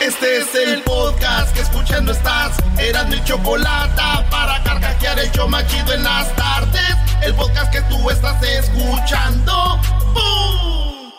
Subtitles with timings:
[0.00, 2.56] Este es el podcast que escuchando estás.
[2.78, 4.00] Eran mi chocolate
[4.30, 6.94] para carcajear el yo machido en las tardes.
[7.20, 9.80] El podcast que tú estás escuchando.
[10.14, 11.10] ¡Bum!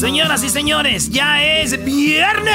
[0.00, 2.54] Señoras y señores, ya es viernes.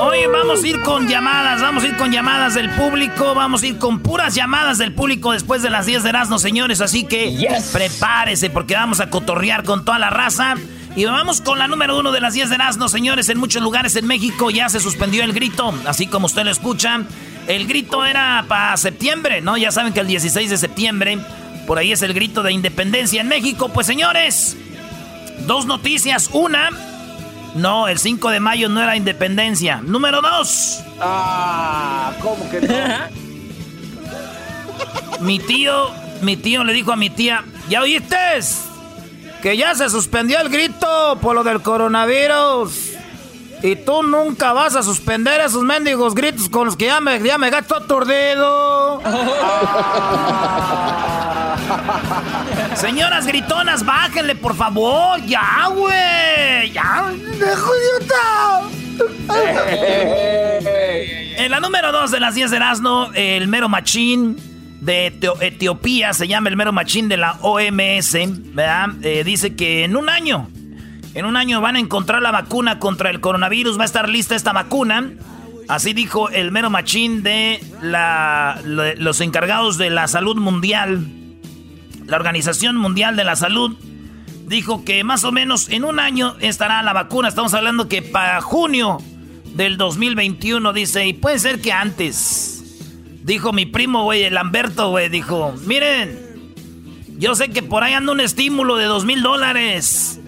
[0.00, 3.66] Hoy vamos a ir con llamadas, vamos a ir con llamadas del público, vamos a
[3.66, 7.36] ir con puras llamadas del público después de las 10 de Erasmo, señores, así que
[7.72, 10.54] prepárese porque vamos a cotorrear con toda la raza.
[10.94, 13.28] Y vamos con la número uno de las 10 de Erasmo, señores.
[13.28, 17.02] En muchos lugares en México ya se suspendió el grito, así como usted lo escucha.
[17.48, 19.56] El grito era para septiembre, ¿no?
[19.56, 21.18] Ya saben que el 16 de septiembre,
[21.66, 23.68] por ahí es el grito de independencia en México.
[23.68, 24.56] Pues señores,
[25.46, 26.30] dos noticias.
[26.32, 26.70] Una,
[27.58, 29.80] no, el 5 de mayo no era independencia.
[29.82, 30.84] Número 2.
[31.00, 32.74] Ah, ¿cómo que no?
[35.20, 35.90] mi tío,
[36.22, 38.16] mi tío le dijo a mi tía, ¿ya oíste?
[39.42, 42.92] Que ya se suspendió el grito por lo del coronavirus.
[43.62, 47.38] Y tú nunca vas a suspender esos mendigos gritos con los que ya me, ya
[47.38, 49.00] me gasto aturdido.
[52.74, 55.20] Señoras gritonas, bájenle, por favor.
[55.26, 56.70] Ya, güey.
[56.72, 57.12] Ya,
[61.38, 64.36] En la número 2 de las 10 de Erasmo, el mero machín
[64.80, 65.06] de
[65.40, 68.12] Etiopía, se llama el mero machín de la OMS,
[68.54, 68.88] ¿verdad?
[69.02, 70.48] Eh, dice que en un año,
[71.14, 74.34] en un año van a encontrar la vacuna contra el coronavirus, va a estar lista
[74.34, 75.12] esta vacuna.
[75.68, 81.06] Así dijo el mero machín de la, los encargados de la salud mundial
[82.08, 83.76] la Organización Mundial de la Salud
[84.46, 87.28] dijo que más o menos en un año estará la vacuna.
[87.28, 88.98] Estamos hablando que para junio
[89.54, 92.54] del 2021, dice, y puede ser que antes.
[93.22, 96.18] Dijo mi primo, güey, el Lamberto, güey, dijo, miren,
[97.18, 100.18] yo sé que por ahí anda un estímulo de dos mil dólares.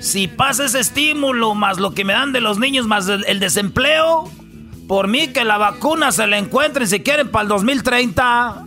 [0.00, 4.28] Si pasa ese estímulo más lo que me dan de los niños más el, desempleo,
[4.88, 8.64] por mí que la vacuna se la encuentren si quieren para el 2030.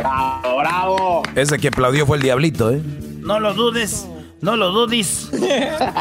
[0.00, 1.22] Bravo, bravo.
[1.34, 2.82] Ese que aplaudió fue el diablito, ¿eh?
[3.20, 4.06] No lo dudes.
[4.40, 5.30] No lo dudes.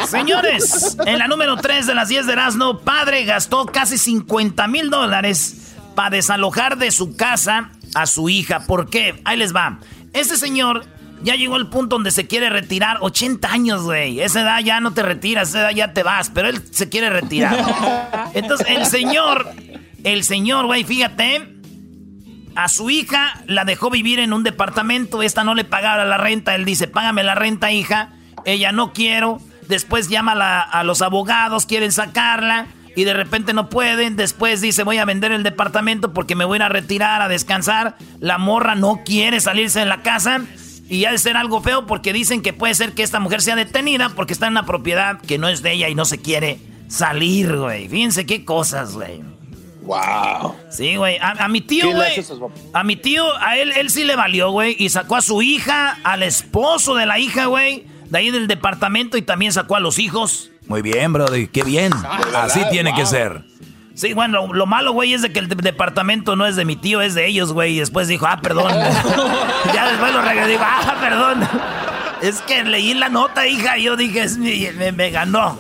[0.08, 4.90] Señores, en la número 3 de las 10 de Erasmo, padre gastó casi 50 mil
[4.90, 8.66] dólares para desalojar de su casa a su hija.
[8.66, 9.22] ¿Por qué?
[9.24, 9.80] Ahí les va.
[10.12, 10.86] Este señor
[11.24, 12.98] ya llegó al punto donde se quiere retirar.
[13.00, 14.20] 80 años, güey.
[14.20, 17.10] Esa edad ya no te retiras, esa edad ya te vas, pero él se quiere
[17.10, 18.30] retirar.
[18.34, 19.48] Entonces, el señor
[20.04, 21.54] el señor, güey, fíjate,
[22.56, 26.56] a su hija la dejó vivir en un departamento, esta no le pagaba la renta,
[26.56, 28.14] él dice, págame la renta, hija,
[28.46, 34.16] ella no quiero, después llama a, los abogados, quieren sacarla y de repente no pueden,
[34.16, 38.38] después dice voy a vender el departamento porque me voy a retirar a descansar, la
[38.38, 40.42] morra no quiere salirse de la casa
[40.90, 43.56] y ha de ser algo feo porque dicen que puede ser que esta mujer sea
[43.56, 46.60] detenida porque está en una propiedad que no es de ella y no se quiere
[46.88, 47.88] salir, güey.
[47.88, 49.24] Fíjense qué cosas, güey.
[49.84, 50.56] Wow.
[50.70, 51.18] Sí, güey.
[51.22, 52.12] A, mi tío, güey.
[52.74, 54.76] A mi tío, a él, él sí le valió, güey.
[54.80, 57.86] Y sacó a su hija, al esposo de la hija, güey.
[58.10, 60.52] De ahí del departamento y también sacó a los hijos.
[60.68, 61.50] Muy bien, brother.
[61.50, 61.92] Qué bien.
[62.36, 63.44] Así tiene que ser.
[63.96, 67.02] Sí, bueno, lo, malo, güey, es de que el departamento no es de mi tío,
[67.02, 67.76] es de ellos, güey.
[67.76, 68.72] Y después dijo, ah, perdón.
[69.74, 71.48] ya después lo regresó digo, ah, perdón.
[72.22, 74.28] es que leí la nota, hija, y yo dije,
[74.74, 75.60] me, me ganó.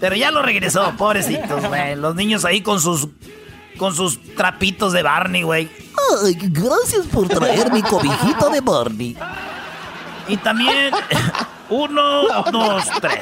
[0.00, 1.96] Pero ya lo regresó, pobrecitos, güey.
[1.96, 3.08] Los niños ahí con sus
[3.76, 5.70] con sus trapitos de Barney, güey.
[6.22, 9.16] Ay, gracias por traer mi cobijito de Barney.
[10.28, 10.92] Y también,
[11.70, 13.20] uno, dos, tres.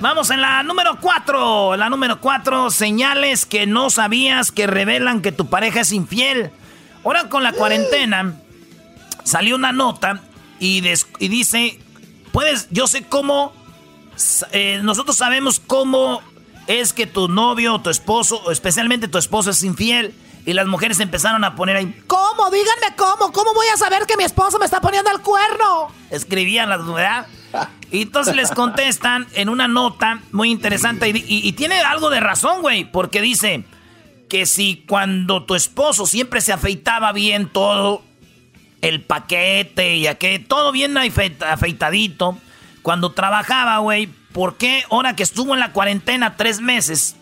[0.00, 1.76] Vamos en la número cuatro.
[1.76, 6.50] La número cuatro, señales que no sabías que revelan que tu pareja es infiel.
[7.04, 8.34] Ahora con la cuarentena,
[9.24, 10.22] salió una nota
[10.58, 10.82] y,
[11.18, 11.78] y dice,
[12.32, 13.52] puedes, yo sé cómo,
[14.52, 16.22] eh, nosotros sabemos cómo
[16.78, 20.14] es que tu novio tu esposo, o especialmente tu esposo, es infiel.
[20.46, 22.50] Y las mujeres empezaron a poner ahí, ¿cómo?
[22.50, 23.30] Díganme cómo.
[23.30, 25.88] ¿Cómo voy a saber que mi esposo me está poniendo el cuerno?
[26.10, 27.26] Escribían las, ¿verdad?
[27.90, 32.62] Y entonces les contestan en una nota muy interesante y, y tiene algo de razón,
[32.62, 33.64] güey, porque dice
[34.30, 38.02] que si cuando tu esposo siempre se afeitaba bien todo,
[38.80, 42.38] el paquete y aquel, todo bien afeitadito,
[42.82, 47.16] cuando trabajaba, güey, ¿Por qué ahora que estuvo en la cuarentena tres meses,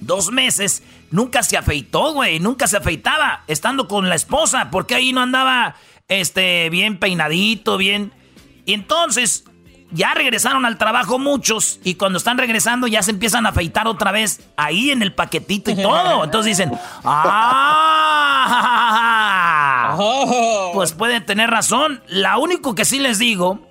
[0.00, 2.38] dos meses, nunca se afeitó, güey?
[2.40, 4.70] Nunca se afeitaba estando con la esposa.
[4.70, 5.74] ¿Por qué ahí no andaba
[6.08, 8.12] este, bien peinadito, bien?
[8.64, 9.44] Y entonces
[9.90, 14.12] ya regresaron al trabajo muchos y cuando están regresando ya se empiezan a afeitar otra
[14.12, 16.24] vez ahí en el paquetito y todo.
[16.24, 16.72] Entonces dicen,
[17.04, 18.32] ¡ah!
[19.98, 20.72] Oh.
[20.74, 22.02] Pues puede tener razón.
[22.08, 23.66] La único que sí les digo,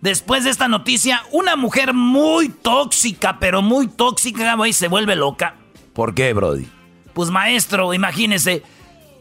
[0.00, 5.56] después de esta noticia, una mujer muy tóxica, pero muy tóxica, güey, se vuelve loca.
[5.92, 6.68] ¿Por qué, Brody?
[7.12, 8.62] Pues maestro, imagínese.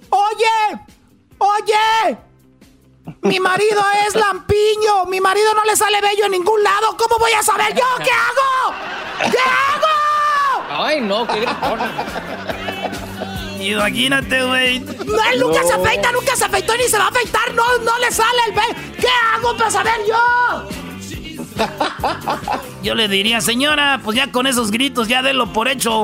[0.09, 0.81] Oye,
[1.37, 2.17] oye,
[3.21, 7.31] mi marido es lampiño, mi marido no le sale bello en ningún lado, ¿cómo voy
[7.31, 8.75] a saber yo qué hago?
[9.31, 10.83] ¿Qué hago?
[10.83, 11.91] Ay, no, qué gritona.
[13.59, 14.79] Imagínate, güey.
[14.79, 17.97] No, él nunca se afeita, nunca se afeitó ni se va a afeitar, no, no
[17.99, 18.75] le sale el bello.
[18.99, 20.69] ¿Qué hago para saber yo?
[22.83, 26.03] Yo le diría, señora, pues ya con esos gritos, ya délo por hecho.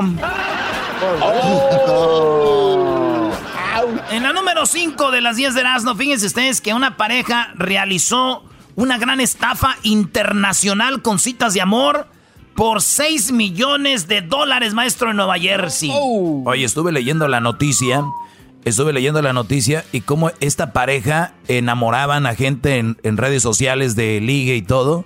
[4.11, 8.43] En la número 5 de las 10 de Erasmo, fíjense ustedes que una pareja realizó
[8.75, 12.07] una gran estafa internacional con citas de amor
[12.55, 15.91] por 6 millones de dólares, maestro, en Nueva Jersey.
[15.93, 16.43] Oh.
[16.45, 18.03] Oye, estuve leyendo la noticia.
[18.63, 24.19] Estuve leyendo la noticia y cómo esta pareja enamoraban a gente en, redes sociales de
[24.21, 25.05] ligue y todo.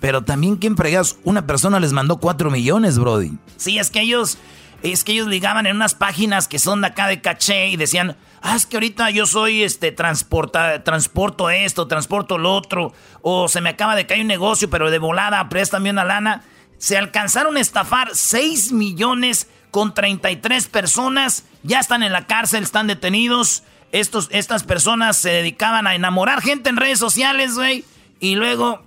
[0.00, 1.16] Pero también, ¿quién fregas?
[1.24, 3.32] Una persona les mandó 4 millones, Brody.
[3.56, 4.36] Sí, es que ellos
[4.82, 8.16] es que ellos ligaban en unas páginas que son de acá de caché y decían,
[8.40, 13.60] ah, es que ahorita yo soy, este, transporta, transporto esto, transporto lo otro, o se
[13.60, 16.44] me acaba de caer un negocio, pero de volada, préstame una lana.
[16.80, 22.86] Se alcanzaron a estafar 6 millones con 33 personas, ya están en la cárcel, están
[22.86, 23.64] detenidos.
[23.92, 27.84] Estos, estas personas se dedicaban a enamorar gente en redes sociales, güey,
[28.18, 28.82] y luego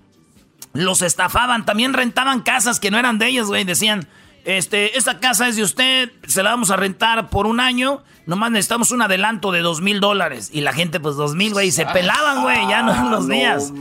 [0.73, 4.07] los estafaban, también rentaban casas que no eran de ellos, güey, decían,
[4.45, 8.03] este, esta casa es de usted, se la vamos a rentar por un año.
[8.25, 10.49] Nomás necesitamos un adelanto de dos mil dólares.
[10.53, 13.71] Y la gente, pues dos mil, güey, se pelaban, güey, ya no en los días.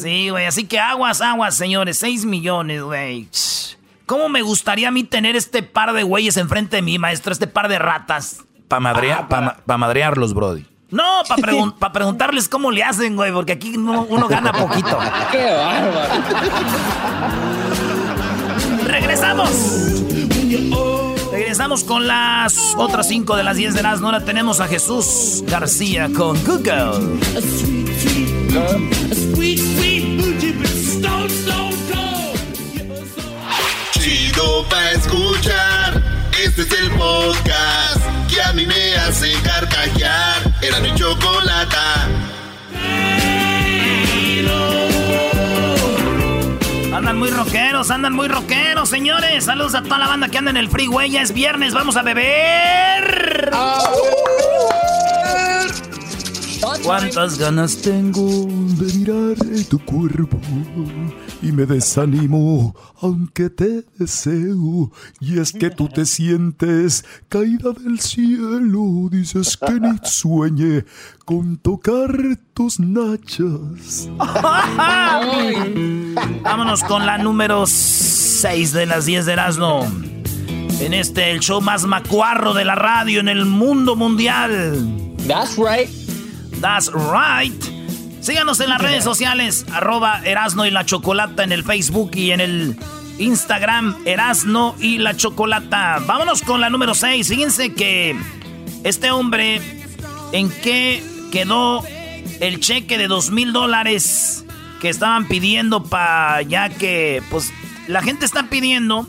[0.00, 3.28] Sí, güey, así que aguas, aguas, señores, seis millones, güey.
[4.06, 7.32] ¿Cómo me gustaría a mí tener este par de güeyes enfrente de mí, maestro?
[7.32, 8.44] Este par de ratas.
[8.66, 10.66] Para pa, madrearlos, Brody.
[10.90, 14.98] No, para preguntarles cómo le hacen, güey, porque aquí uno gana poquito.
[15.30, 16.14] ¡Qué bárbaro!
[18.84, 19.89] Regresamos.
[21.50, 24.00] Regresamos con las otras 5 de las 10 de las.
[24.00, 27.18] Ahora tenemos a Jesús García con Google.
[33.90, 36.28] Chido pa' escuchar.
[36.40, 38.00] Este es el podcast
[38.32, 40.54] que a mí me hace carcajear.
[40.62, 42.29] Era mi chocolate.
[47.20, 49.44] Muy rockeros, andan muy rockeros, señores.
[49.44, 51.10] Saludos a toda la banda que anda en el freeway.
[51.10, 53.50] Ya es viernes, vamos a beber.
[56.82, 58.46] ¿Cuántas ganas tengo
[58.78, 59.36] de mirar
[59.68, 60.40] tu cuerpo?
[61.42, 64.92] Y me desanimo, aunque te deseo.
[65.20, 69.08] Y es que tú te sientes caída del cielo.
[69.10, 70.84] Dices que ni sueñe
[71.24, 72.14] con tocar
[72.52, 74.10] tus nachas.
[76.42, 79.86] Vámonos con la número 6 de las 10 de Erasmo.
[80.80, 85.14] En este, el show más macuarro de la radio en el mundo mundial.
[85.26, 85.88] That's right.
[86.60, 87.79] That's right.
[88.20, 92.40] Síganos en las redes sociales, arroba Erasno y la Chocolata en el Facebook y en
[92.40, 92.76] el
[93.18, 96.00] Instagram, Erasno y la Chocolata.
[96.06, 97.28] Vámonos con la número 6.
[97.28, 98.14] Fíjense que
[98.84, 99.60] este hombre,
[100.32, 101.02] ¿en qué
[101.32, 101.82] quedó
[102.40, 104.44] el cheque de dos mil dólares
[104.82, 107.52] que estaban pidiendo para ya que, pues,
[107.88, 109.08] la gente está pidiendo,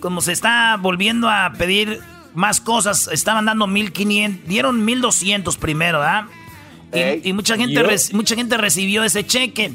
[0.00, 2.00] como se está volviendo a pedir
[2.34, 6.24] más cosas, estaban dando 1500, dieron 1200 primero, ¿verdad?
[6.92, 7.82] Y, mucha, gente
[8.12, 9.72] mucha gente recibió ese cheque,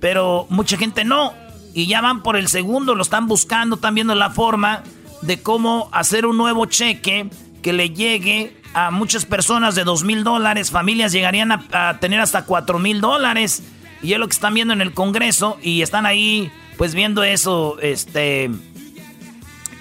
[0.00, 1.32] pero mucha gente no.
[1.74, 4.84] Y ya van por el segundo, lo están buscando, están viendo la forma
[5.22, 7.28] de cómo hacer un nuevo cheque
[7.62, 10.70] que le llegue a muchas personas de dos mil dólares.
[10.70, 13.62] Familias llegarían a, tener hasta cuatro mil dólares.
[14.02, 17.78] Y es lo que están viendo en el Congreso y están ahí pues viendo eso,
[17.80, 18.50] este,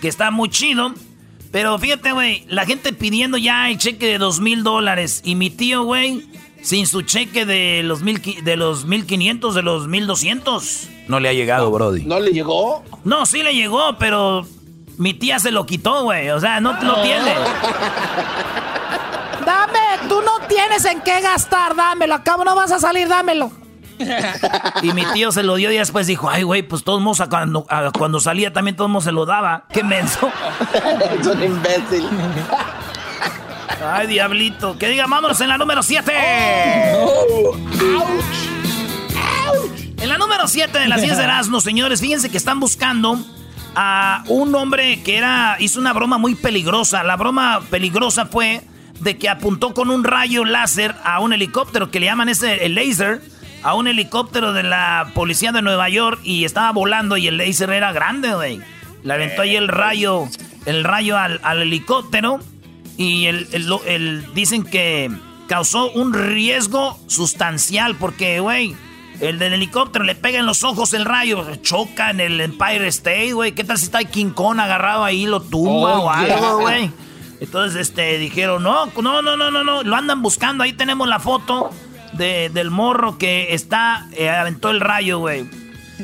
[0.01, 0.93] que está muy chido.
[1.51, 5.21] Pero fíjate, güey, la gente pidiendo ya el cheque de dos mil dólares.
[5.25, 6.25] Y mi tío, güey,
[6.63, 10.89] sin su cheque de los, mil, de los 1500, de los 1200.
[11.07, 12.05] No le ha llegado, Brody.
[12.05, 12.83] ¿No le llegó?
[13.03, 14.47] No, sí le llegó, pero
[14.97, 16.29] mi tía se lo quitó, güey.
[16.29, 17.35] O sea, no lo tiene.
[19.45, 22.15] Dame, tú no tienes en qué gastar, dámelo.
[22.15, 23.51] Acabo no vas a salir, dámelo.
[24.81, 27.65] Y mi tío se lo dio y después dijo, ay, güey, pues todos modos cuando,
[27.97, 29.65] cuando salía también todos se lo daba.
[29.71, 30.31] Qué menso.
[31.19, 32.07] es un imbécil.
[33.85, 34.77] Ay, diablito.
[34.77, 36.11] Que diga, vámonos en la número 7.
[39.99, 43.19] En la número 7 de las 10 de Erasmo, señores, fíjense que están buscando
[43.75, 47.03] a un hombre que era hizo una broma muy peligrosa.
[47.03, 48.61] La broma peligrosa fue
[48.99, 52.75] de que apuntó con un rayo láser a un helicóptero que le llaman ese el
[52.75, 53.21] laser
[53.63, 57.71] a un helicóptero de la policía de Nueva York y estaba volando y el laser
[57.71, 58.61] era grande, güey.
[59.03, 60.27] Le aventó ahí el rayo,
[60.65, 62.39] el rayo al, helicóptero
[62.97, 63.47] y el,
[63.85, 65.11] el, dicen que
[65.47, 68.75] causó un riesgo sustancial porque, güey,
[69.19, 73.33] el del helicóptero le pega en los ojos el rayo, choca en el Empire State,
[73.33, 73.53] güey.
[73.53, 76.91] ¿Qué tal si está King Kong agarrado ahí, lo tumba oh, o algo, güey?
[77.39, 80.63] Entonces, este, dijeron, no, no, no, no, no, no, lo andan buscando.
[80.63, 81.71] Ahí tenemos la foto
[82.13, 85.49] de, del morro que está, eh, aventó el rayo, güey.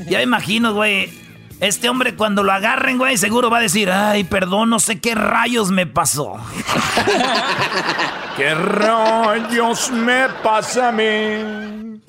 [0.08, 1.10] Ya me imagino, güey.
[1.60, 5.14] Este hombre cuando lo agarren, güey, seguro va a decir, ay, perdón, no sé qué
[5.14, 6.38] rayos me pasó.
[8.38, 12.00] ¿Qué rayos me pasa a mí?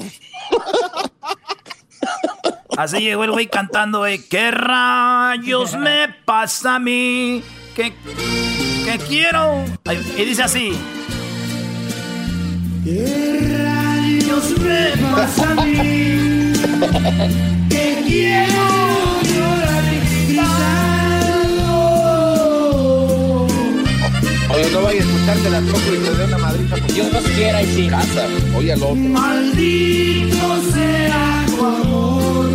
[2.77, 7.43] Así llegó el güey cantando, güey, ¿qué rayos me pasa a mí?
[7.75, 7.93] ¿Qué,
[8.85, 9.65] qué quiero?
[10.17, 10.79] Y dice así.
[12.85, 16.53] ¿Qué rayos me pasa a mí?
[17.69, 19.20] ¿Qué quiero
[24.81, 26.77] no vayas a escucharte la troco y te dé una madrita.
[26.77, 27.89] Dios no quiera y sí.
[27.89, 28.27] Casa.
[28.57, 28.95] Oye al otro.
[28.97, 32.51] Maldito sea tu amor.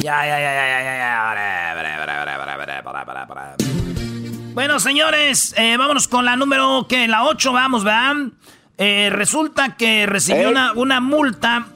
[0.00, 1.14] Ya, ya, ya, ya, ya, ya.
[4.52, 8.34] Bueno, señores, eh, vámonos con la número que la 8, vamos, vean.
[8.76, 11.66] Eh, resulta que recibió una, una, multa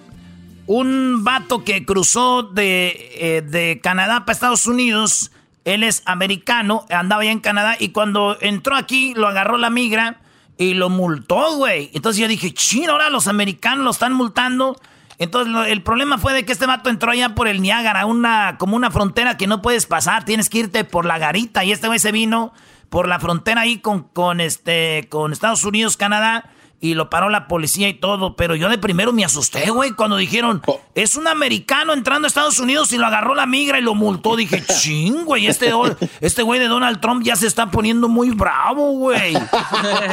[0.69, 5.33] un vato que cruzó de, eh, de Canadá para Estados Unidos.
[5.65, 10.21] Él es americano, andaba ya en Canadá y cuando entró aquí lo agarró la migra
[10.57, 11.91] y lo multó, güey.
[11.95, 14.77] Entonces yo dije, chino, ahora los americanos lo están multando
[15.19, 18.77] entonces el problema fue de que este vato entró allá por el Niágara, una, como
[18.77, 21.65] una frontera que no puedes pasar, tienes que irte por la garita.
[21.65, 22.53] Y este güey se vino
[22.89, 27.49] por la frontera ahí con, con, este, con Estados Unidos, Canadá y lo paró la
[27.49, 30.81] policía y todo, pero yo de primero me asusté, güey, cuando dijeron, oh.
[30.95, 34.37] es un americano entrando a Estados Unidos y lo agarró la migra y lo multó.
[34.37, 35.73] Dije, ching, güey, este,
[36.21, 39.35] este güey de Donald Trump ya se está poniendo muy bravo, güey.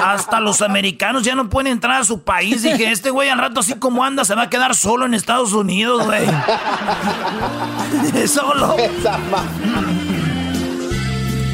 [0.04, 2.64] Hasta los americanos ya no pueden entrar a su país.
[2.64, 5.54] Dije, este güey al rato así como anda se va a quedar solo en Estados
[5.54, 6.26] Unidos, güey.
[8.28, 8.76] solo.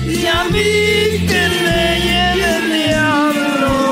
[0.08, 3.91] Y a mí que me lleve el diablo.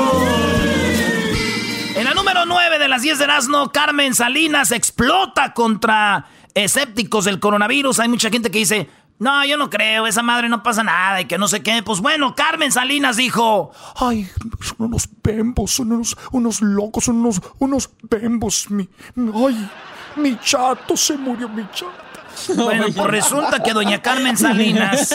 [2.50, 7.38] En la número 9 de las 10 de Erasmo, Carmen Salinas explota contra escépticos del
[7.38, 8.00] coronavirus.
[8.00, 8.90] Hay mucha gente que dice,
[9.20, 11.82] no, yo no creo, esa madre no pasa nada y que no sé qué.
[11.84, 14.28] Pues bueno, Carmen Salinas dijo, ay,
[14.60, 18.68] son unos bembos, son unos, unos locos, son unos, unos bembos.
[18.70, 19.70] Mi, ay,
[20.16, 22.09] mi chato se murió, mi chato.
[22.48, 25.14] Bueno, pues resulta que doña Carmen Salinas,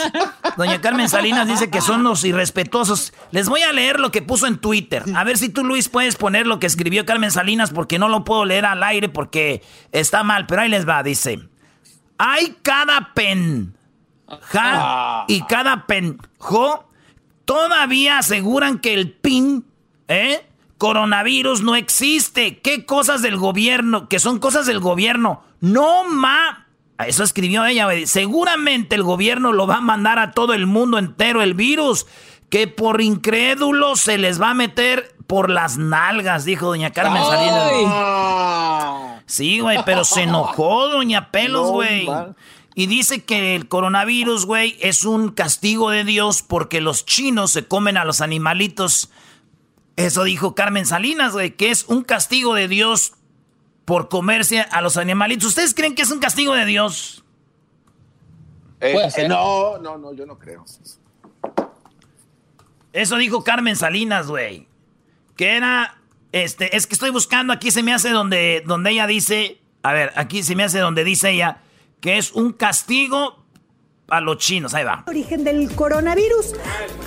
[0.58, 3.14] doña Carmen Salinas dice que son los irrespetuosos.
[3.32, 5.04] Les voy a leer lo que puso en Twitter.
[5.16, 8.24] A ver si tú, Luis, puedes poner lo que escribió Carmen Salinas porque no lo
[8.24, 11.40] puedo leer al aire porque está mal, pero ahí les va, dice.
[12.18, 13.76] Hay cada pen,
[14.42, 16.90] ja, y cada pen, jo,
[17.46, 19.66] todavía aseguran que el pin,
[20.08, 20.46] ¿eh?
[20.78, 22.60] Coronavirus no existe.
[22.60, 24.10] ¿Qué cosas del gobierno?
[24.10, 25.42] Que son cosas del gobierno.
[25.62, 26.65] No ma
[27.00, 31.42] eso escribió ella, Seguramente el gobierno lo va a mandar a todo el mundo entero
[31.42, 32.08] el virus,
[32.50, 37.72] que por incrédulos se les va a meter por las nalgas, dijo doña Carmen Salinas.
[39.26, 42.08] Sí, güey, pero se enojó doña Pelos, güey.
[42.76, 47.68] y dice que el coronavirus, güey, es un castigo de Dios porque los chinos se
[47.68, 49.10] comen a los animalitos.
[49.96, 53.14] Eso dijo Carmen Salinas, güey, que es un castigo de Dios
[53.86, 55.48] por comerse a los animalitos.
[55.48, 57.24] ¿Ustedes creen que es un castigo de Dios?
[58.82, 60.66] Eh, no, no, no, yo no creo.
[62.92, 64.68] Eso dijo Carmen Salinas, güey.
[65.36, 65.98] Que era,
[66.32, 70.12] este, es que estoy buscando, aquí se me hace donde, donde ella dice, a ver,
[70.16, 71.62] aquí se me hace donde dice ella,
[72.00, 73.44] que es un castigo
[74.08, 75.04] a los chinos, ahí va.
[75.08, 76.54] Origen del coronavirus.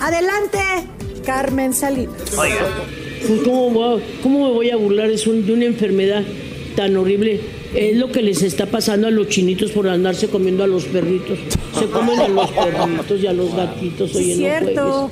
[0.01, 0.59] Adelante,
[1.25, 2.37] Carmen Salinas.
[2.37, 2.67] Oiga.
[3.43, 6.23] ¿Cómo, ¿Cómo me voy a burlar de una enfermedad
[6.79, 7.41] tan horrible.
[7.75, 11.37] Es lo que les está pasando a los chinitos por andarse comiendo a los perritos.
[11.77, 15.11] Se comen a los perritos y a los gatitos hoy en cierto.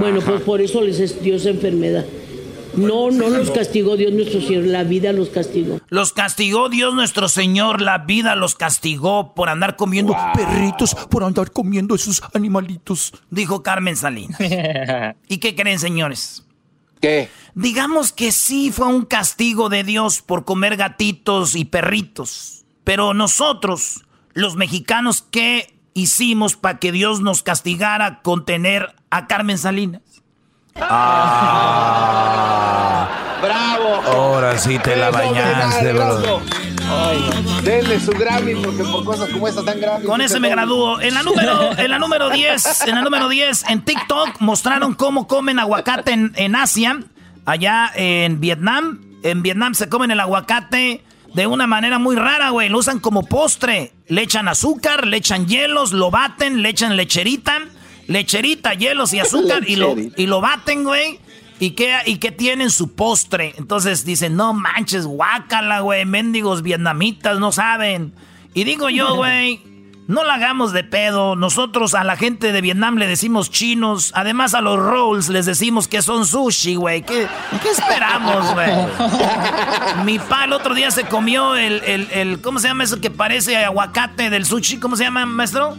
[0.00, 2.04] Bueno, pues por eso les dio esa enfermedad.
[2.74, 5.80] No, no los castigó Dios nuestro Señor, la vida los castigó.
[5.88, 11.52] Los castigó Dios nuestro Señor, la vida los castigó por andar comiendo perritos, por andar
[11.52, 13.12] comiendo esos animalitos.
[13.30, 14.38] Dijo Carmen Salinas.
[15.28, 16.45] ¿Y qué creen, señores?
[17.00, 17.30] ¿Qué?
[17.54, 22.64] Digamos que sí fue un castigo de Dios por comer gatitos y perritos.
[22.84, 29.56] Pero nosotros, los mexicanos qué hicimos para que Dios nos castigara con tener a Carmen
[29.58, 30.02] Salinas?
[30.76, 31.48] Ah.
[33.42, 34.02] ¡Bravo!
[34.06, 36.42] Ahora sí te la bañaste, bro.
[37.62, 40.08] Denle su Grammy porque por cosas como esta tan grandes.
[40.08, 41.00] Con ese me gradúo.
[41.00, 45.26] En la número, en la número 10, en la número 10, en TikTok mostraron cómo
[45.26, 47.00] comen aguacate en, en Asia,
[47.44, 49.02] allá en Vietnam.
[49.22, 51.02] En Vietnam se comen el aguacate
[51.34, 52.68] de una manera muy rara, güey.
[52.68, 53.92] Lo usan como postre.
[54.08, 57.58] Le echan azúcar, le echan hielos, lo baten, le echan lecherita,
[58.06, 61.18] lecherita, hielos y azúcar y lo, y lo baten, güey.
[61.58, 63.54] ¿Y qué, ¿Y qué tienen su postre?
[63.56, 68.12] Entonces dicen, no manches, guácala, güey, mendigos vietnamitas, no saben.
[68.52, 69.62] Y digo yo, güey,
[70.06, 71.34] no la hagamos de pedo.
[71.34, 74.12] Nosotros a la gente de Vietnam le decimos chinos.
[74.14, 77.02] Además a los rolls les decimos que son sushi, güey.
[77.02, 77.26] ¿Qué,
[77.62, 78.70] ¿Qué, esperamos, güey?
[80.04, 83.10] Mi pa el otro día se comió el, el, el, ¿Cómo se llama eso que
[83.10, 84.76] parece aguacate del sushi?
[84.76, 85.76] ¿Cómo se llama, maestro?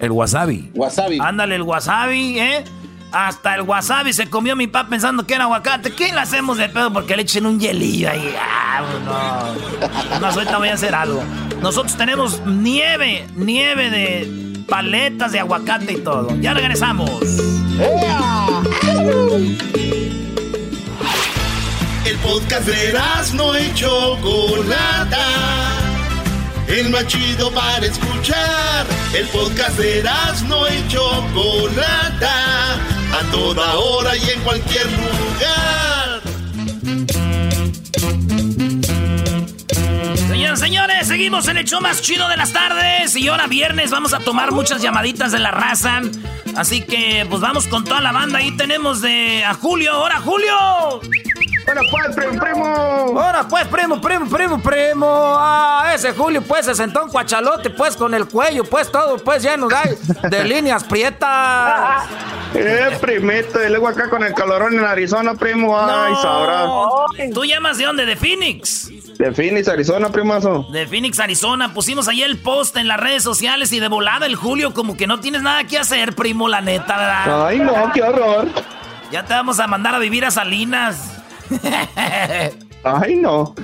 [0.00, 0.70] El wasabi.
[0.74, 1.18] Wasabi.
[1.20, 2.64] Ándale, el wasabi, ¿eh?
[3.12, 5.92] Hasta el wasabi se comió mi papá pensando que era aguacate.
[5.92, 6.92] ¿Qué le hacemos de pedo?
[6.92, 8.34] Porque le echen un hielillo ahí.
[8.38, 10.20] Ah, no.
[10.20, 11.22] No, ahorita voy a hacer algo.
[11.60, 16.36] Nosotros tenemos nieve, nieve de paletas de aguacate y todo.
[16.40, 17.10] Ya regresamos.
[22.04, 22.98] El podcast de
[23.34, 25.26] no hecho Chocolata.
[26.68, 28.86] El más chido para escuchar.
[29.12, 30.04] El podcast de
[30.46, 36.20] no hecho Chocolata a toda hora y en cualquier lugar.
[40.28, 43.16] Señoras, señores, seguimos en el show más chido de las tardes.
[43.16, 46.02] Y ahora viernes vamos a tomar muchas llamaditas de la raza.
[46.56, 48.38] Así que, pues vamos con toda la banda.
[48.38, 50.00] Ahí tenemos de a Julio.
[50.00, 51.00] ¡Hola, Julio!
[51.64, 52.66] Bueno, pues, primo, primo.
[53.20, 55.06] Ahora, pues, primo, primo, primo, primo.
[55.38, 59.42] Ah, ese Julio, pues, se sentó un cuachalote, pues, con el cuello, pues, todo, pues,
[59.42, 62.04] lleno de, de líneas prietas.
[62.54, 65.78] eh, primito, y luego acá con el calorón en Arizona, primo.
[65.78, 66.66] Ay, sabrá.
[67.32, 68.06] ¿Tú llamas de dónde?
[68.06, 68.88] ¿De Phoenix?
[69.18, 70.66] De Phoenix, Arizona, primazo.
[70.72, 71.72] De Phoenix, Arizona.
[71.74, 75.06] Pusimos ahí el post en las redes sociales y de volada el Julio, como que
[75.06, 77.46] no tienes nada que hacer, primo, la neta, ¿verdad?
[77.46, 78.48] Ay, no, qué horror.
[79.12, 81.19] Ya te vamos a mandar a vivir a Salinas.
[82.84, 83.54] Ay, no.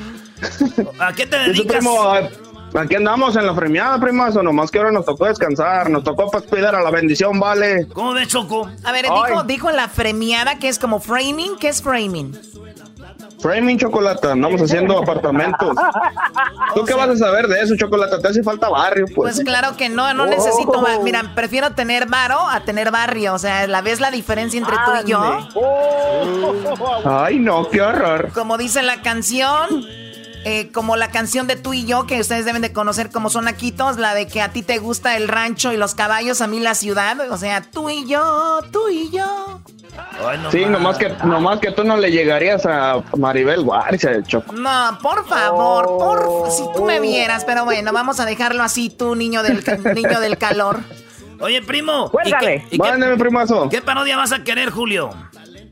[0.98, 1.76] ¿A qué te dedicas?
[1.78, 1.98] Primo,
[2.74, 4.42] aquí andamos en la premiada, primazo.
[4.42, 5.88] Nomás que ahora nos tocó descansar.
[5.90, 7.86] Nos tocó para cuidar a la bendición, vale.
[7.92, 8.70] ¿Cómo de Choco?
[8.84, 11.56] A ver, dijo, dijo en la premiada que es como framing.
[11.58, 12.36] ¿Qué es framing?
[13.46, 15.76] Framing chocolate, andamos haciendo apartamentos.
[16.74, 18.18] ¿Tú qué vas a saber de eso, chocolate?
[18.18, 19.36] Te hace falta barrio, pues.
[19.36, 20.72] Pues claro que no, no necesito.
[20.72, 21.02] Oh.
[21.04, 23.34] Mira, prefiero tener varo a tener barrio.
[23.34, 25.48] O sea, ¿la ves la diferencia entre tú y yo?
[27.04, 28.32] Ay, no, qué horror.
[28.34, 29.86] Como dice la canción.
[30.48, 33.48] Eh, como la canción de tú y yo, que ustedes deben de conocer como son
[33.48, 36.60] Aquitos, la de que a ti te gusta el rancho y los caballos, a mí
[36.60, 37.32] la ciudad.
[37.32, 39.60] O sea, tú y yo, tú y yo.
[40.42, 44.52] No sí, nomás que, nomás que tú no le llegarías a Maribel Guardia, Choco.
[44.52, 49.14] No, por favor, por si tú me vieras, pero bueno, vamos a dejarlo así, tú,
[49.14, 49.62] niño del,
[49.94, 50.80] niño del calor.
[51.40, 52.10] Oye, primo.
[52.10, 52.64] Cuéntale.
[52.78, 53.68] Mándame, primazo.
[53.68, 55.10] ¿Qué parodia vas a querer, Julio?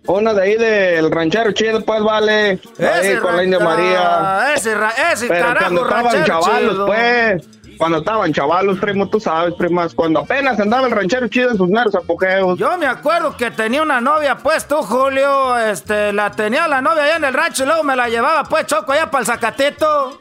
[0.07, 2.61] Una de ahí del ranchero chido, pues vale.
[2.79, 4.55] Ahí con la India María.
[4.55, 4.75] Ese,
[5.13, 7.49] ese Pero carajo, cuando estaban chavalos, pues.
[7.79, 9.95] Cuando estaban chavalos, primo, tú sabes, primas.
[9.95, 12.59] Cuando apenas andaba el ranchero chido en sus nervios apogeos.
[12.59, 15.59] Yo me acuerdo que tenía una novia, pues tú, Julio.
[15.59, 18.67] Este, la tenía la novia allá en el rancho y luego me la llevaba, pues,
[18.67, 20.19] choco, allá para el Zacatito.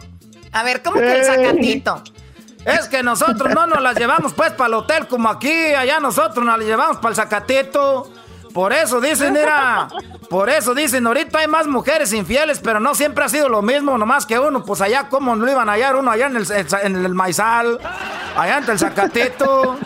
[0.52, 2.04] A ver, ¿cómo que el Zacatito?
[2.66, 5.74] Es que nosotros no nos las llevamos, pues, para el hotel como aquí.
[5.74, 8.10] Allá nosotros nos las llevamos para el Zacatito.
[8.54, 9.88] Por eso dicen, mira,
[10.30, 13.98] por eso dicen, ahorita hay más mujeres infieles, pero no siempre ha sido lo mismo,
[13.98, 17.80] nomás que uno, pues allá, ¿cómo no iban a hallar uno allá en el, maizal,
[18.38, 19.78] allá ante el zacatito?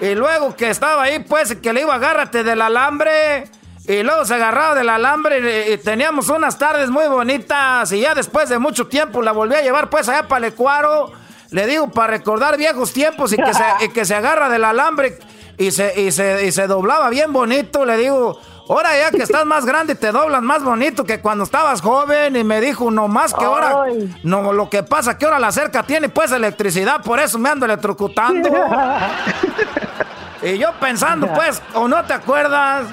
[0.00, 3.50] Y luego que estaba ahí, pues, que le iba, agárrate del alambre.
[3.86, 7.92] Y luego se agarraba del alambre y, teníamos unas tardes muy bonitas.
[7.92, 11.12] Y ya después de mucho tiempo la volví a llevar, pues, allá para el Ecuaro.
[11.50, 15.18] Le digo, para recordar viejos tiempos y que se agarra del alambre
[15.58, 17.84] y se, y se, y se doblaba bien bonito.
[17.84, 18.38] Le digo,
[18.68, 22.36] ahora ya que estás más grande te doblas más bonito que cuando estabas joven.
[22.36, 23.84] Y me dijo, no más que ahora,
[24.22, 27.66] no, lo que pasa que ahora la cerca tiene pues electricidad, por eso me ando
[27.66, 28.48] electrocutando.
[30.42, 32.86] y yo pensando, pues, ¿o no te acuerdas?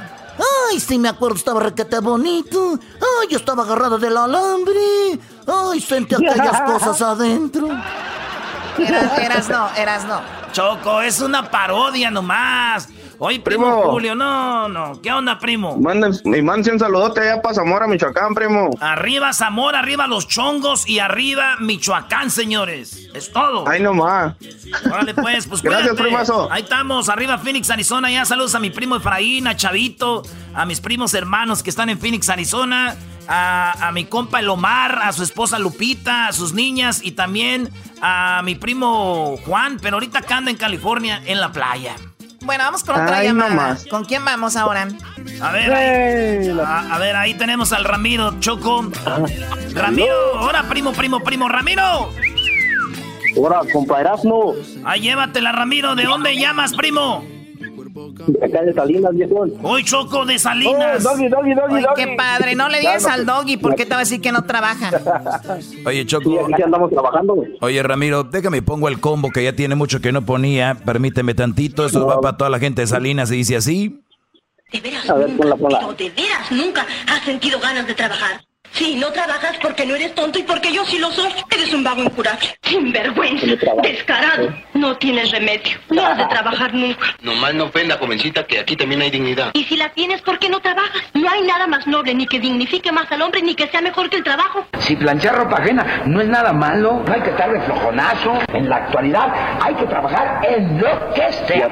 [0.71, 2.79] Ay, sí me acuerdo, estaba requete bonito.
[2.95, 5.19] Ay, yo estaba agarrado del alambre.
[5.45, 7.67] Ay, sentí aquellas cosas adentro.
[8.77, 10.21] Eras, eras no, eras no.
[10.51, 12.89] Choco, es una parodia nomás.
[13.19, 14.99] Oye, primo, Julio, no, no.
[15.01, 15.77] ¿Qué onda, primo?
[16.25, 18.71] Mi man, un saludote allá para Zamora, Michoacán, primo.
[18.81, 23.09] Arriba Zamora, arriba los chongos y arriba Michoacán, señores.
[23.13, 23.65] Es todo.
[23.67, 24.33] Ay, nomás.
[24.85, 26.51] Órale, pues, pues Gracias, primazo.
[26.51, 28.11] Ahí estamos, arriba Phoenix, Arizona.
[28.11, 31.99] Ya saludos a mi primo Efraín, a Chavito, a mis primos hermanos que están en
[31.99, 32.95] Phoenix, Arizona.
[33.27, 37.69] A, a, mi compa El Omar, a su esposa Lupita, a sus niñas y también
[38.01, 41.95] a mi primo Juan, pero ahorita acá anda en California en la playa.
[42.43, 43.77] Bueno, vamos con otra llamada.
[43.89, 44.87] ¿Con quién vamos ahora?
[45.41, 48.91] A ver, ahí, a, ver, ahí tenemos al Ramiro Choco.
[49.73, 52.09] Ramiro, ahora primo, primo, primo, Ramiro.
[53.37, 54.03] Ahora, compa
[54.83, 55.95] Ahí llévatela, Ramiro.
[55.95, 57.25] ¿De dónde llamas, primo?
[58.27, 59.45] De acá de Salinas, viejo.
[59.61, 61.03] Uy, Choco, de Salinas.
[61.03, 62.55] doggy, doggy, doggy, qué padre.
[62.55, 64.91] No le digas al doggy porque te va a decir que no trabaja.
[65.85, 66.29] Oye, Choco.
[66.29, 67.43] Sí, aquí andamos trabajando.
[67.61, 70.75] Oye, Ramiro, déjame pongo el combo que ya tiene mucho que no ponía.
[70.85, 71.85] Permíteme tantito.
[71.85, 73.99] Eso va para toda la gente de Salinas y dice así.
[74.71, 75.93] De veras, a ver, nunca, ponla, ponla.
[75.97, 78.41] de veras nunca has sentido ganas de trabajar.
[78.71, 81.29] Sí, no trabajas porque no eres tonto y porque yo sí lo soy.
[81.51, 82.47] Eres un vago incurable.
[82.63, 83.45] Sinvergüenza.
[83.83, 84.49] Descarado.
[84.73, 85.77] No tienes remedio.
[85.89, 87.15] No has de trabajar nunca.
[87.21, 89.51] Nomás no ofenda, jovencita, que aquí también hay dignidad.
[89.53, 91.01] Y si la tienes, ¿por qué no trabajas?
[91.13, 94.09] No hay nada más noble, ni que dignifique más al hombre, ni que sea mejor
[94.09, 94.65] que el trabajo.
[94.79, 98.33] Si planchar ropa ajena no es nada malo, no hay que estar de flojonazo.
[98.53, 99.31] En la actualidad
[99.61, 101.69] hay que trabajar en lo que sea.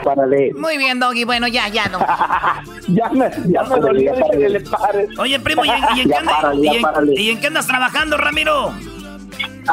[0.55, 1.23] Muy bien, Doggy.
[1.23, 1.99] Bueno, ya, ya no.
[2.87, 5.07] ya me, ya me dolió que le pare.
[5.17, 7.21] Oye, primo, ¿y, y en qué?
[7.21, 8.73] ¿Y en qué andas trabajando, Ramiro?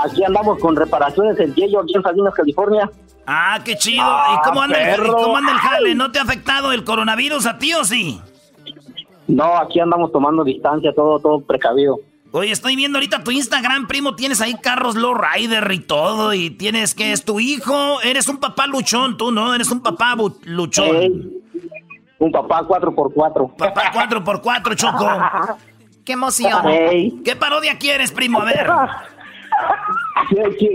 [0.05, 2.91] Aquí andamos con reparaciones en Yello, aquí en Salinas, California.
[3.27, 4.05] Ah, qué chido.
[4.05, 5.95] ¿Y cómo anda, el, cómo anda el jale?
[5.95, 8.21] ¿No te ha afectado el coronavirus a ti o sí?
[9.27, 11.99] No, aquí andamos tomando distancia, todo, todo precavido.
[12.33, 14.15] Oye, estoy viendo ahorita tu Instagram, primo.
[14.15, 16.35] Tienes ahí carros low rider y todo.
[16.35, 18.01] Y tienes que es tu hijo.
[18.03, 19.55] Eres un papá luchón, tú, ¿no?
[19.55, 21.43] Eres un papá luchón.
[22.19, 23.57] un papá 4x4.
[23.57, 25.07] Papá 4x4, Choco.
[26.05, 26.63] ¡Qué emoción!
[27.23, 28.41] ¿Qué parodia quieres, primo?
[28.41, 28.67] A ver.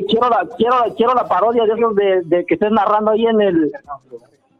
[0.08, 3.42] quiero, la, quiero, quiero la parodia de esos de, de, que estés narrando ahí en
[3.42, 3.72] el...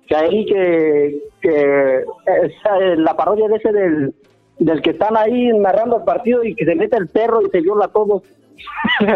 [0.08, 1.22] Que ahí que...
[1.42, 4.14] que eh, la parodia de ese del,
[4.60, 7.62] del que están ahí narrando el partido y que se mete el perro y se
[7.62, 8.24] viola a todos.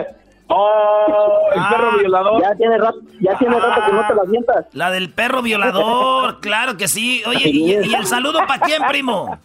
[0.50, 1.50] ¡Oh!
[1.54, 1.98] El perro ah.
[2.00, 2.42] violador.
[2.42, 4.66] Ya tiene rato, ya tiene rato que no te la sientas.
[4.74, 7.22] La del perro violador, claro que sí.
[7.28, 9.38] Oye, ¿y, y el saludo para quién, primo?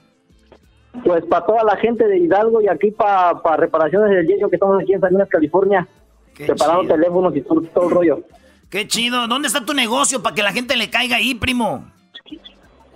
[1.04, 4.80] Pues para toda la gente de Hidalgo y aquí para reparaciones del yeso que estamos
[4.82, 5.88] aquí en Salinas, California.
[6.36, 8.20] preparando teléfonos y todo, todo el rollo.
[8.68, 9.26] Qué chido.
[9.26, 11.84] ¿Dónde está tu negocio para que la gente le caiga ahí, primo?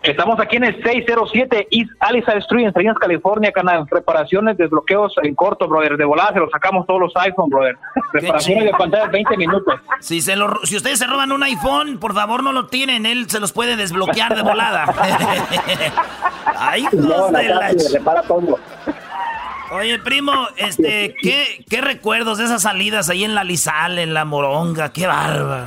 [0.02, 3.86] Estamos aquí en el 607 East Alice Street en Salinas, California, canal.
[3.90, 5.96] Reparaciones, desbloqueos en corto, brother.
[5.96, 7.76] De volada se los sacamos todos los iPhone, brother.
[8.12, 9.80] Reparaciones de pantalla 20 minutos.
[10.00, 13.04] Si, se lo, si ustedes se roban un iPhone, por favor no lo tienen.
[13.04, 14.86] Él se los puede desbloquear de volada.
[16.58, 17.70] Ay, no, de la...
[17.92, 18.58] repara todo.
[19.72, 24.24] Oye, primo, este, ¿qué, ¿qué recuerdos de esas salidas ahí en la Lizal, en la
[24.24, 24.92] Moronga?
[24.92, 25.66] ¡Qué bárbaro!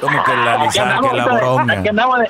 [0.00, 1.74] Como que la Lizal, que la Moronga.
[1.80, 2.20] Aquí andamos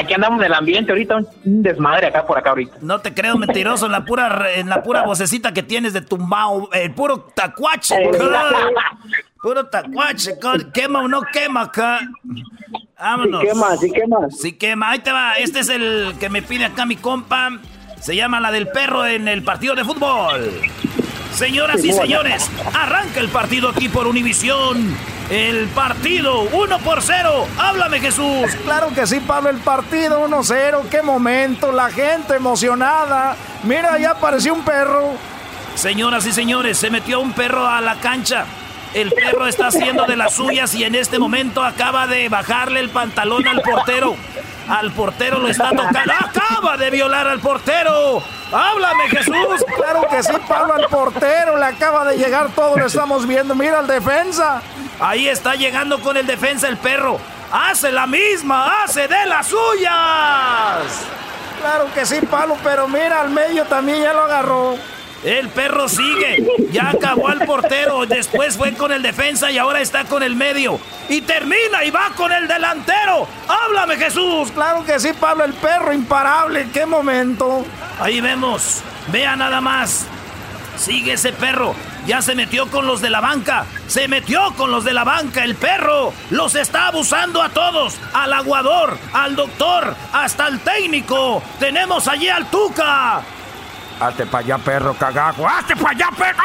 [0.00, 2.76] en el ambiente ahorita, un desmadre acá por acá ahorita.
[2.80, 6.68] No te creo mentiroso en la pura, en la pura vocecita que tienes de tumbao,
[6.72, 7.94] el puro tacuache.
[9.42, 10.32] puro tacuache,
[10.72, 12.00] quema o no quema acá.
[12.98, 13.40] Vámonos.
[13.40, 14.30] Sí quema, sí quema.
[14.30, 15.34] Sí quema, ahí te va.
[15.34, 17.50] Este es el que me pide acá mi compa.
[18.00, 20.50] Se llama la del perro en el partido de fútbol.
[21.32, 24.96] Señoras y señores, arranca el partido aquí por Univisión.
[25.30, 27.46] El partido 1 por 0.
[27.58, 28.54] Háblame, Jesús.
[28.64, 29.50] Claro que sí, Pablo.
[29.50, 30.88] El partido 1-0.
[30.88, 31.72] Qué momento.
[31.72, 33.34] La gente emocionada.
[33.64, 35.14] Mira, ya apareció un perro.
[35.74, 38.44] Señoras y señores, se metió un perro a la cancha.
[38.94, 42.88] El perro está haciendo de las suyas y en este momento acaba de bajarle el
[42.88, 44.16] pantalón al portero.
[44.68, 46.12] Al portero lo está tocando.
[46.18, 48.22] ¡Acaba de violar al portero!
[48.52, 49.64] ¡Háblame, Jesús!
[49.76, 51.58] Claro que sí, Pablo, al portero.
[51.58, 53.54] Le acaba de llegar todo, lo estamos viendo.
[53.54, 54.62] Mira al defensa.
[54.98, 57.18] Ahí está llegando con el defensa el perro.
[57.52, 58.82] ¡Hace la misma!
[58.82, 61.04] ¡Hace de las suyas!
[61.60, 64.76] Claro que sí, Pablo, pero mira, al medio también ya lo agarró.
[65.24, 66.46] El perro sigue.
[66.70, 68.06] Ya acabó al portero.
[68.06, 70.78] Después fue con el defensa y ahora está con el medio.
[71.08, 73.26] Y termina y va con el delantero.
[73.48, 74.52] ¡Háblame, Jesús!
[74.52, 76.68] Claro que sí, Pablo, el perro imparable.
[76.72, 77.64] ¡Qué momento!
[77.98, 78.82] Ahí vemos.
[79.08, 80.06] Vea nada más.
[80.76, 81.74] Sigue ese perro.
[82.06, 83.66] Ya se metió con los de la banca.
[83.88, 85.42] Se metió con los de la banca.
[85.44, 87.96] El perro los está abusando a todos.
[88.12, 91.42] Al aguador, al doctor, hasta al técnico.
[91.58, 93.22] Tenemos allí al Tuca.
[93.98, 95.48] Hazte para allá, perro cagajo.
[95.48, 96.42] ¡Hazte para allá, perro!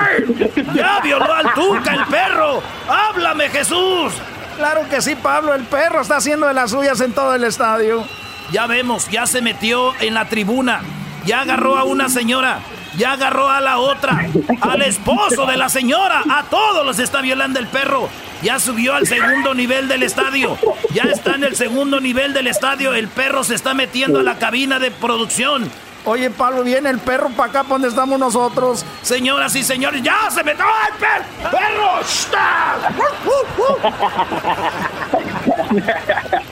[0.00, 2.62] ¡Ay, Ya violó al Tuca el perro.
[2.88, 4.12] ¡Háblame, Jesús!
[4.56, 5.54] Claro que sí, Pablo.
[5.54, 8.04] El perro está haciendo de las suyas en todo el estadio.
[8.50, 10.82] Ya vemos, ya se metió en la tribuna.
[11.24, 12.60] Ya agarró a una señora.
[12.96, 14.26] Ya agarró a la otra.
[14.60, 16.22] Al esposo de la señora.
[16.30, 18.08] A todos los está violando el perro.
[18.42, 20.58] Ya subió al segundo nivel del estadio.
[20.92, 22.92] Ya está en el segundo nivel del estadio.
[22.92, 25.70] El perro se está metiendo a la cabina de producción.
[26.04, 28.84] Oye, Pablo, viene el perro para acá, para donde estamos nosotros.
[29.02, 31.24] Señoras y señores, ya se metió el perro.
[31.52, 32.00] ¡Perro!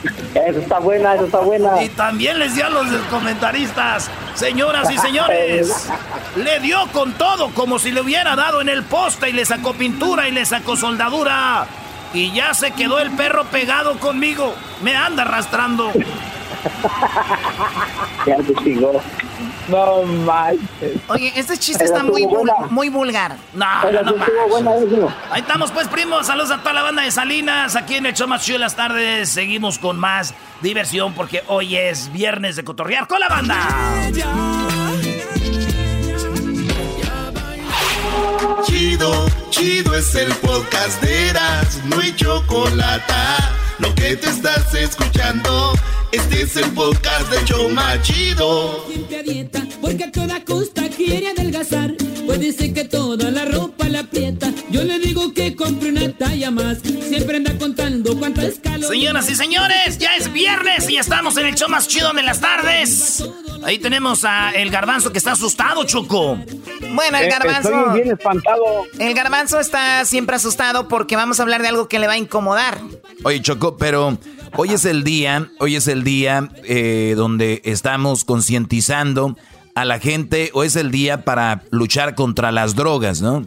[0.35, 1.83] Eso está buena, eso está buena.
[1.83, 5.89] Y también les dio a los comentaristas, señoras y señores,
[6.37, 9.73] le dio con todo, como si le hubiera dado en el poste y le sacó
[9.75, 11.67] pintura y le sacó soldadura.
[12.13, 14.55] Y ya se quedó el perro pegado conmigo.
[14.83, 15.93] Me anda arrastrando.
[18.27, 19.01] ya chingó.
[19.71, 21.01] No manches.
[21.09, 22.27] Oye, este chiste está muy,
[22.71, 23.37] muy vulgar.
[23.55, 23.67] No,
[25.31, 26.27] Ahí estamos, pues, primos.
[26.27, 27.77] Saludos a toda la banda de Salinas.
[27.77, 29.29] Aquí en el show más chido de las tardes.
[29.29, 33.57] Seguimos con más diversión porque hoy es viernes de cotorrear con la banda.
[38.65, 41.81] Chido, chido es el podcast de Eras.
[41.87, 43.15] No hay chocolate.
[43.81, 45.73] Lo que te estás escuchando.
[46.13, 48.85] Este es el podcast de Choma Chido.
[49.81, 51.95] porque a toda costa quiere adelgazar.
[52.31, 54.53] Puede ser que toda la ropa la aprieta.
[54.71, 56.79] Yo le digo que compre una talla más.
[56.79, 58.89] Siempre anda contando cuántas calorías.
[58.89, 62.41] Señoras y señores, ya es viernes y estamos en el show más chido de las
[62.41, 63.25] tardes.
[63.65, 66.39] Ahí tenemos a el garbanzo que está asustado, Choco.
[66.95, 67.69] Bueno, el Eh, garbanzo.
[67.69, 68.63] Estoy bien espantado.
[69.01, 72.19] El garbanzo está siempre asustado porque vamos a hablar de algo que le va a
[72.19, 72.79] incomodar.
[73.25, 74.17] Oye, Choco, pero
[74.57, 79.37] hoy es el día, hoy es el día eh, donde estamos concientizando
[79.81, 83.47] a la gente, o es el día para luchar contra las drogas, ¿no?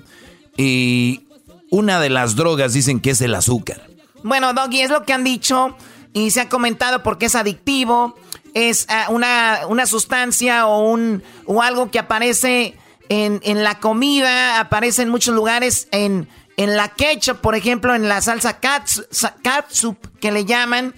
[0.57, 1.27] Y
[1.69, 3.81] una de las drogas dicen que es el azúcar.
[4.23, 5.75] Bueno, Doggy, es lo que han dicho
[6.13, 8.15] y se ha comentado porque es adictivo,
[8.53, 12.77] es ah, una, una sustancia o, un, o algo que aparece
[13.09, 18.07] en, en la comida, aparece en muchos lugares, en, en la ketchup, por ejemplo, en
[18.07, 20.93] la salsa cats- sa- catsup que le llaman.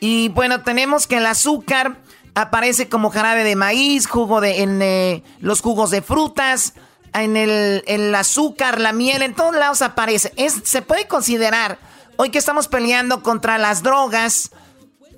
[0.00, 1.98] Y bueno, tenemos que el azúcar
[2.34, 6.74] aparece como jarabe de maíz, jugo de, en eh, los jugos de frutas,
[7.14, 10.32] en el, el azúcar, la miel, en todos lados aparece.
[10.36, 11.78] Es, se puede considerar,
[12.16, 14.50] hoy que estamos peleando contra las drogas,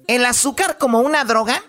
[0.07, 1.62] el azúcar como una droga.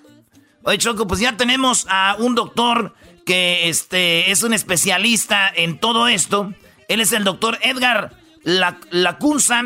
[0.64, 2.94] Oye, Choco, pues ya tenemos a un doctor
[3.26, 6.54] que este, es un especialista en todo esto.
[6.88, 9.62] Él es el doctor Edgar La- Lacunza,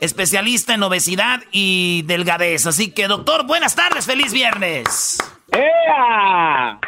[0.00, 2.66] especialista en obesidad y delgadez.
[2.66, 5.18] Así que, doctor, buenas tardes, feliz viernes.
[5.52, 6.78] ¡Ea!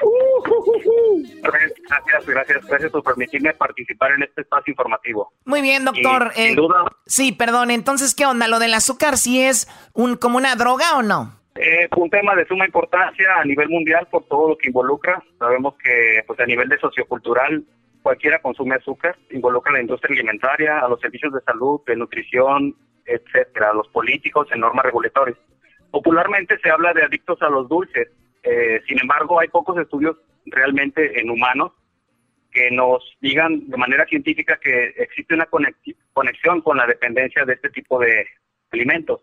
[1.43, 5.33] Gracias, gracias, gracias por permitirme participar en este espacio informativo.
[5.45, 6.33] Muy bien, doctor.
[6.35, 7.71] Y, sin Eh, duda, Sí, perdón.
[7.71, 8.49] Entonces, ¿qué onda?
[8.49, 11.39] ¿Lo del azúcar sí es un, como una droga o no?
[11.57, 15.23] eh, un tema de suma importancia a nivel mundial por todo lo que involucra.
[15.39, 17.63] Sabemos que pues a nivel de sociocultural
[18.03, 22.75] cualquiera consume azúcar, involucra a la industria alimentaria, a los servicios de salud, de nutrición,
[23.07, 25.39] etcétera, los políticos en normas regulatorias.
[25.91, 28.09] Popularmente se habla de adictos a los dulces.
[28.43, 31.73] Eh, sin embargo, hay pocos estudios realmente en humanos
[32.51, 37.55] que nos digan de manera científica que existe una conexi- conexión con la dependencia de
[37.55, 38.27] este tipo de
[38.71, 39.23] alimentos.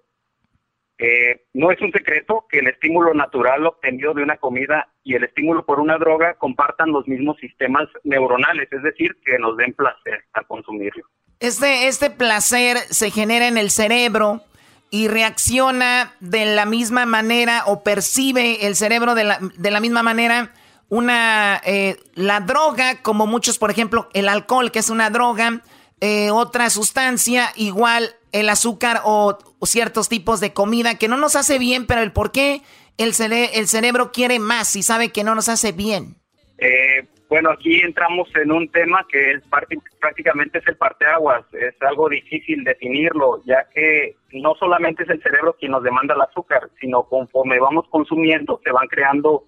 [0.98, 5.24] Eh, no es un secreto que el estímulo natural obtenido de una comida y el
[5.24, 10.26] estímulo por una droga compartan los mismos sistemas neuronales, es decir, que nos den placer
[10.34, 11.06] al consumirlo.
[11.40, 14.44] Este, este placer se genera en el cerebro
[14.92, 20.04] y reacciona de la misma manera o percibe el cerebro de la, de la misma
[20.04, 20.54] manera
[20.90, 25.62] una eh, la droga, como muchos, por ejemplo, el alcohol, que es una droga,
[26.02, 31.60] eh, otra sustancia, igual el azúcar o, ciertos tipos de comida que no nos hace
[31.60, 32.64] bien, pero el por qué
[32.98, 36.18] el, cere- el cerebro quiere más y sabe que no nos hace bien.
[36.58, 41.46] Eh, bueno, aquí entramos en un tema que es parte- prácticamente es el parteaguas.
[41.54, 46.22] Es algo difícil definirlo, ya que no solamente es el cerebro quien nos demanda el
[46.22, 49.44] azúcar, sino conforme vamos consumiendo se van creando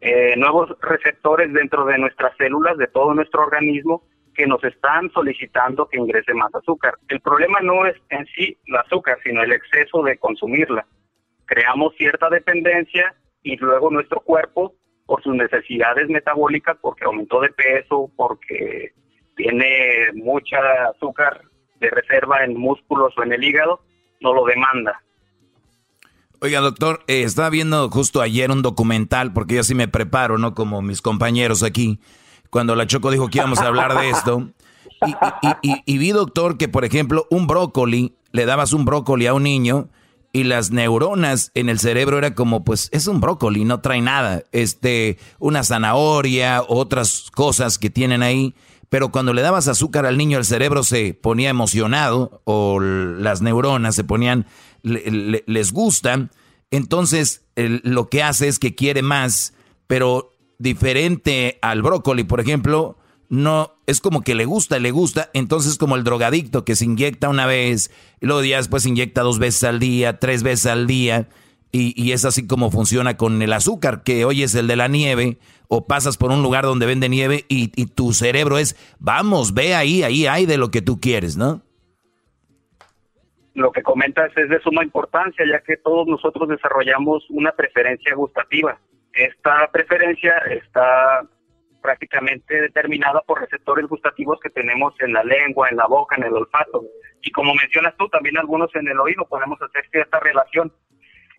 [0.00, 4.02] eh, nuevos receptores dentro de nuestras células, de todo nuestro organismo,
[4.34, 6.94] que nos están solicitando que ingrese más azúcar.
[7.08, 10.86] El problema no es en sí el azúcar, sino el exceso de consumirla.
[11.46, 14.74] Creamos cierta dependencia y luego nuestro cuerpo
[15.06, 18.92] por sus necesidades metabólicas, porque aumentó de peso, porque
[19.36, 20.58] tiene mucha
[20.94, 21.42] azúcar
[21.80, 23.80] de reserva en músculos o en el hígado,
[24.20, 25.00] no lo demanda.
[26.40, 30.54] Oiga, doctor, eh, estaba viendo justo ayer un documental, porque yo sí me preparo, ¿no?
[30.54, 31.98] Como mis compañeros aquí,
[32.50, 34.48] cuando la Choco dijo que íbamos a hablar de esto.
[35.62, 39.88] y, vi, doctor, que por ejemplo, un brócoli, le dabas un brócoli a un niño
[40.36, 44.44] y las neuronas en el cerebro era como, pues, es un brócoli, no trae nada.
[44.52, 48.54] Este, una zanahoria, otras cosas que tienen ahí.
[48.90, 53.94] Pero cuando le dabas azúcar al niño, el cerebro se ponía emocionado o las neuronas
[53.94, 54.46] se ponían,
[54.82, 56.30] les gustan.
[56.70, 59.54] Entonces, lo que hace es que quiere más,
[59.86, 65.78] pero diferente al brócoli, por ejemplo, no es como que le gusta, le gusta, entonces
[65.78, 69.38] como el drogadicto que se inyecta una vez, y luego ya después se inyecta dos
[69.38, 71.28] veces al día, tres veces al día,
[71.72, 75.36] y, es así como funciona con el azúcar, que hoy es el de la nieve,
[75.68, 79.74] o pasas por un lugar donde vende nieve y, y tu cerebro es, vamos, ve
[79.74, 81.60] ahí, ahí hay de lo que tú quieres, ¿no?
[83.52, 88.78] Lo que comentas es de suma importancia, ya que todos nosotros desarrollamos una preferencia gustativa.
[89.12, 91.26] Esta preferencia está
[91.86, 96.32] prácticamente determinada por receptores gustativos que tenemos en la lengua, en la boca, en el
[96.32, 96.84] olfato.
[97.22, 100.72] Y como mencionas tú, también algunos en el oído podemos hacer esta relación.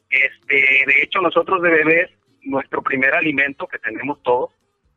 [0.09, 0.55] Este,
[0.87, 2.11] de hecho, nosotros de bebés,
[2.43, 4.51] nuestro primer alimento que tenemos todos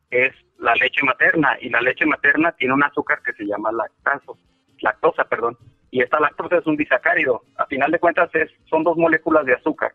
[0.09, 4.39] es la leche materna y la leche materna tiene un azúcar que se llama lactazo,
[4.83, 5.59] lactosa, perdón.
[5.91, 7.43] Y esta lactosa es un disacárido.
[7.57, 9.93] A final de cuentas es, son dos moléculas de azúcar.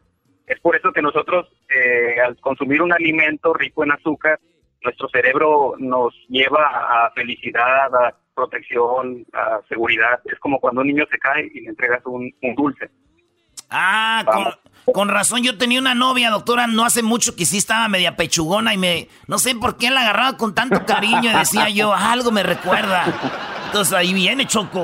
[0.48, 4.38] Es por eso que nosotros eh, al consumir un alimento rico en azúcar
[4.86, 6.66] nuestro cerebro nos lleva
[7.06, 10.20] a felicidad, a protección, a seguridad.
[10.26, 12.90] Es como cuando un niño se cae y le entregas un, dulce.
[13.70, 14.54] Ah,
[14.94, 18.74] con, razón, yo tenía una novia, doctora, no hace mucho que sí estaba media pechugona
[18.74, 22.32] y me, no sé por qué la agarraba con tanto cariño y decía yo, algo
[22.32, 23.06] me recuerda.
[23.66, 24.84] Entonces ahí viene Choco.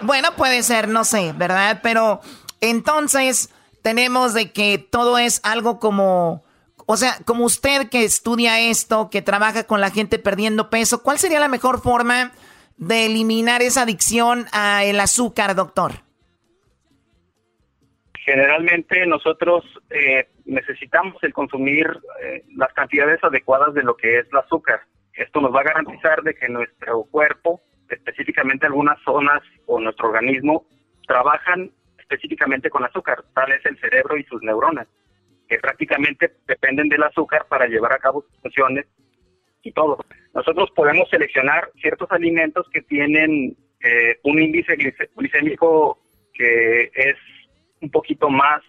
[0.00, 1.80] Bueno, puede ser, no sé, ¿verdad?
[1.82, 2.20] Pero
[2.60, 6.42] entonces tenemos de que todo es algo como
[6.86, 11.18] o sea, como usted que estudia esto, que trabaja con la gente perdiendo peso, ¿cuál
[11.18, 12.30] sería la mejor forma
[12.76, 15.92] de eliminar esa adicción al azúcar, doctor?
[18.24, 21.86] Generalmente nosotros eh, necesitamos el consumir
[22.22, 24.80] eh, las cantidades adecuadas de lo que es el azúcar.
[25.12, 30.66] Esto nos va a garantizar de que nuestro cuerpo, específicamente algunas zonas o nuestro organismo,
[31.06, 34.86] trabajan específicamente con azúcar, tal es el cerebro y sus neuronas
[35.48, 38.86] que prácticamente dependen del azúcar para llevar a cabo sus funciones
[39.62, 39.98] y todo.
[40.34, 44.76] Nosotros podemos seleccionar ciertos alimentos que tienen eh, un índice
[45.16, 45.98] glicémico
[46.32, 47.16] que es
[47.80, 48.62] un poquito más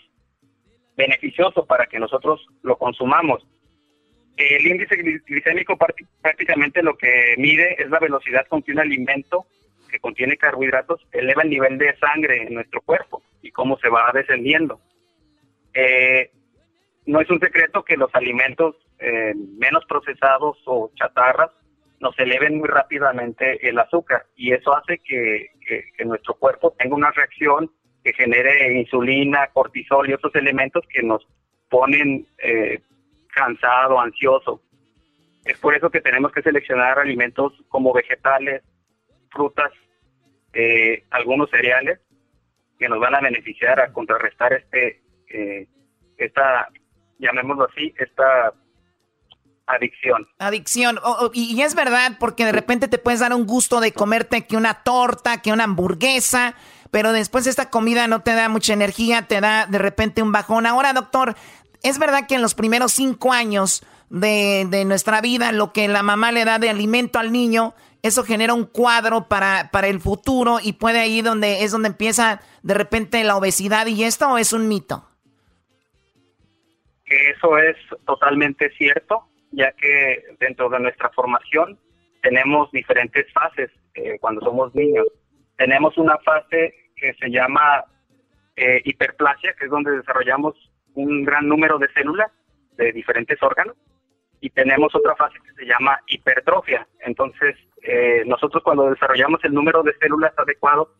[0.96, 3.46] beneficioso para que nosotros lo consumamos.
[4.36, 5.78] El índice glicémico
[6.22, 9.46] prácticamente lo que mide es la velocidad con que un alimento
[9.90, 14.12] que contiene carbohidratos eleva el nivel de sangre en nuestro cuerpo y cómo se va
[14.14, 14.80] descendiendo.
[15.74, 16.32] Eh,
[17.08, 21.52] no es un secreto que los alimentos eh, menos procesados o chatarras
[22.00, 25.48] nos eleven muy rápidamente el azúcar y eso hace que,
[26.06, 27.72] nuestro cuerpo tenga una reacción
[28.04, 31.26] que genere insulina, cortisol y otros elementos que nos
[31.70, 32.82] ponen eh,
[33.34, 34.62] cansado, ansioso.
[35.46, 38.64] Es por eso que tenemos que seleccionar alimentos como vegetales,
[39.32, 39.72] frutas,
[40.54, 42.00] eh, algunos cereales
[42.78, 45.02] que nos van a beneficiar a contrarrestar este
[46.18, 46.70] esta
[47.20, 48.54] llamémoslo así, esta
[49.68, 50.28] adicción.
[50.40, 51.00] Adicción.
[51.34, 54.84] y, es verdad, porque de repente te puedes dar un gusto de comerte que una
[54.84, 56.56] torta, que una hamburguesa,
[56.90, 60.66] pero después esta comida no te da mucha energía, te da de repente un bajón.
[60.66, 61.36] Ahora, doctor,
[61.84, 66.02] es verdad que en los primeros cinco años de, de nuestra vida, lo que la
[66.02, 70.60] mamá le da de alimento al niño, eso genera un cuadro para, para el futuro
[70.64, 74.70] y puede ahí donde es donde empieza de repente la obesidad y esto es un
[74.70, 75.07] mito
[77.08, 81.80] que eso es totalmente cierto, ya que dentro de nuestra formación
[82.22, 85.08] tenemos diferentes fases eh, cuando somos niños.
[85.58, 87.86] Tenemos una fase que se llama
[88.56, 90.56] eh, hiperplasia, que es donde desarrollamos
[90.94, 92.32] un gran número de células
[92.76, 93.76] de diferentes órganos,
[94.42, 96.88] y tenemos otra fase que se llama hipertrofia.
[97.00, 100.94] Entonces, eh, nosotros cuando desarrollamos el número de células adecuado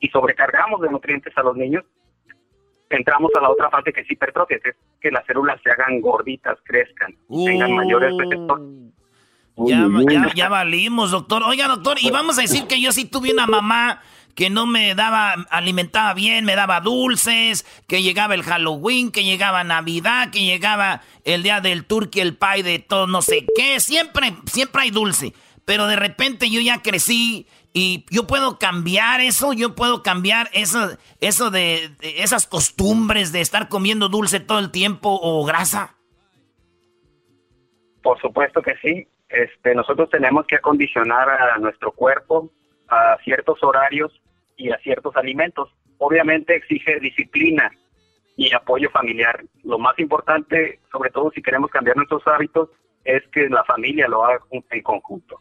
[0.00, 1.84] y sobrecargamos de nutrientes a los niños,
[2.90, 6.00] entramos a la otra fase que es hipertrofia, que es que las células se hagan
[6.00, 8.64] gorditas, crezcan, tengan mayores receptores.
[9.66, 11.42] Ya, ya, ya, valimos, doctor.
[11.42, 14.00] Oiga, doctor, y vamos a decir que yo sí tuve una mamá
[14.36, 19.64] que no me daba, alimentaba bien, me daba dulces, que llegaba el Halloween, que llegaba
[19.64, 23.80] Navidad, que llegaba el día del turkey, el pie de todo, no sé qué.
[23.80, 25.34] Siempre, siempre hay dulce.
[25.64, 27.48] Pero de repente yo ya crecí
[27.78, 33.68] y yo puedo cambiar eso, yo puedo cambiar eso, eso de, esas costumbres de estar
[33.68, 35.94] comiendo dulce todo el tiempo o grasa.
[38.02, 39.06] Por supuesto que sí.
[39.28, 42.50] Este, nosotros tenemos que acondicionar a nuestro cuerpo
[42.88, 44.12] a ciertos horarios
[44.56, 45.68] y a ciertos alimentos.
[45.98, 47.70] Obviamente exige disciplina
[48.36, 49.44] y apoyo familiar.
[49.62, 52.70] Lo más importante, sobre todo si queremos cambiar nuestros hábitos,
[53.04, 55.40] es que la familia lo haga en conjunto.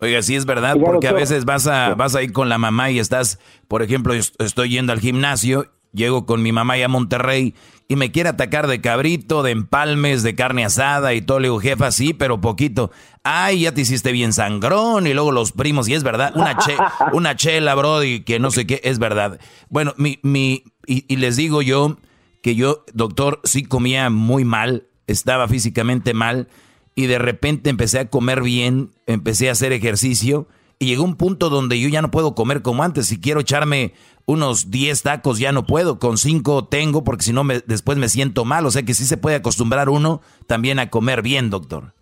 [0.00, 2.90] Oiga, sí es verdad, porque a veces vas a, vas a ir con la mamá
[2.90, 3.38] y estás,
[3.68, 7.54] por ejemplo, estoy yendo al gimnasio, llego con mi mamá y a Monterrey
[7.88, 11.38] y me quiere atacar de cabrito, de empalmes, de carne asada y todo.
[11.38, 12.90] Le digo, jefa, sí, pero poquito.
[13.22, 16.76] Ay, ya te hiciste bien sangrón y luego los primos, y es verdad, una, che,
[17.12, 19.38] una chela, bro, y que no sé qué, es verdad.
[19.68, 21.96] Bueno, mi, mi, y, y les digo yo
[22.42, 26.48] que yo, doctor, sí comía muy mal, estaba físicamente mal
[26.94, 30.46] y de repente empecé a comer bien, empecé a hacer ejercicio
[30.78, 33.06] y llegó un punto donde yo ya no puedo comer como antes.
[33.06, 33.94] Si quiero echarme
[34.26, 38.08] unos 10 tacos ya no puedo, con 5 tengo porque si no me, después me
[38.08, 38.66] siento mal.
[38.66, 41.92] O sea que sí se puede acostumbrar uno también a comer bien, doctor.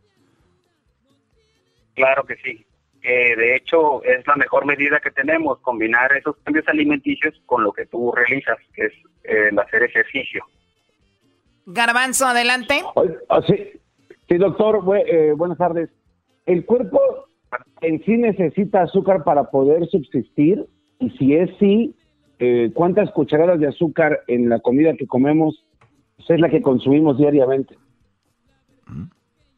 [1.95, 2.65] Claro que sí.
[3.03, 7.73] Eh, de hecho, es la mejor medida que tenemos, combinar esos cambios alimenticios con lo
[7.73, 8.93] que tú realizas, que es
[9.25, 10.45] eh, el hacer ejercicio.
[11.67, 12.83] Garbanzo, adelante.
[13.29, 13.41] Ah,
[14.33, 14.39] sí.
[14.39, 15.91] Doctor, eh, buenas tardes.
[16.47, 17.01] ¿El cuerpo
[17.81, 20.67] en sí necesita azúcar para poder subsistir?
[20.99, 21.95] Y si es sí,
[22.39, 25.65] eh, ¿cuántas cucharadas de azúcar en la comida que comemos
[26.29, 27.77] es la que consumimos diariamente?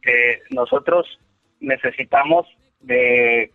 [0.05, 1.19] Eh, nosotros
[1.59, 2.47] necesitamos
[2.81, 3.51] de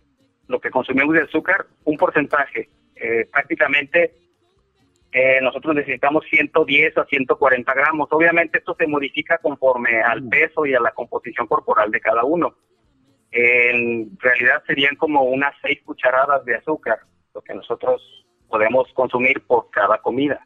[0.47, 2.67] lo que consumimos de azúcar un porcentaje.
[3.31, 4.11] prácticamente
[5.11, 8.07] eh, nosotros necesitamos 110 a 140 gramos.
[8.11, 10.29] Obviamente esto se modifica conforme al mm.
[10.29, 12.53] peso y a la composición corporal de cada uno.
[13.31, 16.99] En realidad serían como unas 6 cucharadas de azúcar,
[17.33, 18.01] lo que nosotros
[18.49, 20.45] podemos consumir por cada comida.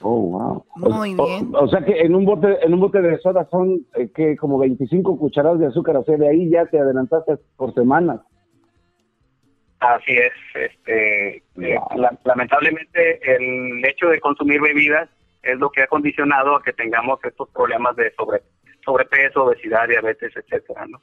[0.00, 0.64] Oh, wow.
[0.76, 1.52] Muy bien.
[1.54, 4.58] O, sea que en un bote en un bote de soda son eh, que como
[4.58, 8.20] 25 cucharadas de azúcar, o sea, de ahí ya te adelantaste por semanas.
[9.84, 11.78] Así es, este, eh,
[12.24, 15.10] lamentablemente el hecho de consumir bebidas
[15.42, 18.42] es lo que ha condicionado a que tengamos estos problemas de sobre,
[18.82, 21.02] sobrepeso, obesidad, diabetes, etcétera, ¿no?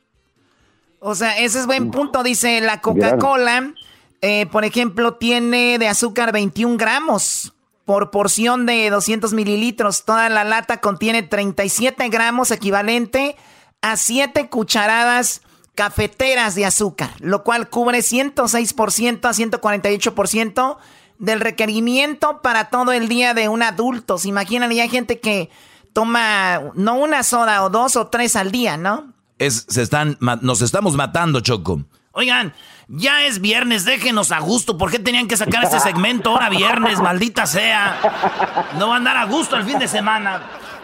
[1.00, 3.74] O sea, ese es buen punto, dice la Coca-Cola,
[4.22, 7.54] eh, por ejemplo, tiene de azúcar 21 gramos
[7.86, 10.06] por porción de 200 mililitros.
[10.06, 13.36] Toda la lata contiene 37 gramos, equivalente
[13.82, 15.42] a 7 cucharadas
[15.76, 20.78] cafeteras de azúcar, lo cual cubre 106% a 148%
[21.18, 24.18] del requerimiento para todo el día de un adulto.
[24.18, 25.50] Se imaginan, y hay gente que
[25.94, 29.14] toma no una soda o dos o tres al día, ¿no?
[29.38, 31.84] Es, se están, nos estamos matando, Choco.
[32.14, 32.54] Oigan,
[32.88, 34.78] ya es viernes, déjenos a gusto.
[34.78, 38.68] ¿Por qué tenían que sacar este segmento ahora viernes, maldita sea?
[38.78, 40.44] No va a andar a gusto el fin de semana.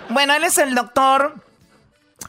[0.09, 1.35] Bueno, él es el doctor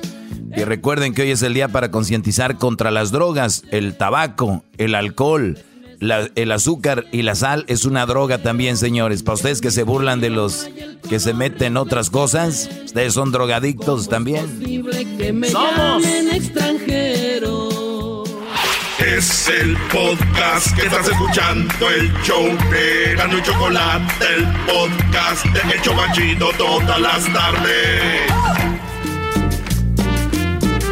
[0.55, 4.95] Y recuerden que hoy es el día para concientizar contra las drogas, el tabaco, el
[4.95, 5.57] alcohol
[6.01, 9.23] el azúcar y la sal es una droga también, señores.
[9.23, 10.69] Para ustedes que se burlan de los
[11.09, 14.47] que se meten otras cosas, ustedes son drogadictos también.
[15.51, 16.05] Somos
[18.99, 25.75] Es el podcast que estás escuchando, el show de Gano y Chocolate, el podcast de
[25.75, 28.33] El Chocachito todas las tardes.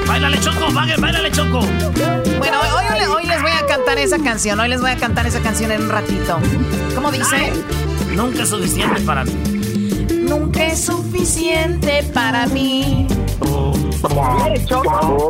[0.06, 1.60] Báilale, Choco, báilale, Choco.
[2.38, 3.08] Bueno, hoy, hoy, les
[3.44, 4.58] voy a cantar esa canción.
[4.58, 6.38] Hoy les voy a cantar esa canción en un ratito.
[6.94, 7.52] ¿Cómo dice?
[8.14, 9.32] nunca es suficiente para mí.
[10.26, 13.06] Nunca es suficiente para mí.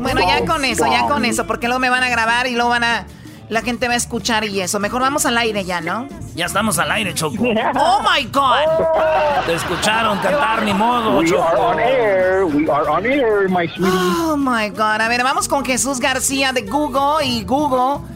[0.01, 2.71] Bueno, ya con eso, ya con eso, porque luego me van a grabar y luego
[2.71, 3.07] van a
[3.49, 4.79] la gente va a escuchar y eso.
[4.81, 6.09] Mejor vamos al aire ya, ¿no?
[6.35, 7.43] Ya estamos al aire, Choco.
[7.77, 9.45] ¡Oh, my God!
[9.47, 12.45] Te escucharon cantar, ni modo, We are on air.
[12.45, 13.93] We are on air, my sweetie.
[13.93, 15.01] Oh, my God.
[15.01, 17.25] A ver, vamos con Jesús García de Google.
[17.27, 18.07] Y Google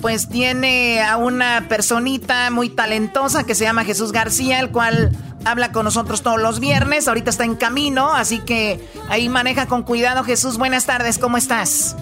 [0.00, 5.10] pues tiene a una personita muy talentosa que se llama Jesús García, el cual
[5.44, 7.08] habla con nosotros todos los viernes.
[7.08, 10.24] Ahorita está en camino, así que ahí maneja con cuidado.
[10.24, 11.96] Jesús, buenas tardes, ¿cómo estás?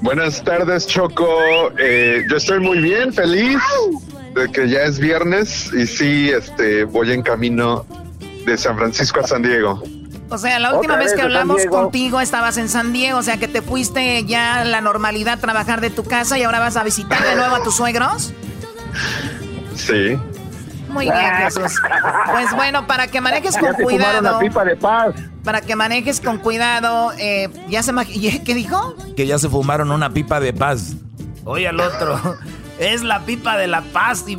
[0.00, 1.26] Buenas tardes, Choco.
[1.78, 3.58] Eh, yo estoy muy bien, feliz
[4.34, 7.86] de que ya es viernes y sí, este, voy en camino
[8.44, 9.82] de San Francisco a San Diego.
[10.28, 13.48] O sea, la última vez que hablamos contigo estabas en San Diego, o sea que
[13.48, 17.22] te fuiste ya a la normalidad trabajar de tu casa y ahora vas a visitar
[17.24, 18.32] de nuevo a tus suegros.
[19.76, 20.18] Sí.
[20.96, 21.80] Muy bien, Jesús.
[22.32, 24.38] Pues bueno, para que manejes con cuidado.
[24.38, 25.14] pipa de paz.
[25.44, 27.92] Para que manejes con cuidado, eh, ya se
[28.44, 28.96] ¿qué dijo?
[29.14, 30.94] Que ya se fumaron una pipa de paz.
[31.44, 32.18] Oye al otro.
[32.78, 34.24] Es la pipa de la paz.
[34.26, 34.36] Y...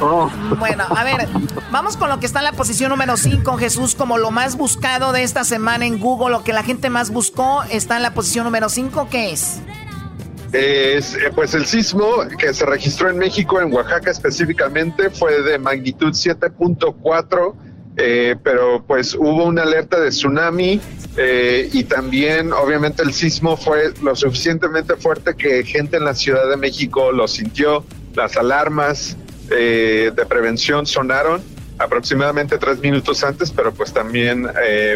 [0.00, 0.30] Oh.
[0.58, 1.28] Bueno, a ver,
[1.70, 5.12] vamos con lo que está en la posición número 5, Jesús, como lo más buscado
[5.12, 8.44] de esta semana en Google, lo que la gente más buscó está en la posición
[8.44, 9.60] número 5, ¿qué es?
[10.52, 12.06] Es, eh, pues el sismo
[12.38, 17.54] que se registró en México, en Oaxaca específicamente, fue de magnitud 7.4
[18.00, 20.80] eh, pero pues hubo una alerta de tsunami
[21.16, 26.48] eh, y también obviamente el sismo fue lo suficientemente fuerte que gente en la Ciudad
[26.48, 27.84] de México lo sintió,
[28.14, 29.16] las alarmas
[29.50, 31.42] eh, de prevención sonaron
[31.78, 34.46] aproximadamente tres minutos antes, pero pues también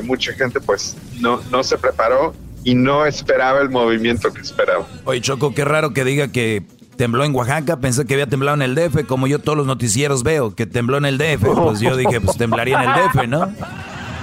[0.04, 2.34] mucha gente pues no, no se preparó
[2.64, 4.86] y no esperaba el movimiento que esperaba.
[5.04, 6.62] Oye Choco, qué raro que diga que
[6.96, 10.22] tembló en Oaxaca, pensé que había temblado en el DF, como yo todos los noticieros
[10.22, 13.52] veo que tembló en el DF, pues yo dije, pues temblaría en el DF, ¿no?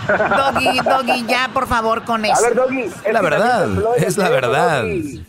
[0.10, 2.36] Doggy, Doggy, ya por favor con eso.
[2.36, 2.82] A ver, Doggy.
[2.82, 4.84] Es la verdad, es la verdad.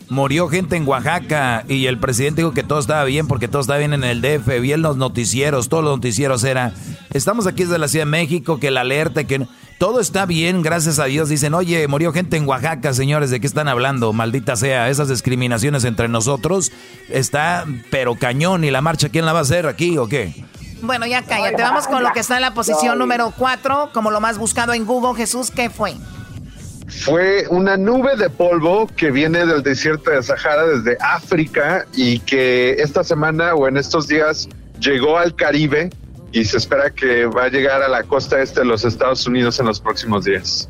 [0.09, 3.79] Murió gente en Oaxaca y el presidente dijo que todo estaba bien porque todo estaba
[3.79, 4.59] bien en el DF.
[4.59, 6.73] Vi en los noticieros, todos los noticieros era,
[7.13, 9.45] estamos aquí desde la Ciudad de México, que la alerta, que
[9.81, 11.27] todo está bien, gracias a Dios.
[11.27, 14.13] Dicen, oye, murió gente en Oaxaca, señores, ¿de qué están hablando?
[14.13, 16.71] Maldita sea, esas discriminaciones entre nosotros
[17.09, 18.63] está, pero cañón.
[18.63, 20.45] ¿Y la marcha quién la va a hacer aquí o qué?
[20.83, 21.63] Bueno, ya cállate.
[21.63, 24.85] Vamos con lo que está en la posición número 4, como lo más buscado en
[24.85, 25.17] Google.
[25.17, 25.95] Jesús, ¿qué fue?
[26.87, 32.73] Fue una nube de polvo que viene del desierto de Sahara desde África y que
[32.73, 34.47] esta semana o en estos días
[34.79, 35.89] llegó al Caribe
[36.31, 39.59] y se espera que va a llegar a la costa este de los Estados Unidos
[39.59, 40.69] en los próximos días.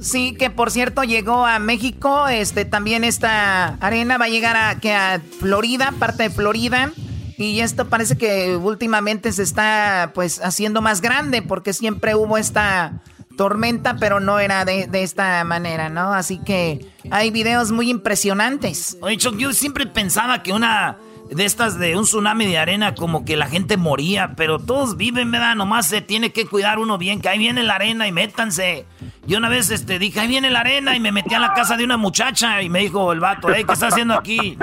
[0.00, 4.80] Sí, que por cierto llegó a México, este también esta arena va a llegar a,
[4.80, 6.92] que a Florida, parte de Florida.
[7.36, 13.00] Y esto parece que últimamente se está pues haciendo más grande porque siempre hubo esta
[13.36, 16.12] tormenta, pero no era de, esta manera, ¿no?
[16.12, 18.98] Así que hay videos muy impresionantes.
[19.00, 20.98] Oye, yo siempre pensaba que una
[21.30, 25.30] de estas de un tsunami de arena como que la gente moría, pero todos viven,
[25.30, 25.54] ¿verdad?
[25.54, 28.84] Nomás se tiene que cuidar uno bien, que ahí viene la arena y métanse.
[29.26, 31.76] Yo una vez este, dije, ahí viene la arena y me metí a la casa
[31.76, 34.58] de una muchacha y me dijo el vato, ¿qué está haciendo aquí?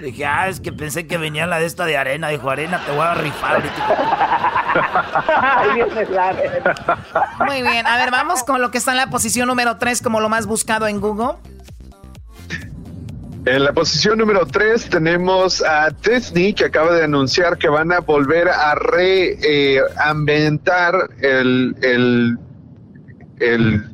[0.00, 2.28] Dije, ah, es que pensé que venía la de esta de arena.
[2.28, 3.62] Dijo, arena, te voy a rifar.
[7.46, 10.20] Muy bien, a ver, vamos con lo que está en la posición número 3 como
[10.20, 11.38] lo más buscado en Google.
[13.48, 18.00] En la posición número 3 tenemos a Disney que acaba de anunciar que van a
[18.00, 22.36] volver a reambientar el, el,
[23.40, 23.86] el,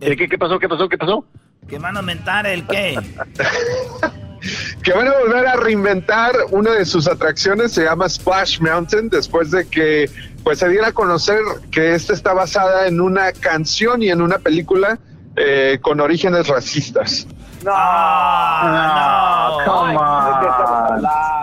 [0.00, 0.58] ¿Qué, ¿Qué pasó?
[0.58, 0.88] ¿Qué pasó?
[0.88, 1.24] ¿Qué pasó?
[1.68, 2.98] ¿Que van a aumentar el qué?
[4.82, 9.52] que van a volver a reinventar una de sus atracciones, se llama Splash Mountain, después
[9.52, 10.10] de que
[10.42, 11.38] pues se diera a conocer
[11.70, 14.98] que esta está basada en una canción y en una película
[15.38, 17.26] eh, con orígenes racistas.
[17.64, 21.38] No, no, come on.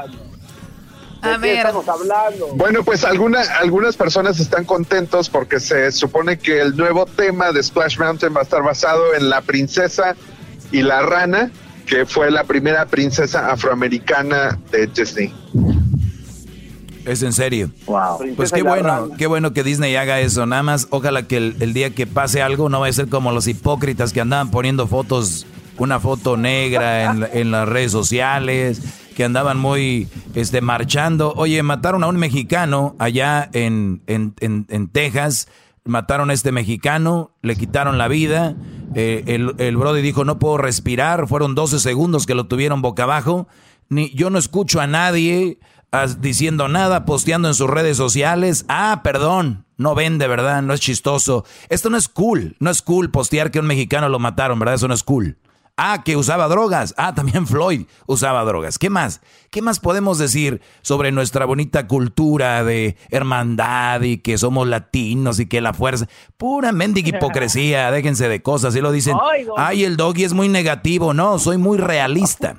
[1.22, 1.58] A ver.
[1.58, 2.48] estamos hablando?
[2.54, 7.64] Bueno, pues algunas algunas personas están contentos porque se supone que el nuevo tema de
[7.64, 10.16] Splash Mountain va a estar basado en la princesa
[10.72, 11.52] y la rana,
[11.88, 15.34] que fue la primera princesa afroamericana de Disney.
[17.06, 17.70] Es en serio.
[17.86, 18.36] Wow.
[18.36, 20.46] Pues qué bueno, qué bueno que Disney haga eso.
[20.46, 23.48] Nada más, ojalá que el, día que pase algo no vaya a ser como los
[23.48, 25.46] hipócritas que andaban poniendo fotos,
[25.78, 28.82] una foto negra en, en las redes sociales
[29.16, 31.34] que andaban muy este, marchando.
[31.36, 35.48] Oye, mataron a un mexicano allá en, en, en, Texas.
[35.86, 38.56] Mataron a este mexicano, le quitaron la vida.
[38.94, 41.28] Eh, el, el Brody dijo, no puedo respirar.
[41.28, 43.48] Fueron 12 segundos que lo tuvieron boca abajo.
[43.88, 45.60] Ni, yo no escucho a nadie
[46.20, 48.66] diciendo nada, posteando en sus redes sociales.
[48.68, 50.62] Ah, perdón, no vende, ¿verdad?
[50.62, 51.46] No es chistoso.
[51.70, 52.56] Esto no es cool.
[52.60, 54.76] No es cool postear que un mexicano lo mataron, ¿verdad?
[54.76, 55.38] Eso no es cool.
[55.78, 56.94] Ah, que usaba drogas.
[56.98, 58.80] Ah, también Floyd usaba drogas.
[58.80, 59.22] ¿Qué más?
[59.52, 65.48] ¿Qué más podemos decir sobre nuestra bonita cultura de hermandad y que somos latinos y
[65.48, 66.08] que la fuerza?
[66.38, 68.76] Pura mendiga hipocresía, déjense de cosas.
[68.76, 69.18] Y lo dicen,
[69.58, 71.14] ay, el doggy es muy negativo.
[71.14, 72.56] No, soy muy realista.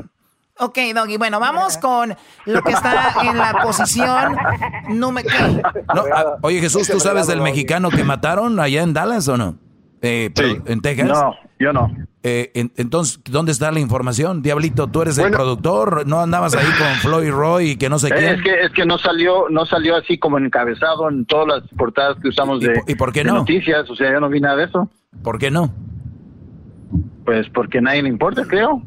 [0.59, 2.15] Ok, Doggy, bueno, vamos con
[2.47, 4.37] lo que está en la posición
[4.89, 5.29] número...
[5.95, 9.59] No, ah, oye, Jesús, ¿tú sabes del mexicano que mataron allá en Dallas o no?
[10.03, 10.31] Eh,
[10.67, 11.09] ¿En Texas?
[11.09, 11.95] No, yo no.
[12.23, 14.43] Eh, entonces, ¿dónde está la información?
[14.43, 18.11] Diablito, tú eres el productor, ¿no andabas ahí con Floyd Roy y que no sé
[18.11, 18.31] qué?
[18.31, 22.17] Es que, es que no salió no salió así como encabezado en todas las portadas
[22.21, 23.35] que usamos de, ¿Y por qué de no?
[23.37, 24.91] noticias, o sea, yo no vi nada de eso.
[25.23, 25.73] ¿Por qué no?
[27.25, 28.83] Pues porque a nadie le importa, creo.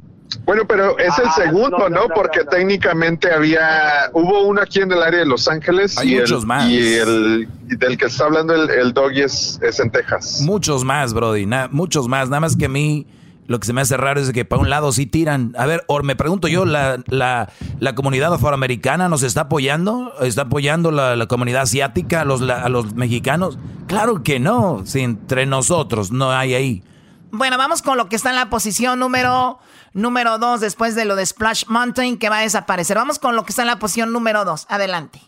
[0.46, 2.02] Bueno, pero es el Ah, segundo, no, ¿no?
[2.02, 6.14] no, no, Porque técnicamente había, hubo uno aquí en el área de Los Ángeles Hay
[6.16, 6.70] y, muchos el, más.
[6.70, 10.42] y el y del que está hablando el, el doggy es, es en Texas.
[10.46, 12.30] Muchos más, Brody, na- muchos más.
[12.30, 13.08] Nada más que a mí
[13.48, 15.56] lo que se me hace raro es que para un lado sí tiran.
[15.58, 17.50] A ver, o me pregunto yo, ¿la, la,
[17.80, 20.14] la comunidad afroamericana nos está apoyando?
[20.22, 23.58] ¿Está apoyando la, la comunidad asiática a los, la- a los mexicanos?
[23.88, 26.84] Claro que no, si entre nosotros no hay ahí.
[27.32, 29.60] Bueno, vamos con lo que está en la posición número
[30.02, 32.98] número dos después de lo de Splash Mountain que va a desaparecer.
[32.98, 34.66] Vamos con lo que está en la posición número dos.
[34.70, 35.22] Adelante.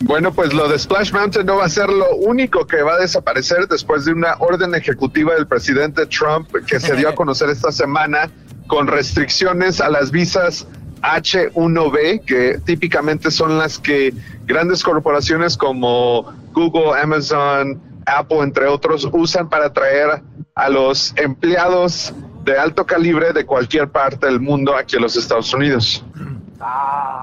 [0.00, 2.98] Bueno, pues lo de Splash Mountain no va a ser lo único que va a
[2.98, 7.72] desaparecer después de una orden ejecutiva del presidente Trump que se dio a conocer esta
[7.72, 8.30] semana
[8.66, 10.66] con restricciones a las visas
[11.02, 14.12] H1B, que típicamente son las que
[14.44, 20.22] grandes corporaciones como Google, Amazon, Apple, entre otros, usan para traer
[20.54, 22.12] a los empleados
[22.46, 26.02] de alto calibre de cualquier parte del mundo aquí a los Estados Unidos.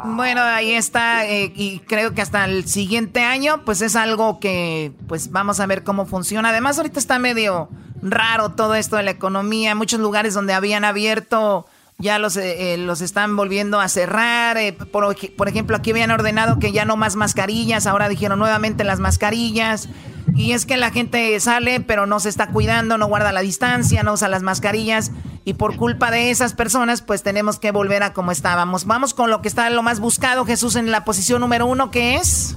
[0.06, 4.92] Bueno, ahí está eh, y creo que hasta el siguiente año pues es algo que
[5.08, 6.50] pues vamos a ver cómo funciona.
[6.50, 7.70] Además ahorita está medio
[8.04, 9.74] raro todo esto de la economía.
[9.74, 11.66] Muchos lugares donde habían abierto
[11.98, 14.58] ya los, eh, eh, los están volviendo a cerrar.
[14.58, 18.84] eh, por, por ejemplo, aquí habían ordenado que ya no más mascarillas, ahora dijeron nuevamente
[18.84, 19.88] las mascarillas.
[20.36, 24.04] Y es que la gente sale, pero no se está cuidando, no guarda la distancia,
[24.04, 25.12] no usa las mascarillas.
[25.46, 28.86] Y por culpa de esas personas, pues tenemos que volver a como estábamos.
[28.86, 32.16] Vamos con lo que está lo más buscado, Jesús, en la posición número uno, que
[32.16, 32.56] es...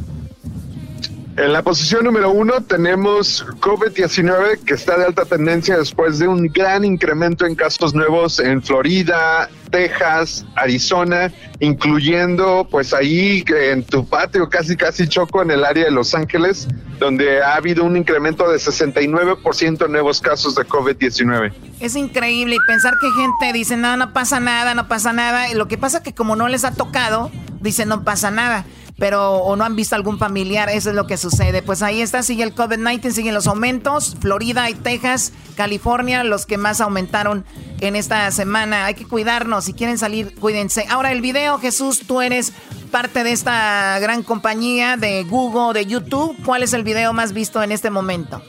[1.38, 6.46] En la posición número uno tenemos COVID-19 que está de alta tendencia después de un
[6.46, 11.30] gran incremento en casos nuevos en Florida, Texas, Arizona,
[11.60, 16.68] incluyendo pues ahí en tu patio casi casi choco en el área de Los Ángeles,
[16.98, 21.52] donde ha habido un incremento de 69% en nuevos casos de COVID-19.
[21.80, 25.50] Es increíble y pensar que gente dice, no, no pasa nada, no pasa nada.
[25.50, 27.30] Y lo que pasa que como no les ha tocado,
[27.60, 28.64] dicen, no pasa nada.
[28.98, 31.60] Pero o no han visto algún familiar, eso es lo que sucede.
[31.60, 34.16] Pues ahí está, sigue el COVID-19, siguen los aumentos.
[34.20, 37.44] Florida y Texas, California, los que más aumentaron
[37.80, 38.86] en esta semana.
[38.86, 40.86] Hay que cuidarnos, si quieren salir, cuídense.
[40.88, 42.52] Ahora el video, Jesús, tú eres
[42.90, 46.34] parte de esta gran compañía de Google, de YouTube.
[46.44, 48.42] ¿Cuál es el video más visto en este momento?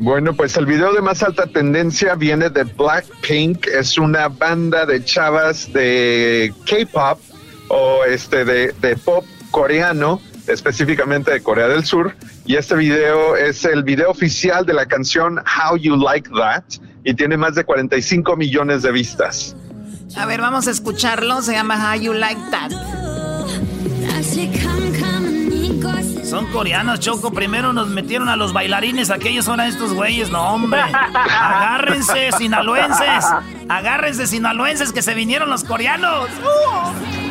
[0.00, 5.04] Bueno, pues el video de más alta tendencia viene de Blackpink, es una banda de
[5.04, 7.18] chavas de K-pop
[7.68, 13.64] o este de, de pop coreano, específicamente de Corea del Sur, y este video es
[13.64, 16.64] el video oficial de la canción How You Like That
[17.04, 19.56] y tiene más de 45 millones de vistas.
[20.16, 21.42] A ver, vamos a escucharlo.
[21.42, 22.72] Se llama How You Like That.
[26.24, 27.32] Son coreanos, Choco.
[27.32, 30.30] Primero nos metieron a los bailarines, aquellos ahora estos güeyes.
[30.30, 30.80] No, hombre.
[30.80, 33.24] Agárrense, sinaloenses.
[33.68, 36.28] Agárrense, sinaloenses, que se vinieron los coreanos.
[36.42, 37.27] How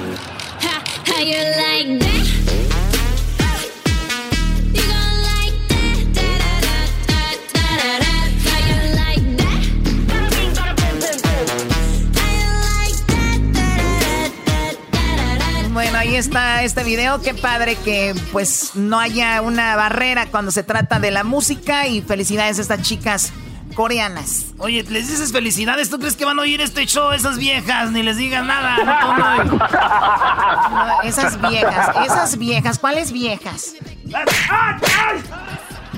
[15.73, 17.21] Bueno, ahí está este video.
[17.21, 21.87] Qué padre que pues no haya una barrera cuando se trata de la música.
[21.87, 23.31] Y felicidades a estas chicas
[23.75, 24.47] coreanas.
[24.57, 25.89] Oye, les dices felicidades.
[25.89, 27.91] ¿Tú crees que van a oír este show esas viejas?
[27.91, 28.77] Ni les digas nada.
[28.83, 30.87] No, tú no.
[30.87, 33.73] No, esas viejas, esas viejas, ¿cuáles viejas?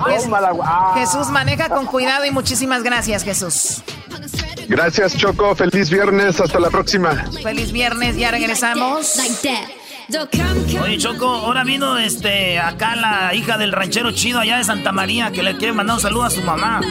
[0.05, 0.27] Jes-
[0.95, 3.83] Jesús maneja con cuidado y muchísimas gracias, Jesús.
[4.67, 7.25] Gracias Choco, feliz viernes, hasta la próxima.
[7.43, 9.17] Feliz viernes, ya regresamos.
[10.81, 15.31] Oye, Choco, ahora vino este acá la hija del ranchero chido allá de Santa María
[15.31, 16.81] que le quiere mandar un saludo a su mamá.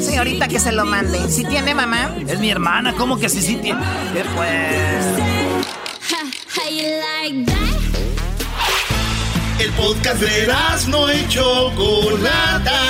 [0.00, 1.30] Sí, ahorita que se lo mande.
[1.30, 2.14] ¿Sí tiene mamá?
[2.28, 3.80] Es mi hermana, ¿cómo que sí, sí tiene?
[4.12, 5.06] ¿Qué pues?
[6.56, 7.66] How you like that?
[9.58, 10.48] El podcast de
[10.88, 12.80] no y Chocolata.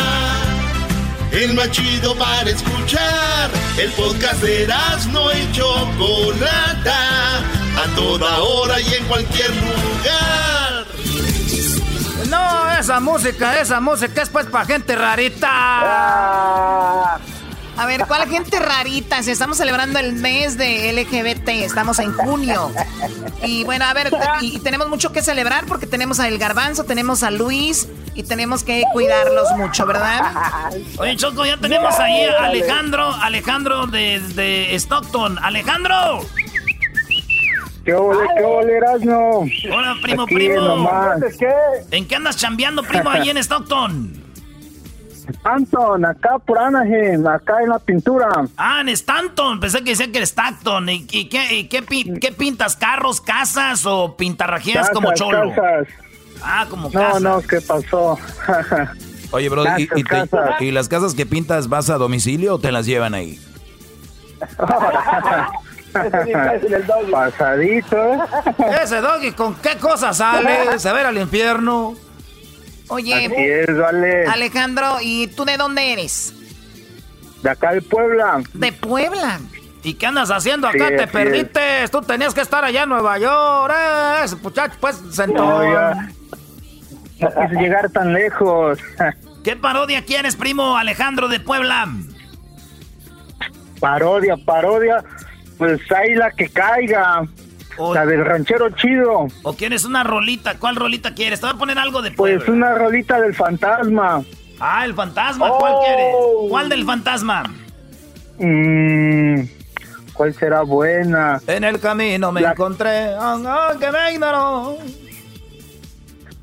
[1.32, 3.50] el más chido para escuchar.
[3.78, 4.66] El podcast de
[5.12, 10.65] no y Chocolata, a toda hora y en cualquier lugar.
[12.28, 15.48] No, esa música, esa música es pues para gente rarita.
[15.50, 17.18] Ah.
[17.78, 19.22] A ver, ¿cuál gente rarita?
[19.22, 22.70] Si estamos celebrando el mes de LGBT, estamos en junio.
[23.42, 24.10] Y bueno, a ver,
[24.40, 28.64] y tenemos mucho que celebrar porque tenemos a El Garbanzo, tenemos a Luis y tenemos
[28.64, 30.72] que cuidarlos mucho, ¿verdad?
[30.96, 35.38] Oye, Choco, ya tenemos ahí a Alejandro, Alejandro de, Stockton.
[35.42, 36.24] ¡Alejandro!
[37.86, 39.44] ¿Qué ole, qué ole, no?
[39.72, 40.90] Hola, primo, primo.
[41.38, 41.96] ¿Qué?
[41.96, 44.24] ¿En qué andas chambeando, primo, ahí en Stockton?
[45.28, 48.28] Stanton, acá por Anaheim, acá en la pintura.
[48.56, 50.88] Ah, en Stanton, pensé que decía que era Stockton.
[50.88, 52.74] ¿Y, qué, qué, pintas?
[52.74, 55.50] ¿Carros, casas o pintarrajeas como cholo?
[55.50, 55.86] Casas.
[56.42, 57.22] Ah, como casas.
[57.22, 58.18] No, no, ¿qué pasó?
[59.30, 59.62] Oye, bro,
[60.58, 63.40] ¿y, las casas que pintas vas a domicilio o te las llevan ahí?
[67.10, 68.18] Pasadito, ¿eh?
[68.82, 70.78] Ese doggy, ¿con qué cosa sale?
[70.78, 71.94] ¿Se ver al infierno?
[72.88, 73.66] Oye,
[74.30, 76.34] Alejandro, ¿y tú de dónde eres?
[77.42, 78.42] De acá de Puebla.
[78.54, 79.40] De Puebla.
[79.82, 80.88] ¿Y qué andas haciendo acá?
[80.88, 81.86] ¿Te perdiste?
[81.90, 83.72] Tú tenías que estar allá en Nueva York.
[83.72, 84.36] ¿eh?
[84.42, 85.62] muchacho, pues, sentó.
[87.20, 88.78] No, quise llegar tan lejos.
[89.44, 91.88] ¿Qué parodia quieres, primo Alejandro de Puebla?
[93.78, 95.04] Parodia, parodia.
[95.58, 97.26] Pues ahí la que caiga
[97.94, 99.28] la del ranchero chido.
[99.42, 100.58] ¿O quieres una rolita?
[100.58, 101.40] ¿Cuál rolita quieres?
[101.40, 104.22] Te voy a poner algo de Pues una rolita del fantasma.
[104.58, 105.50] Ah, el fantasma.
[105.50, 105.82] ¿Cuál oh.
[105.84, 106.14] quieres?
[106.48, 107.42] ¿Cuál del fantasma?
[108.38, 109.40] Mm,
[110.12, 111.40] ¿Cuál será buena?
[111.46, 113.10] En el camino me encontré,
[113.78, 114.78] que me ignoró.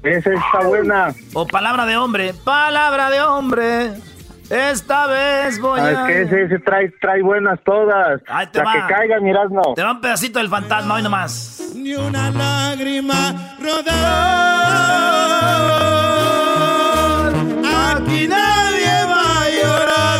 [0.04, 1.16] Esa está buena.
[1.34, 3.92] O palabra de hombre, palabra de hombre.
[4.54, 6.12] Esta vez voy ah, a...
[6.12, 8.22] Es que ese, trae, trae buenas todas.
[8.28, 9.74] Ahí te La que caiga, miras, no.
[9.74, 11.72] Te va un pedacito del fantasma hoy nomás.
[11.76, 13.94] Ni una lágrima rodar.
[17.96, 20.20] Aquí nadie va a llorar.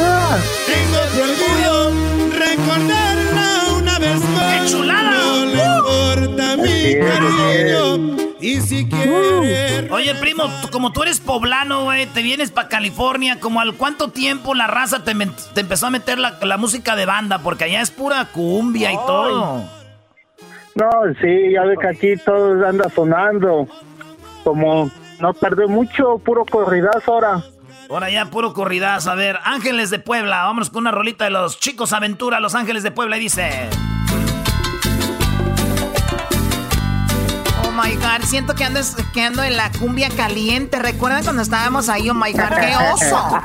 [0.00, 0.38] Ah.
[0.64, 1.74] Tengo tu orgullo
[2.38, 3.48] recordarla
[3.82, 4.54] una vez más.
[4.54, 5.10] ¡Qué chulada!
[5.10, 9.90] No le importa mi cariño y si quieres.
[9.90, 14.54] Oye, primo, como tú eres poblano, güey, te vienes para California, ¿como al cuánto tiempo
[14.54, 17.38] la raza te, empezó a meter la, música de banda?
[17.38, 19.64] Porque allá es pura cumbia y todo.
[20.74, 20.90] No,
[21.22, 23.66] sí, ya ve que aquí todo anda sonando.
[24.42, 24.90] Como
[25.20, 27.42] no perdí mucho, puro corridazo ahora.
[27.88, 29.10] Ahora ya puro corridazo.
[29.10, 30.44] A ver, Ángeles de Puebla.
[30.44, 33.16] Vámonos con una rolita de los chicos aventura, Los Ángeles de Puebla.
[33.16, 33.70] Y dice...
[37.74, 38.80] my God, siento que ando,
[39.12, 40.78] que ando en la cumbia caliente.
[40.78, 42.08] ¿Recuerdan cuando estábamos ahí?
[42.10, 43.40] Oh my God, qué oso.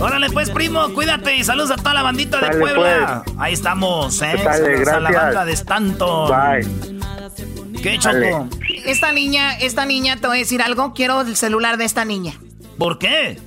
[0.00, 3.22] Órale pues, primo, cuídate y saludos a toda la bandita de Puebla.
[3.24, 3.36] Pues.
[3.38, 4.38] Ahí estamos, ¿eh?
[4.42, 6.30] saludos a la banda de Stanton.
[6.30, 7.80] Bye.
[7.82, 8.48] ¿Qué choco?
[8.84, 10.94] Esta niña, esta niña, te voy a decir algo.
[10.94, 12.34] Quiero el celular de esta niña.
[12.78, 13.38] ¿Por qué?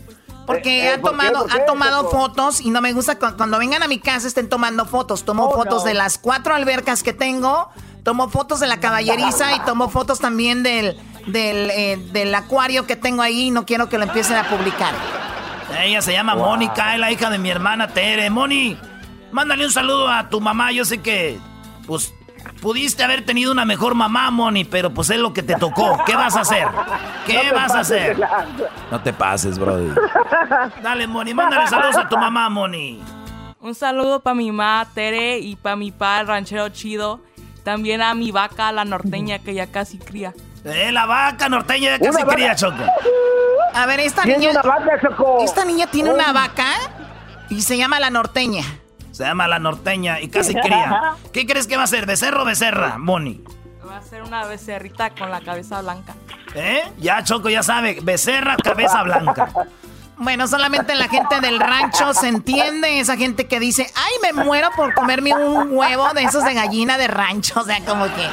[0.46, 4.00] Porque eh, ha tomado, ha tomado fotos y no me gusta cuando, vengan a mi
[4.00, 5.24] casa estén tomando fotos.
[5.24, 7.70] Tomo oh, fotos de las cuatro albercas que tengo,
[8.04, 10.98] tomo fotos de la caballeriza y tomo fotos también del,
[11.34, 14.94] eh, del, acuario que tengo ahí y no quiero que lo empiecen a publicar.
[15.80, 18.30] Ella se llama Mónica, es la hija de mi hermana Tere.
[18.30, 18.78] Moni,
[19.32, 20.72] mándale un saludo a tu mamá.
[20.72, 21.40] Yo sé que,
[21.88, 22.14] pues,
[22.62, 26.04] Pudiste haber tenido una mejor mamá, Moni, pero pues es lo que te tocó.
[26.06, 26.68] ¿Qué vas a hacer?
[27.26, 28.20] ¿Qué vas a hacer?
[28.92, 29.90] No te pases, brody.
[30.84, 33.02] Dale, Moni, mándale saludos a tu mamá, Moni.
[33.60, 37.20] Un saludo para mi mamá, Tere, y para mi padre, ranchero chido.
[37.64, 40.34] También a mi vaca, la norteña, que ya casi cría.
[40.64, 42.84] Eh, la vaca norteña ya casi cría, Choco.
[43.74, 44.52] A ver, esta niña...
[45.44, 46.68] Esta niña tiene una vaca
[47.50, 48.64] y se llama la norteña.
[49.12, 51.14] Se llama La Norteña y casi cría.
[51.34, 52.06] ¿Qué crees que va a ser?
[52.06, 53.44] ¿Becerro o becerra, Moni?
[53.88, 56.16] Va a ser una becerrita con la cabeza blanca.
[56.56, 56.82] ¿Eh?
[56.98, 58.00] Ya, Choco, ya sabe.
[58.02, 59.50] Becerra, cabeza blanca.
[60.18, 63.00] Bueno, solamente la gente del rancho se entiende.
[63.00, 66.98] Esa gente que dice, ay, me muero por comerme un huevo de esos de gallina
[66.98, 67.60] de rancho.
[67.60, 68.28] O sea, como que,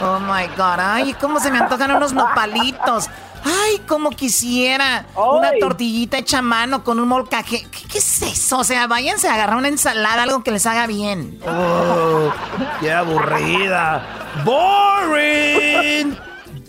[0.00, 3.10] oh my God, ay, cómo se me antojan unos nopalitos.
[3.44, 7.66] Ay, como quisiera una tortillita hecha a mano con un molcaje.
[7.70, 8.58] ¿Qué, es eso?
[8.58, 11.38] O sea, váyanse a agarrar una ensalada, algo que les haga bien.
[11.46, 12.32] Oh,
[12.80, 14.32] ¡Qué aburrida!
[14.44, 16.16] ¡Boring!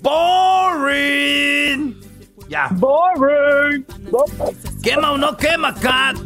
[0.02, 1.96] ¡Boring!
[2.50, 2.68] Ya.
[2.72, 3.86] ¡Boring!
[4.84, 6.18] ¿Quema o no quema, cat?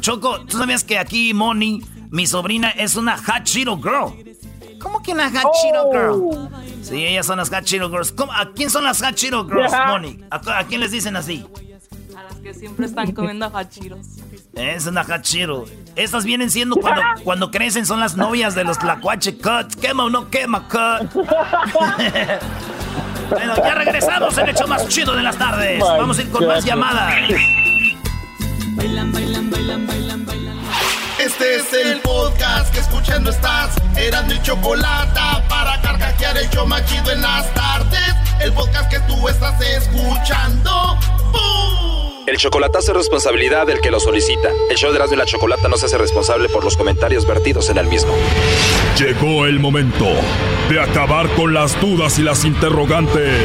[0.00, 4.31] Choco, ¿tú sabías que aquí Moni, mi sobrina, es una hot Cheeto girl?
[4.82, 5.92] ¿Cómo que una Hot Cheeto Oh.
[5.92, 6.48] Girl?
[6.82, 8.12] Sí, ellas son las Hot Cheeto Girls.
[8.12, 10.18] ¿Cómo- ¿A quién son las Hot Cheeto Girls, Moni?
[10.30, 11.46] ¿A, a quién les dicen así?
[12.16, 14.06] A las que siempre están comiendo hachiros.
[14.54, 15.64] Es una Cheeto.
[15.96, 19.74] Estas vienen siendo cuando, cuando crecen, son las novias de los tlacuache cut.
[19.80, 21.10] ¿Quema o no quema cut?
[23.30, 25.80] bueno, ya regresamos en el hecho más chido de las tardes.
[25.80, 27.14] Vamos a ir con más llamadas.
[28.74, 30.56] Bailan, bailan, bailan, bailan, bailan.
[31.24, 33.76] Este es el podcast que escuchando estás.
[33.96, 38.14] Eran mi chocolate para carcajear el show más chido en las tardes.
[38.40, 40.98] El podcast que tú estás escuchando.
[41.30, 42.24] ¡Bum!
[42.26, 44.50] El chocolatazo es responsabilidad del que lo solicita.
[44.68, 47.70] El show de Erasmo y la Chocolata no se hace responsable por los comentarios vertidos
[47.70, 48.12] en el mismo.
[48.98, 50.08] Llegó el momento
[50.70, 53.44] de acabar con las dudas y las interrogantes.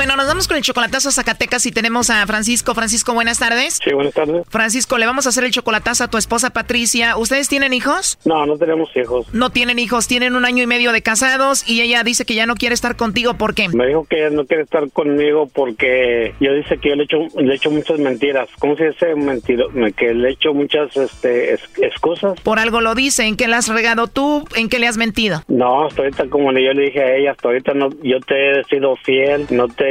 [0.00, 2.74] Bueno, nos vamos con el chocolatazo a Zacatecas y tenemos a Francisco.
[2.74, 3.78] Francisco, buenas tardes.
[3.84, 4.46] Sí, buenas tardes.
[4.48, 7.18] Francisco, le vamos a hacer el chocolatazo a tu esposa Patricia.
[7.18, 8.18] ¿Ustedes tienen hijos?
[8.24, 9.26] No, no tenemos hijos.
[9.34, 12.46] No tienen hijos, tienen un año y medio de casados y ella dice que ya
[12.46, 13.34] no quiere estar contigo.
[13.34, 13.68] ¿Por qué?
[13.68, 17.18] Me dijo que ella no quiere estar conmigo porque yo dice que yo le echo,
[17.38, 18.48] le echo muchas mentiras.
[18.58, 19.64] ¿Cómo se dice mentira?
[19.98, 22.40] Que le echo muchas este, es- excusas.
[22.40, 23.24] Por algo lo dice.
[23.26, 24.46] ¿En qué le has regado tú?
[24.56, 25.42] ¿En qué le has mentido?
[25.48, 28.64] No, hasta ahorita como yo le dije a ella, hasta ahorita no, yo te he
[28.64, 29.89] sido fiel, no te,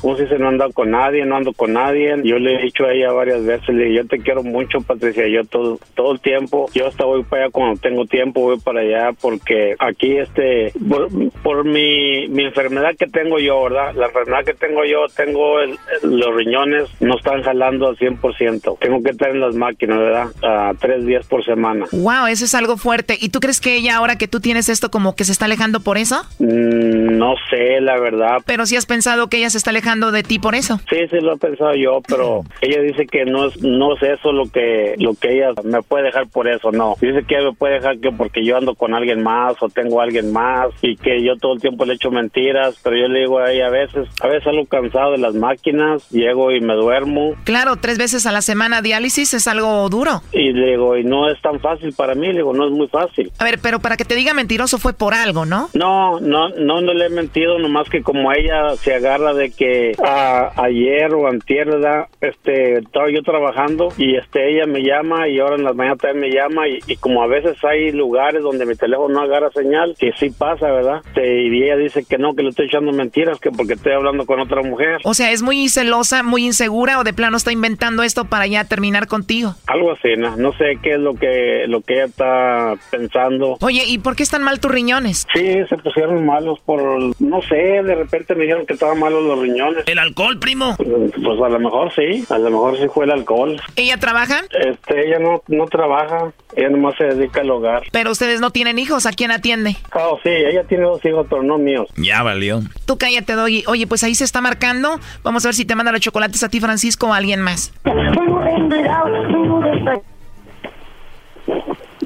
[0.00, 0.38] ¿cómo se dice?
[0.38, 2.14] No ando con nadie, no ando con nadie.
[2.24, 5.26] Yo le he dicho a ella varias veces, le dije, yo te quiero mucho, Patricia,
[5.28, 8.80] yo todo, todo el tiempo, yo hasta voy para allá cuando tengo tiempo, voy para
[8.80, 11.08] allá porque aquí este, por,
[11.42, 13.94] por mi, mi enfermedad que tengo yo, ¿verdad?
[13.94, 18.76] La enfermedad que tengo yo, tengo el- los riñones, no están jalando al 100%.
[18.80, 20.26] Tengo que estar en las máquinas, ¿verdad?
[20.42, 21.86] A tres días por semana.
[21.92, 23.16] Wow, eso es algo fuerte.
[23.20, 25.80] ¿Y tú crees que ella, ahora que tú tienes esto, como que se está alejando
[25.80, 26.22] por eso?
[26.38, 28.38] Mm, no sé, la verdad.
[28.46, 30.78] Pero si has pensado que ella se está alejando de ti por eso.
[30.90, 34.32] Sí, sí lo he pensado yo, pero ella dice que no es, no es eso
[34.32, 36.96] lo que, lo que ella me puede dejar por eso, no.
[37.00, 40.00] Dice que ella me puede dejar que porque yo ando con alguien más o tengo
[40.00, 43.20] a alguien más y que yo todo el tiempo le echo mentiras, pero yo le
[43.20, 46.74] digo a ella a veces, a veces algo cansado de las máquinas, llego y me
[46.74, 50.22] duermo Claro, tres veces a la semana diálisis es algo duro.
[50.32, 52.88] y le digo, y no es tan fácil para mí, le digo, no es muy
[52.88, 53.30] fácil.
[53.38, 55.68] A ver, pero para que te diga mentiroso fue por algo, ¿no?
[55.74, 59.92] No, no, no, no le he mentido, nomás que como ella se agarra de que
[60.04, 62.06] ah, ayer o antier, ¿verdad?
[62.20, 66.30] Este, estaba yo trabajando y este, ella me llama y ahora en las mañanas también
[66.30, 69.94] me llama y, y como a veces hay lugares donde mi teléfono no agarra señal,
[69.98, 71.02] que sí pasa, ¿verdad?
[71.06, 74.24] Este, y ella dice que no, que le estoy echando mentiras, que porque estoy hablando
[74.26, 74.98] con otra mujer.
[75.04, 78.64] O sea, es muy celosa, muy insegura o de plano está inventando esto para ya
[78.64, 79.54] terminar contigo.
[79.66, 80.36] Algo así, ¿no?
[80.36, 83.56] No sé qué es lo que, lo que ella está pensando.
[83.60, 85.26] Oye, ¿y por qué están mal tus riñones?
[85.34, 86.80] Sí, se pusieron malos por,
[87.20, 89.84] no sé, de repente me dijeron que estaban malos los riñones.
[89.86, 90.76] ¿El alcohol, primo?
[90.76, 93.60] Pues a lo mejor sí, a lo mejor sí fue el alcohol.
[93.76, 94.42] ¿Ella trabaja?
[94.50, 97.82] Este, ella no, no trabaja, ella nomás se dedica al hogar.
[97.92, 99.76] Pero ustedes no tienen hijos, ¿a quién atiende?
[99.94, 101.88] Oh, sí, ella tiene dos hijos, pero no míos.
[101.96, 102.60] Ya valió.
[102.86, 103.64] Tú cállate, Doggy.
[103.66, 105.00] Oye, pues ahí se está marcando.
[105.22, 107.72] Vamos a ver si te manda los chocolates a ti, Francisco, o a alguien más.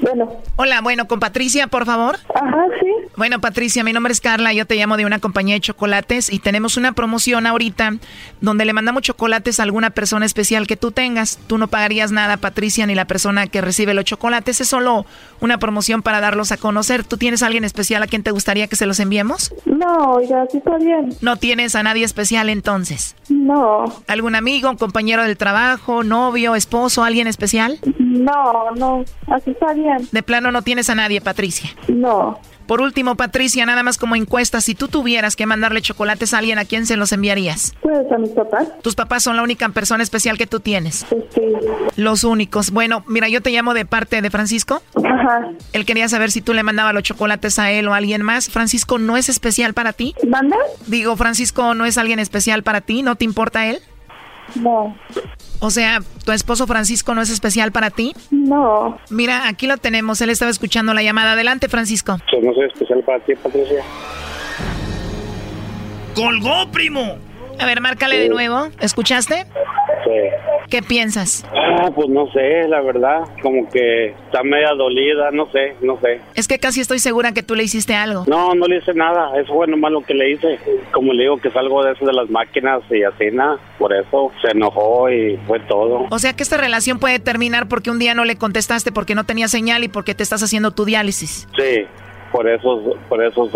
[0.09, 0.31] Bueno.
[0.55, 2.17] Hola, bueno, con Patricia, por favor.
[2.33, 2.87] Ajá, sí.
[3.15, 6.39] Bueno, Patricia, mi nombre es Carla, yo te llamo de una compañía de chocolates y
[6.39, 7.95] tenemos una promoción ahorita
[8.41, 11.37] donde le mandamos chocolates a alguna persona especial que tú tengas.
[11.47, 14.61] Tú no pagarías nada, Patricia, ni la persona que recibe los chocolates.
[14.61, 15.05] Es solo
[15.41, 17.03] una promoción para darlos a conocer.
[17.03, 19.53] ¿Tú tienes a alguien especial a quien te gustaría que se los enviemos?
[19.65, 21.09] No, oiga, sí está bien.
[21.21, 23.15] ¿No tienes a nadie especial entonces?
[23.29, 23.83] No.
[24.07, 27.79] ¿Algún amigo, compañero del trabajo, novio, esposo, alguien especial?
[27.97, 29.98] No, no, así está bien.
[30.11, 31.69] De plano no tienes a nadie, Patricia.
[31.87, 32.39] No.
[32.69, 36.59] Por último, Patricia, nada más como encuesta, si tú tuvieras que mandarle chocolates a alguien,
[36.59, 37.73] ¿a quién se los enviarías?
[37.81, 38.67] Pues a mis papás.
[38.83, 41.03] Tus papás son la única persona especial que tú tienes.
[41.33, 41.41] Sí.
[41.95, 42.69] Los únicos.
[42.69, 44.83] Bueno, mira, yo te llamo de parte de Francisco.
[44.95, 45.49] Ajá.
[45.73, 48.51] Él quería saber si tú le mandabas los chocolates a él o a alguien más.
[48.51, 50.13] Francisco, ¿no es especial para ti?
[50.27, 50.57] ¿Manda?
[50.85, 53.01] Digo, Francisco, ¿no es alguien especial para ti?
[53.01, 53.79] ¿No te importa él?
[54.53, 54.95] No.
[55.59, 58.13] O sea, ¿tu esposo Francisco no es especial para ti?
[58.31, 58.97] No.
[59.09, 60.21] Mira, aquí lo tenemos.
[60.21, 61.33] Él estaba escuchando la llamada.
[61.33, 62.17] Adelante, Francisco.
[62.31, 63.83] Pues no soy especial para ti, Patricia.
[66.15, 67.17] ¡Colgó, primo!
[67.59, 68.69] A ver, márcale de nuevo.
[68.79, 69.45] ¿Escuchaste?
[70.05, 70.11] Sí.
[70.69, 71.45] ¿Qué piensas?
[71.81, 76.19] Ah, pues no sé, la verdad, como que está media dolida, no sé, no sé.
[76.35, 78.25] Es que casi estoy segura que tú le hiciste algo.
[78.27, 80.59] No, no le hice nada, eso fue nomás lo que le hice.
[80.91, 84.31] Como le digo que salgo de eso de las máquinas y así nada, por eso
[84.41, 86.07] se enojó y fue todo.
[86.09, 89.23] O sea que esta relación puede terminar porque un día no le contestaste porque no
[89.23, 91.47] tenía señal y porque te estás haciendo tu diálisis.
[91.57, 91.85] Sí,
[92.31, 93.49] por eso, por eso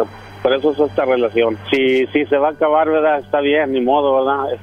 [0.44, 1.58] por eso es esta relación.
[1.72, 3.20] Si, si se va a acabar, ¿verdad?
[3.20, 4.60] Está bien, ni modo, ¿verdad?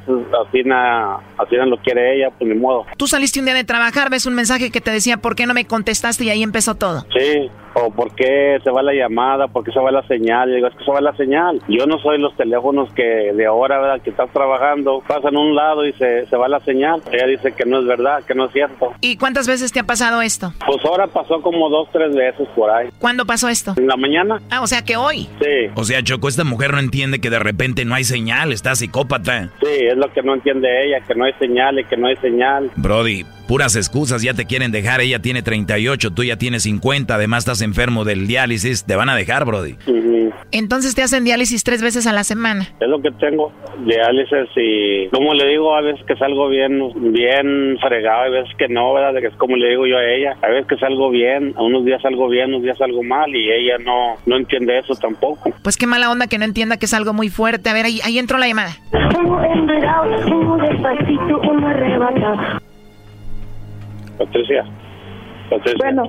[0.47, 2.85] así, na, así lo quiere ella, pues ni modo.
[2.99, 5.55] Tú saliste un día de trabajar, ves un mensaje que te decía, ¿por qué no
[5.55, 6.25] me contestaste?
[6.25, 7.07] Y ahí empezó todo.
[7.17, 10.49] Sí, o por qué se va la llamada, por qué se va la señal.
[10.49, 11.61] Yo digo, es que se va la señal.
[11.69, 14.03] Yo no soy los teléfonos que de ahora, ¿verdad?
[14.03, 17.03] Que estás trabajando, pasan un lado y se, se va la señal.
[17.13, 18.93] Ella dice que no es verdad, que no es cierto.
[19.01, 20.53] ¿Y cuántas veces te ha pasado esto?
[20.67, 22.89] Pues ahora pasó como dos, tres veces por ahí.
[22.99, 23.75] ¿Cuándo pasó esto?
[23.77, 24.41] En la mañana.
[24.51, 25.29] Ah, o sea que hoy.
[25.41, 25.70] Sí.
[25.75, 29.51] O sea, Choco, esta mujer no entiende que de repente no hay señal, está psicópata.
[29.61, 32.17] Sí, es lo que no entiende ella, que no hay señal y que no hay
[32.17, 32.71] señal.
[32.77, 37.41] Brody, puras excusas, ya te quieren dejar, ella tiene 38, tú ya tienes 50, además
[37.41, 39.75] estás enfermo del diálisis, te van a dejar, Brody.
[40.53, 42.69] Entonces te hacen diálisis tres veces a la semana.
[42.79, 43.53] Es lo que tengo,
[43.85, 46.81] diálisis y como le digo, a veces que salgo bien,
[47.13, 49.17] bien fregado, a veces que no, ¿verdad?
[49.19, 52.01] Es como le digo yo a ella, a veces que salgo bien, a unos días
[52.03, 55.53] salgo bien, unos días salgo mal y ella no, no entiende eso tampoco.
[55.65, 57.69] Pues qué mala onda que no entienda que es algo muy fuerte.
[57.69, 58.77] A ver, ahí, ahí entró la llamada.
[64.21, 64.65] Patricia.
[65.49, 65.79] Patricia.
[65.79, 66.03] Bueno,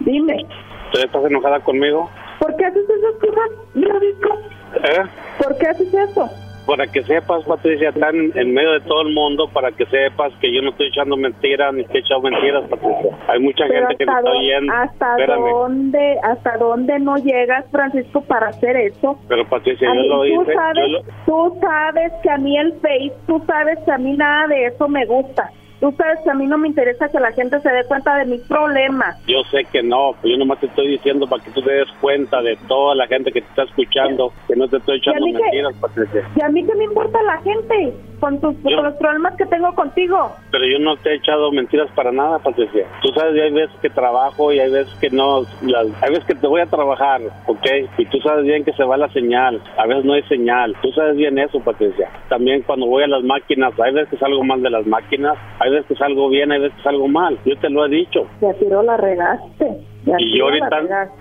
[0.00, 0.44] dime.
[0.92, 2.10] estás enojada conmigo?
[2.38, 4.38] ¿Por qué haces esas cosas, Brodisco?
[4.84, 5.02] ¿Eh?
[5.42, 6.28] ¿Por qué haces eso?
[6.66, 10.50] Para que sepas, Patricia, están en medio de todo el mundo, para que sepas que
[10.52, 13.18] yo no estoy echando mentiras, ni estoy echando mentiras, Patricia.
[13.28, 14.72] Hay mucha gente que me está oyendo.
[14.72, 19.18] ¿Hasta dónde, hasta dónde no llegas, Francisco, para hacer eso?
[19.28, 20.54] Pero Patricia, A yo mí, lo tú hice.
[20.54, 24.16] Sabes, yo lo- Tú sabes que a mí el Face, tú sabes que a mí
[24.16, 25.50] nada de eso me gusta.
[25.80, 28.24] Tú sabes que a mí no me interesa que la gente se dé cuenta de
[28.26, 29.16] mis problemas.
[29.26, 32.40] Yo sé que no, yo nomás te estoy diciendo para que tú te des cuenta
[32.42, 35.74] de toda la gente que te está escuchando, que no te estoy echando que- mentiras,
[35.80, 36.22] Patricia.
[36.36, 37.92] ¿Y a mí qué me importa la gente
[38.24, 40.34] con, tus, Yo- con los problemas que tengo contigo?
[40.50, 42.86] Pero yo no te he echado mentiras para nada, Patricia.
[43.02, 45.42] Tú sabes, hay veces que trabajo y hay veces que no.
[45.60, 47.66] las- hay veces que te voy a trabajar, ¿ok?
[47.98, 49.60] Y tú sabes bien que se va la señal.
[49.76, 50.74] A veces no hay señal.
[50.80, 52.08] Tú sabes bien eso, Patricia.
[52.30, 55.70] También cuando voy a las máquinas, hay veces que salgo mal de las máquinas, hay
[55.70, 57.38] veces que salgo bien, hay veces que salgo mal.
[57.44, 58.26] Yo te lo he dicho.
[58.40, 59.66] Ya tiro la regaste.
[60.06, 61.12] Y yo la ahorita,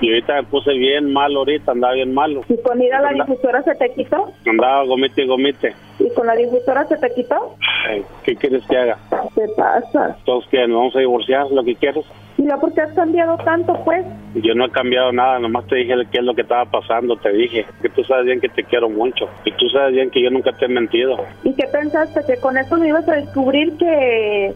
[0.00, 2.42] y ahorita me puse bien mal ahorita, andaba bien malo.
[2.48, 4.32] ¿Y con ir a la difusora se te quitó?
[4.46, 5.74] Andaba gomite y gomite.
[6.00, 7.54] ¿Y con la difusora se te quitó?
[7.88, 8.98] Ay, ¿Qué quieres que haga?
[9.34, 10.16] ¿Qué pasa?
[10.24, 12.04] Todos que nos vamos a divorciar, lo que quieres.
[12.36, 14.04] ¿Y ya por qué has cambiado tanto, pues?
[14.34, 17.30] Yo no he cambiado nada, nomás te dije qué es lo que estaba pasando, te
[17.32, 20.30] dije que tú sabes bien que te quiero mucho y tú sabes bien que yo
[20.30, 21.16] nunca te he mentido.
[21.44, 22.22] ¿Y qué pensaste?
[22.26, 24.54] ¿Que con esto me ibas a descubrir que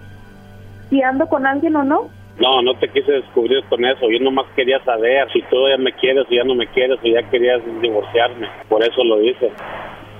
[0.90, 2.15] si ando con alguien o no?
[2.38, 5.92] No, no te quise descubrir con eso, yo nomás quería saber si tú ya me
[5.94, 9.50] quieres o ya no me quieres o ya querías divorciarme, por eso lo hice.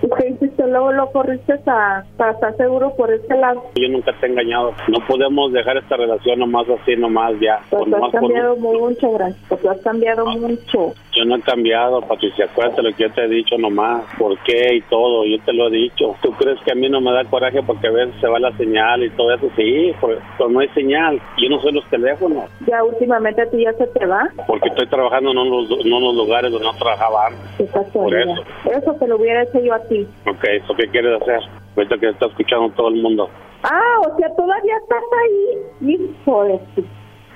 [0.02, 0.66] ¿Y qué hiciste?
[0.66, 3.62] Luego lo corriste a, para estar seguro por este lado.
[3.76, 7.60] Yo nunca te he engañado, no podemos dejar esta relación nomás así, nomás ya.
[7.70, 9.56] Pues tú has nomás por- cambiado mucho, Francisco.
[9.56, 10.92] Tú has cambiado mucho.
[11.16, 14.74] Yo no he cambiado, Patricia, acuérdate lo que yo te he dicho nomás, por qué
[14.74, 16.14] y todo, yo te lo he dicho.
[16.22, 18.54] ¿Tú crees que a mí no me da coraje porque a veces se va la
[18.58, 19.48] señal y todo eso?
[19.56, 23.72] Sí, pero no hay señal, yo no soy los teléfonos, Ya últimamente a ti ya
[23.72, 24.28] se te va.
[24.46, 27.70] porque estoy trabajando en unos, en unos lugares donde no trabajaba antes.
[27.92, 28.44] Por eso.
[28.70, 30.06] Eso te lo hubiera hecho yo a ti.
[30.26, 31.40] Ok, ¿eso qué quieres hacer?
[31.76, 33.30] Ahorita que está escuchando todo el mundo.
[33.62, 35.92] Ah, o sea, todavía estás ahí.
[35.94, 36.60] Hijo de.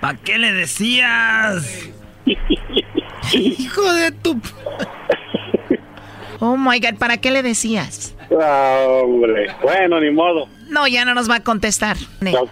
[0.00, 1.90] ¿Para qué le decías?
[3.32, 4.40] Hijo de tu...
[6.40, 8.14] Oh my God, ¿para qué le decías?
[8.40, 10.48] Ah, hombre, bueno, ni modo.
[10.70, 11.96] No, ya no nos va a contestar.
[12.22, 12.50] Ok,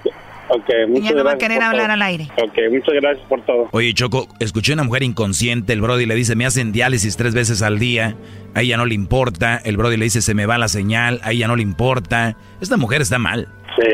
[0.50, 1.92] ok, muchas Ya no va a querer hablar todo.
[1.94, 2.28] al aire.
[2.42, 3.68] Ok, muchas gracias por todo.
[3.72, 7.32] Oye, Choco, escuché a una mujer inconsciente, el Brody le dice, me hacen diálisis tres
[7.32, 8.14] veces al día,
[8.54, 11.32] a ella no le importa, el Brody le dice, se me va la señal, a
[11.32, 12.36] ella no le importa.
[12.60, 13.48] Esta mujer está mal.
[13.80, 13.88] Sí.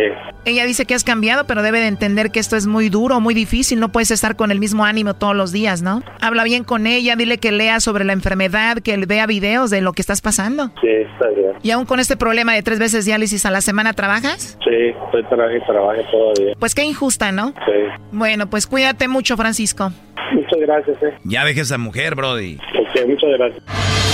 [0.46, 3.34] Ella dice que has cambiado, pero debe de entender que esto es muy duro, muy
[3.34, 3.80] difícil.
[3.80, 6.02] No puedes estar con el mismo ánimo todos los días, ¿no?
[6.20, 9.92] Habla bien con ella, dile que lea sobre la enfermedad, que vea videos de lo
[9.92, 10.70] que estás pasando.
[10.80, 11.52] Sí, está bien.
[11.62, 14.58] Y aún con este problema de tres veces diálisis a la semana, ¿trabajas?
[14.64, 16.54] Sí, estoy trabajando y trabajo todavía.
[16.58, 17.48] Pues qué injusta, ¿no?
[17.48, 18.02] Sí.
[18.12, 19.92] Bueno, pues cuídate mucho, Francisco.
[20.32, 21.14] Muchas gracias, eh.
[21.24, 22.56] Ya deje a esa mujer, Brody.
[22.56, 24.13] Ok, muchas gracias.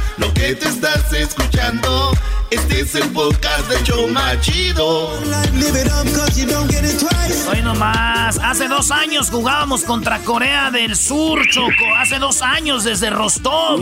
[0.21, 2.11] Lo que te estás escuchando,
[2.51, 5.09] este es el podcast de Choma Chido.
[7.49, 11.71] Hoy nomás, hace dos años jugábamos contra Corea del Sur, Choco.
[11.97, 13.81] Hace dos años desde Rostov.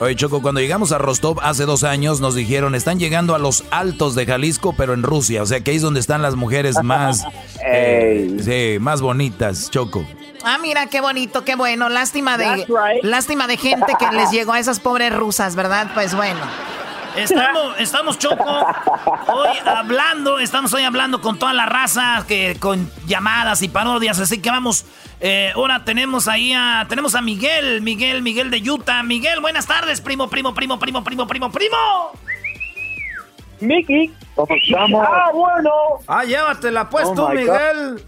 [0.00, 3.62] Oye, Choco, cuando llegamos a Rostov hace dos años nos dijeron, están llegando a los
[3.70, 5.44] altos de Jalisco, pero en Rusia.
[5.44, 7.24] O sea que ahí es donde están las mujeres más,
[7.64, 10.04] eh, sí, más bonitas, Choco.
[10.44, 11.88] Ah, mira, qué bonito, qué bueno.
[11.88, 12.66] Lástima de,
[13.02, 15.88] lástima de gente que les llegó a esas pobres rusas, ¿verdad?
[15.94, 16.40] Pues bueno.
[17.16, 18.66] Estamos, estamos Choco,
[19.28, 24.40] hoy hablando, estamos hoy hablando con toda la raza, que con llamadas y parodias, así
[24.40, 24.86] que vamos,
[25.20, 29.02] eh, ahora tenemos ahí a, tenemos a Miguel, Miguel, Miguel de Utah.
[29.02, 31.76] Miguel, buenas tardes, primo, primo, primo, primo, primo, primo, primo.
[33.60, 35.06] Mickey, ¿cómo estamos?
[35.06, 35.70] Ah, bueno.
[36.08, 38.02] Ah, llévatela pues Oh tú, Miguel.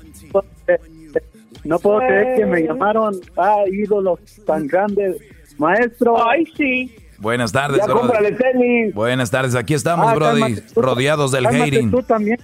[1.64, 5.16] No puedo creer que me llamaron a ídolos tan grandes.
[5.58, 6.16] Maestro.
[6.28, 6.94] Ay, sí.
[7.18, 8.34] Buenas tardes, Ya Brody.
[8.36, 8.94] tenis.
[8.94, 10.82] Buenas tardes, aquí estamos, Ah, Brody, cálmate tú.
[10.82, 11.90] rodeados del hating.
[11.90, 12.38] Tú también.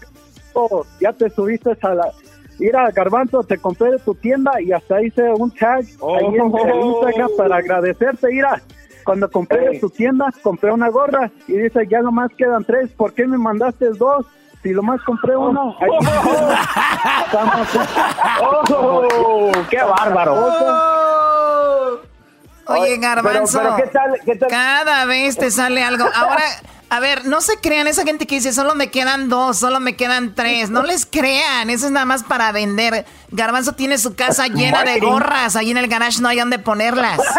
[0.55, 2.11] Oh, ya te subiste a la.
[2.59, 6.87] Mira, Garbanzo, te compré de tu tienda y hasta hice un tag ahí en el
[6.87, 8.29] Instagram para agradecerte.
[8.31, 8.61] Mira,
[9.05, 12.91] cuando compré de tu tienda, compré una gorra y dice, ya nomás quedan tres.
[12.93, 14.27] ¿Por qué me mandaste dos?
[14.63, 15.75] Si lo más compré uno.
[15.81, 15.89] Ahí-
[17.25, 17.69] Estamos-
[18.43, 20.35] Oh, ¡Qué bárbaro!
[22.67, 23.59] Oye, Garbanzo.
[23.59, 24.49] pero ¿qué tal- qué tal?
[24.49, 26.05] Cada vez te sale algo.
[26.15, 26.45] Ahora,
[26.89, 29.97] a ver, no se crean esa gente que dice, solo me quedan dos, solo me
[29.97, 30.71] quedan tres.
[30.71, 33.07] No les crean, eso es nada más para vender.
[33.31, 35.57] Garbanzo tiene su casa llena de gorras.
[35.57, 37.19] Ahí en el garage no hay dónde ponerlas.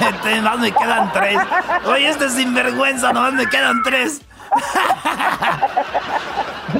[0.00, 1.38] Este, Nomás me quedan tres.
[1.86, 4.20] Oye, este es sinvergüenza, nomás me quedan tres.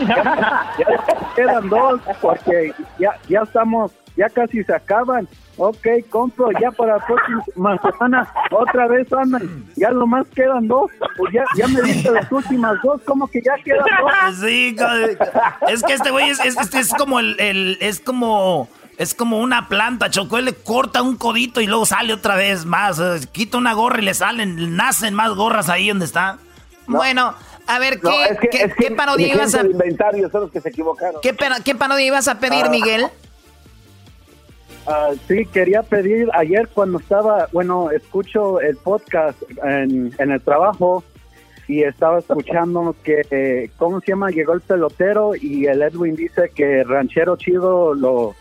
[0.06, 0.66] Ya
[1.36, 5.28] quedan dos porque ya, ya estamos, ya casi se acaban.
[5.56, 8.28] Ok, compro ya para la próxima semana.
[8.50, 9.64] Otra vez andan.
[9.76, 10.90] Ya lo más quedan dos.
[11.16, 13.00] Pues ya, ya me diste las últimas dos.
[13.04, 14.36] ¿Cómo que ya quedan dos?
[14.40, 14.74] Sí,
[15.68, 19.38] es que este güey es, es, es- es como el, el- es como es como
[19.38, 23.26] una planta, Chocó, él le corta un codito y luego sale otra vez más, eh,
[23.32, 26.38] quita una gorra y le salen, nacen más gorras ahí donde está.
[26.86, 27.34] Bueno,
[27.66, 30.42] a ver, No, ¿qué, es que, qué- es que qué parodia ibas a, inventario son
[30.42, 31.20] los que se equivocaron.
[31.22, 31.34] qué,
[31.64, 32.68] qué parodia ibas a pedir, Ah.
[32.70, 33.06] Miguel?
[34.86, 41.02] Ah, sí, quería pedir ayer cuando estaba, bueno, escucho el podcast en, en el trabajo
[41.66, 44.28] y estaba escuchando que, eh, ¿cómo se llama?
[44.30, 48.34] Llegó el pelotero y el Edwin dice que Ranchero Chido lo,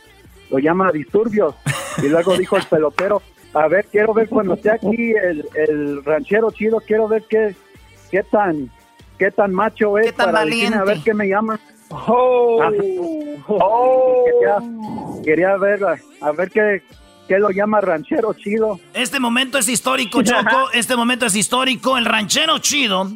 [0.50, 1.56] lo llama disturbios.
[2.04, 3.22] Y luego dijo el pelotero,
[3.54, 7.56] a ver, quiero ver cuando esté aquí el, el Ranchero Chido, quiero ver qué,
[8.12, 8.70] qué tan,
[9.24, 11.58] qué tan macho es tan para decirme a ver qué me llama.
[11.90, 12.62] Oh.
[12.62, 12.72] Ah,
[14.26, 14.58] Quería,
[15.24, 16.82] quería ver, a, a ver qué,
[17.28, 18.80] qué lo llama ranchero chido.
[18.94, 20.72] Este momento es histórico, Choco.
[20.74, 21.98] Este momento es histórico.
[21.98, 23.10] El ranchero chido.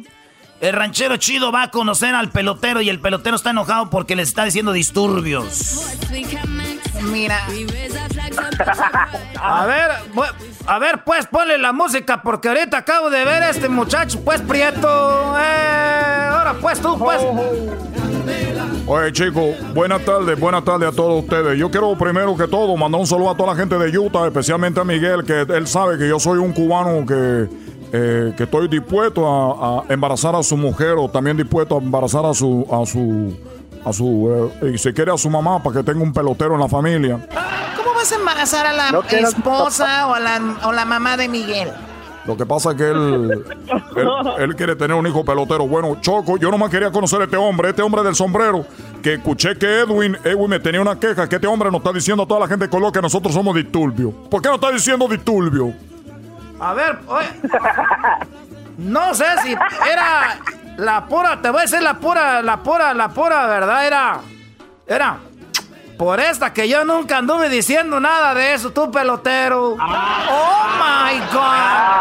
[0.60, 4.22] El ranchero chido va a conocer al pelotero y el pelotero está enojado porque le
[4.22, 5.86] está diciendo disturbios.
[7.12, 7.38] Mira.
[9.40, 10.26] A ver, bu-
[10.66, 14.40] a ver, pues ponle la música porque ahorita acabo de ver a este muchacho, pues
[14.42, 14.88] Prieto.
[15.38, 17.22] Eh, ahora pues tú, pues.
[18.86, 21.58] Oye chicos, buenas tardes, buenas tardes a todos ustedes.
[21.58, 24.80] Yo quiero primero que todo mandar un saludo a toda la gente de Utah, especialmente
[24.80, 27.48] a Miguel, que él sabe que yo soy un cubano que,
[27.92, 32.24] eh, que estoy dispuesto a, a embarazar a su mujer o también dispuesto a embarazar
[32.26, 33.34] a su, a su,
[33.84, 36.60] a su, eh, y si quiere a su mamá para que tenga un pelotero en
[36.60, 37.26] la familia.
[37.76, 41.28] ¿Cómo vas a embarazar a la No esposa o a la, o la mamá de
[41.28, 41.68] Miguel?
[42.26, 43.30] Lo que pasa es que él,
[43.96, 44.08] él,
[44.38, 45.66] él quiere tener un hijo pelotero.
[45.66, 48.66] Bueno, Choco, yo nomás quería conocer a este hombre, este hombre del sombrero,
[49.02, 52.24] que escuché que Edwin, Edwin me tenía una queja, que este hombre nos está diciendo
[52.24, 54.12] a toda la gente de color que nosotros somos disturbios.
[54.30, 55.72] ¿Por qué no está diciendo disturbio?
[56.60, 57.28] A ver, oye.
[58.78, 60.38] No sé si era
[60.76, 64.20] la pura, te voy a decir la pura, la pura, la pura verdad, era.
[64.86, 65.18] Era.
[65.98, 69.72] Por esta que yo nunca anduve diciendo nada de eso, tú pelotero.
[69.72, 71.98] Oh my God.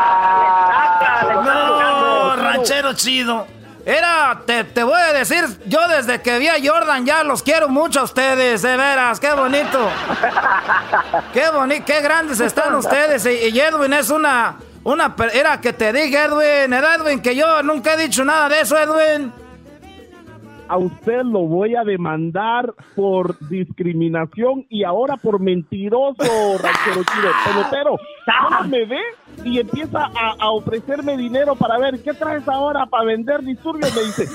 [1.43, 3.47] No, ranchero chido.
[3.87, 7.69] Era, te, te voy a decir, yo desde que vi a Jordan ya los quiero
[7.69, 9.89] mucho a ustedes, de veras, qué bonito.
[11.31, 13.25] Qué bonito, qué grandes están ustedes.
[13.25, 17.93] Y, Edwin es una, una, era que te dije, Edwin, era Edwin, que yo nunca
[17.93, 19.31] he dicho nada de eso, Edwin.
[20.69, 26.17] A usted lo voy a demandar por discriminación y ahora por mentiroso,
[26.61, 27.31] ranchero chido.
[27.45, 28.99] Pelotero, solo me ve
[29.45, 33.95] y empieza a, a ofrecerme dinero para ver qué traes ahora para vender disturbios.
[33.95, 34.25] Me dice,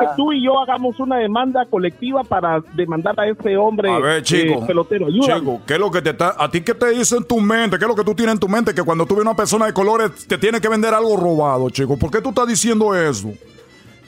[0.00, 4.22] que tú y yo hagamos una demanda colectiva para demandar a ese hombre A ver,
[4.22, 4.62] chico.
[4.62, 5.06] eh, pelotero.
[5.06, 5.40] Ayúdame.
[5.40, 7.78] Chico, ¿qué es lo que te está, a ti qué te dice en tu mente?
[7.78, 8.74] ¿Qué es lo que tú tienes en tu mente?
[8.74, 11.98] Que cuando tú ves una persona de colores te tiene que vender algo robado, chico.
[11.98, 13.30] ¿Por qué tú estás diciendo eso?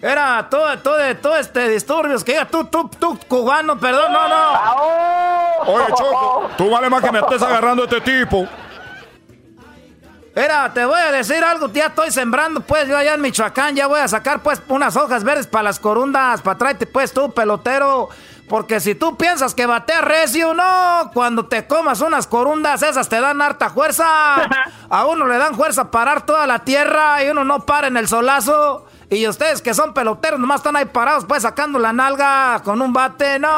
[0.03, 5.73] Era todo, todo, todo este disturbios que diga tú, tú, tú, cubano, perdón, no, no.
[5.73, 8.49] Oye, Choco, tú vale más que me estés agarrando a este tipo.
[10.35, 13.87] Mira, te voy a decir algo, ya estoy sembrando, pues yo allá en Michoacán ya
[13.87, 18.09] voy a sacar pues unas hojas verdes para las corundas, para traerte pues tú, pelotero.
[18.49, 23.21] Porque si tú piensas que batea recio, no, cuando te comas unas corundas, esas te
[23.21, 24.05] dan harta fuerza.
[24.91, 28.09] A uno le dan fuerza parar toda la tierra y uno no para en el
[28.09, 28.87] solazo.
[29.13, 32.93] Y ustedes que son peloteros nomás están ahí parados pues sacando la nalga con un
[32.93, 33.49] bate, no.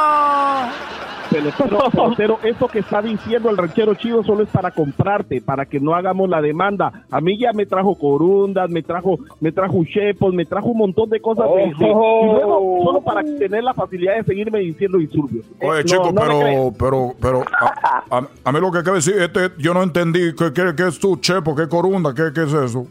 [1.31, 5.81] Pelotero, pelotero, eso que está diciendo el ranchero chido solo es para comprarte, para que
[5.81, 6.93] no hagamos la demanda.
[7.10, 11.09] A mí ya me trajo corundas, me trajo, me trajo chepos, me trajo un montón
[11.10, 11.47] de cosas.
[11.48, 11.93] de- de- y
[12.26, 15.44] luego, solo para tener la facilidad de seguirme diciendo disturbios.
[15.60, 16.40] Oye, chico, no crees.
[16.44, 20.35] pero, pero, pero, a, a- a mí lo que quiere decir, este, yo no entendí,
[20.36, 21.56] ¿qué, qué, qué es tu chepo?
[21.56, 22.14] ¿Qué corunda?
[22.14, 22.86] ¿Qué, qué es eso?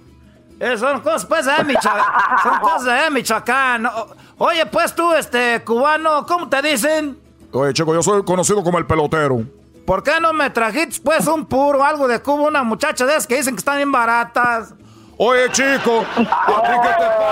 [0.65, 2.05] Eh, son cosas, pues, de Michoacán.
[2.41, 3.89] Son cosas de Michoacán.
[4.37, 7.17] Oye, pues tú, este, cubano, ¿cómo te dicen?
[7.51, 9.41] Oye, chico, yo soy conocido como el pelotero.
[9.85, 13.27] ¿Por qué no me trajiste, pues, un puro, algo de Cuba, una muchacha de esas
[13.27, 14.73] que dicen que están bien baratas?
[15.17, 17.29] Oye, chico, ¿a ti qué te pasa?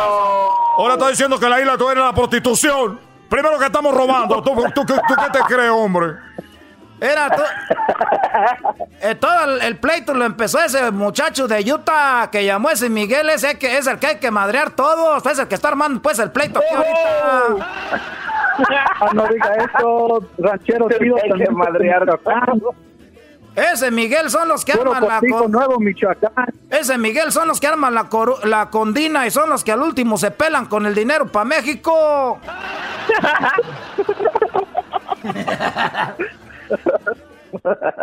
[0.78, 3.00] Ahora está diciendo que la isla tú eres la prostitución.
[3.30, 4.42] Primero que estamos robando.
[4.44, 6.16] ¿Tú, tú, qué- tú qué te crees, hombre?
[7.02, 7.44] Era to-
[9.02, 13.28] eh, todo el, el pleito lo empezó ese muchacho de Utah que llamó ese Miguel,
[13.32, 16.20] ese que es el que hay que madrear todos, es el que está armando pues
[16.20, 17.68] el pleito aquí ahorita.
[19.00, 22.04] Ah, no diga eso, ranchero chido, Hay que madrear.
[23.56, 26.46] Ese Miguel son los que Puro arman la Cortijo co- Nuevo, Michoacán.
[26.70, 29.82] Ese Miguel son los que arman la, coru- la condina y son los que al
[29.82, 32.40] último se pelan con el dinero para México.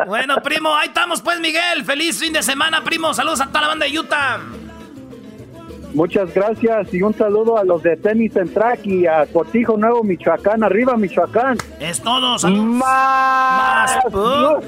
[0.07, 1.85] bueno, primo, ahí estamos pues, Miguel.
[1.85, 3.15] Feliz fin de semana, primo.
[3.15, 4.41] Saludos a toda la banda de Utah.
[5.95, 10.05] Muchas gracias y un saludo a los de Tenis en Track y a Cortijo Nuevo,
[10.05, 10.63] Michoacán.
[10.63, 11.57] Arriba, Michoacán.
[11.81, 12.65] Es todo, saludos.
[12.65, 13.99] Más.
[14.13, 14.61] uh.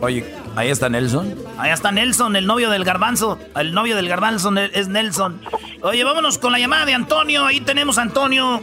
[0.00, 0.24] Oye,
[0.56, 1.32] ahí está Nelson.
[1.58, 3.38] Ahí está Nelson, el novio del garbanzo.
[3.54, 5.40] El novio del garbanzo es Nelson.
[5.82, 7.46] Oye, vámonos con la llamada de Antonio.
[7.46, 8.60] Ahí tenemos a Antonio,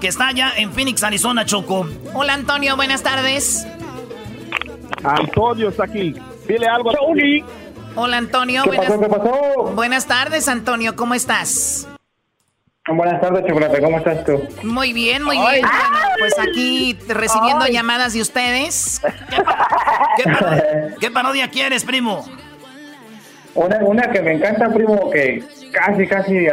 [0.00, 1.88] que está allá en Phoenix, Arizona, Choco.
[2.12, 3.66] Hola, Antonio, buenas tardes.
[5.02, 6.14] Antonio está aquí.
[6.46, 7.44] Dile algo a Tony.
[7.96, 8.62] Hola, Antonio.
[8.64, 8.86] ¿Qué buenas...
[8.86, 9.00] pasó?
[9.00, 9.62] ¿Qué pasó?
[9.74, 10.96] Buenas tardes, Antonio.
[10.96, 11.88] ¿Cómo estás?
[12.88, 13.80] Buenas tardes, Chocolate.
[13.80, 14.42] ¿Cómo estás tú?
[14.62, 15.62] Muy bien, muy bien.
[15.62, 15.68] Bueno,
[16.18, 19.00] pues aquí recibiendo llamadas de ustedes.
[19.30, 19.68] ¿Qué, pa-
[20.16, 22.24] qué parodia, qué parodia quieres, primo?
[23.54, 25.42] Una, una que me encanta, primo, que
[25.72, 26.46] casi, casi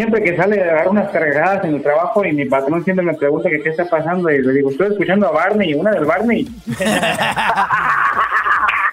[0.00, 3.12] siempre que sale a dar unas cargadas en el trabajo y mi patrón siempre me
[3.12, 6.48] pregunta que qué está pasando y le digo, estoy escuchando a Barney, una del Barney.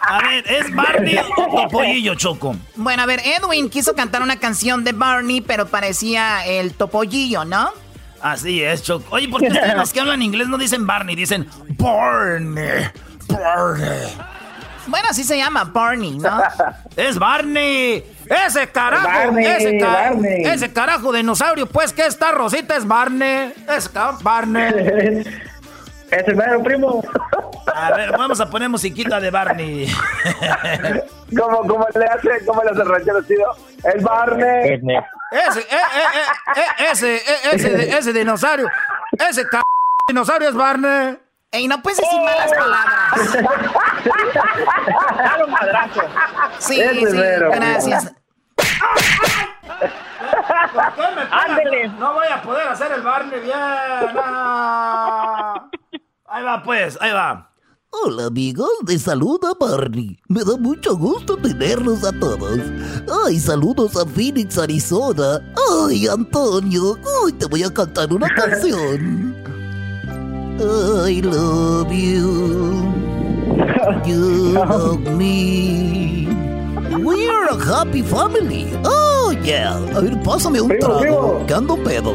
[0.09, 2.55] A ver, ¿es Barney o Topollillo, Choco?
[2.77, 7.71] Bueno, a ver, Edwin quiso cantar una canción de Barney, pero parecía el Topollillo, ¿no?
[8.21, 9.05] Así es, Choco.
[9.09, 11.13] Oye, ¿por qué ustedes los que hablan inglés no dicen Barney?
[11.13, 11.45] Dicen
[11.77, 12.85] Barney,
[13.27, 14.07] Barney.
[14.87, 16.41] Bueno, así se llama, Barney, ¿no?
[16.95, 18.16] ¡Es Barney!
[18.29, 19.07] ¡Ese carajo!
[19.07, 20.43] Barney, ese, ca- Barney.
[20.45, 23.53] ese carajo dinosaurio, pues, que esta Rosita es Barney.
[23.69, 23.91] Es
[24.21, 25.23] Barney.
[26.09, 27.03] Es el mero primo.
[27.75, 29.87] A ver, vamos a poner musiquita de Barney.
[31.37, 33.45] ¿Cómo, cómo le hace, cómo le hace el ranchero chido?
[33.83, 34.71] El Barney.
[34.71, 35.77] Ese, eh, eh,
[36.55, 37.21] eh, eh, ese, eh,
[37.51, 38.69] ese, ese dinosaurio,
[39.19, 39.57] ese c
[40.07, 41.17] dinosaurio es Barney.
[41.51, 43.33] Ey, no puedes decir malas palabras.
[45.17, 46.01] Dale un madrazo.
[46.59, 48.11] Sí, sí, mero, gracias.
[51.31, 51.87] Ándele.
[51.99, 53.57] No voy a poder hacer el Barney bien.
[54.13, 55.69] no.
[56.29, 57.49] Ahí va, pues, ahí va.
[57.89, 60.19] Hola amigos, les saluda Barney.
[60.27, 62.59] Me da mucho gusto tenerlos a todos.
[63.25, 65.39] Ay, saludos a Phoenix, Arizona.
[65.87, 69.46] Ay, Antonio, hoy te voy a cantar una canción.
[70.59, 72.85] I love you.
[74.05, 76.27] You love me.
[76.99, 78.67] We're a happy family.
[78.83, 79.75] Oh, yeah.
[79.95, 80.99] A ver, pásame un Primo, trago.
[81.01, 81.45] primo.
[81.47, 82.13] Que ando pedo.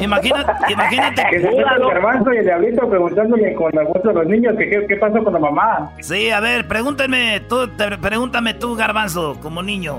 [0.00, 1.22] Imagínate, imagínate.
[1.30, 4.70] Que se el garbanzo y el diablito preguntándole con el gusto de los niños que
[4.70, 5.90] qué, qué pasó con la mamá.
[6.00, 9.98] Sí, a ver, pregúntame tú, te- pregúntame tú, Garbanzo, como niño.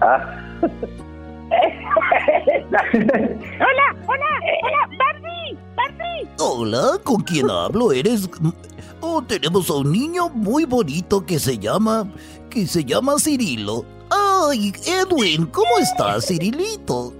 [3.60, 6.28] Hola, hola, hola, Barney, Barney.
[6.38, 7.92] Hola, ¿con quién hablo?
[7.92, 8.28] ¿Eres...?
[9.00, 12.10] Oh, tenemos a un niño muy bonito que se llama...
[12.50, 13.84] que se llama Cirilo.
[14.10, 17.12] Ay, Edwin, ¿cómo estás, Cirilito?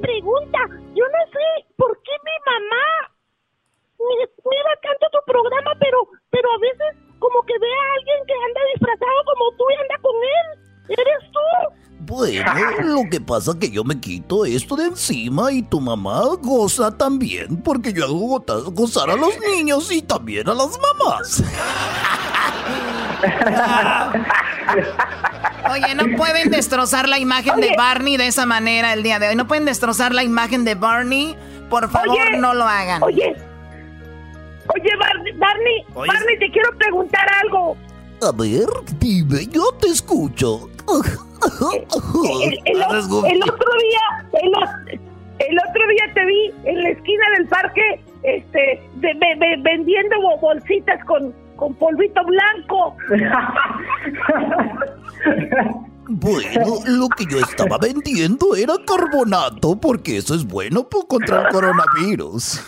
[0.00, 0.58] pregunta,
[0.94, 2.86] yo no sé por qué mi mamá
[3.98, 8.34] me cuida tanto tu programa, pero, pero a veces como que ve a alguien que
[8.34, 10.73] anda disfrazado como tú y anda con él.
[10.88, 11.38] ¿Eres tú?
[12.00, 12.52] Bueno,
[12.82, 16.96] lo que pasa es que yo me quito esto de encima y tu mamá goza
[16.96, 21.42] también, porque yo hago gozar a los niños y también a las mamás.
[25.70, 29.36] Oye, no pueden destrozar la imagen de Barney de esa manera el día de hoy.
[29.36, 31.36] No pueden destrozar la imagen de Barney.
[31.70, 33.02] Por favor, Oye, no lo hagan.
[33.02, 33.34] Oye,
[34.74, 36.12] oye, Barney, Barney, Oye.
[36.12, 37.76] Barney, te quiero preguntar algo.
[38.22, 38.66] A ver,
[38.98, 40.68] dime, yo te escucho.
[42.42, 42.86] El, el o-
[43.26, 44.52] el otro día, el,
[45.40, 50.16] el otro día te vi en la esquina del parque, este, de- ve- ve- vendiendo
[50.22, 52.96] bo- bolsitas con, con polvito blanco.
[56.06, 61.48] Bueno, lo que yo estaba vendiendo era carbonato, porque eso es bueno po- contra el
[61.48, 62.60] coronavirus.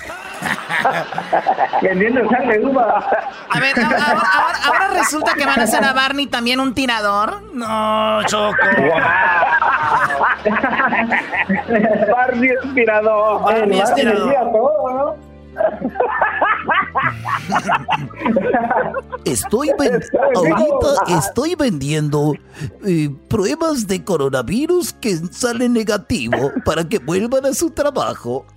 [1.82, 3.06] Vendiendo sangre de uva.
[3.50, 7.42] A ver, ahora, ahora- ahora resulta que van a hacer a Barney también un tirador.
[7.52, 8.56] No, Choco.
[12.12, 13.42] Barney es tirador.
[13.42, 15.16] Barney es Barney tirador.
[19.24, 20.01] Estoy ven-
[20.35, 20.89] ahorita
[21.19, 22.35] estoy vendiendo
[22.87, 28.45] eh, pruebas de coronavirus que salen negativo para que vuelvan a su trabajo.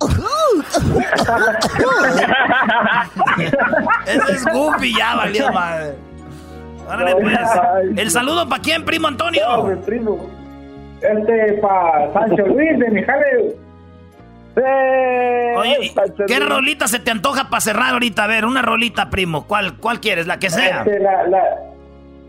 [4.06, 5.94] Ese es Goofy, ya valió madre.
[7.20, 7.96] Pues.
[7.96, 9.42] El saludo para quién, primo Antonio.
[9.48, 10.28] No, mi primo.
[11.00, 12.90] Este para Sancho Luis de
[14.56, 15.94] Oye, ¿y
[16.26, 18.24] ¿qué rolita se te antoja para cerrar ahorita?
[18.24, 19.46] A ver, una rolita, primo.
[19.46, 20.26] ¿Cuál, cuál quieres?
[20.26, 20.80] La que sea.
[20.80, 21.42] Este, la, la,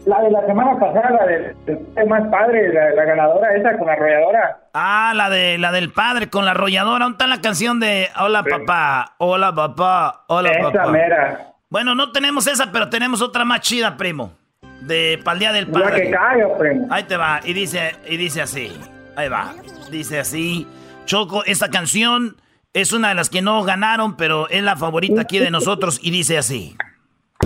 [0.05, 1.55] la de la semana pasada, la del
[1.95, 4.57] del más padre, la, la ganadora esa con la arrolladora.
[4.73, 7.05] Ah, la de la del padre con la arrolladora.
[7.05, 9.13] ¿Dónde está la canción de Hola papá?
[9.17, 10.23] Hola papá.
[10.27, 10.87] Hola Esa papá.
[10.91, 11.47] mera.
[11.69, 14.33] Bueno, no tenemos esa, pero tenemos otra más chida, primo.
[14.81, 16.03] De pa'l día del La padre.
[16.03, 16.87] que caiga, primo.
[16.89, 17.39] Ahí te va.
[17.43, 18.75] Y dice, y dice así.
[19.15, 19.53] Ahí va.
[19.89, 20.67] Dice así.
[21.11, 22.37] Choco, esta canción
[22.71, 25.99] es una de las que no ganaron, pero es la favorita aquí de nosotros.
[26.01, 26.77] Y dice así.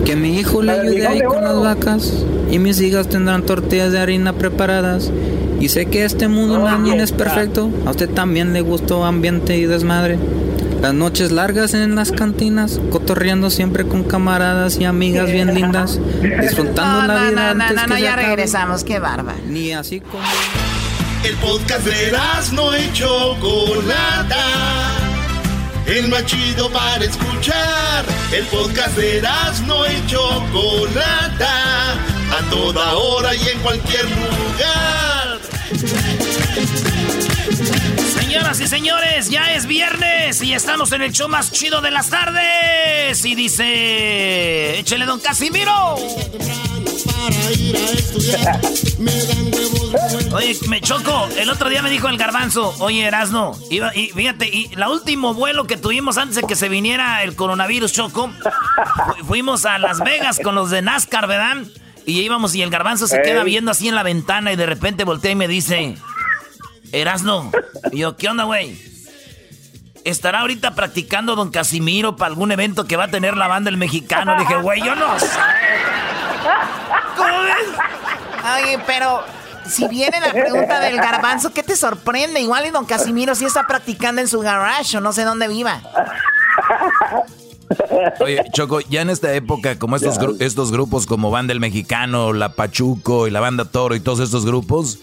[0.06, 2.14] Que mi hijo le ayude ahí con las vacas
[2.52, 5.12] y mis hijas tendrán tortillas de harina preparadas.
[5.60, 7.72] Y sé que este mundo también es perfecto.
[7.88, 10.20] A usted también le gustó ambiente y desmadre.
[10.80, 16.00] Las noches largas en las cantinas, cotorreando siempre con camaradas y amigas bien lindas,
[16.40, 18.28] disfrutando No, la no, vida no, no, antes no, que no, se ya acabe.
[18.28, 18.84] regresamos.
[18.84, 19.40] Qué bárbaro.
[19.48, 20.22] Ni así como...
[21.26, 22.12] El podcast de
[22.52, 24.46] no y Chocolata.
[25.88, 28.06] El más chido para escuchar.
[28.32, 29.24] El podcast de
[29.66, 31.94] no y Chocolata.
[31.94, 35.40] A toda hora y en cualquier lugar.
[38.20, 42.12] Señoras y señores, ya es viernes y estamos en el show más chido de las
[42.12, 43.26] tardes.
[43.26, 45.96] Y dice, échele don Casimiro.
[50.34, 51.28] Oye, me choco.
[51.38, 55.34] El otro día me dijo el garbanzo, oye Erasno, iba, y fíjate, y la último
[55.34, 60.00] vuelo que tuvimos antes de que se viniera el coronavirus, Choco, fu- fuimos a Las
[60.00, 61.58] Vegas con los de NASCAR, ¿verdad?
[62.06, 65.04] Y íbamos y el garbanzo se queda viendo así en la ventana y de repente
[65.06, 65.96] voltea y me dice,
[66.92, 67.52] Erasno.
[67.92, 68.78] Y yo, ¿qué onda, güey?
[70.04, 73.78] ¿Estará ahorita practicando don Casimiro para algún evento que va a tener la banda El
[73.78, 74.34] Mexicano?
[74.36, 75.26] Le dije, güey, yo no sé.
[77.18, 78.64] ¿Cómo ves?
[78.64, 79.24] Oye, pero
[79.68, 82.40] si viene la pregunta del garbanzo, ¿qué te sorprende?
[82.42, 85.82] Igual y don Casimiro sí está practicando en su garage o no sé dónde viva.
[88.20, 92.50] Oye, Choco, ya en esta época, como estos, estos grupos como Banda El Mexicano, La
[92.54, 95.00] Pachuco y la Banda Toro y todos estos grupos,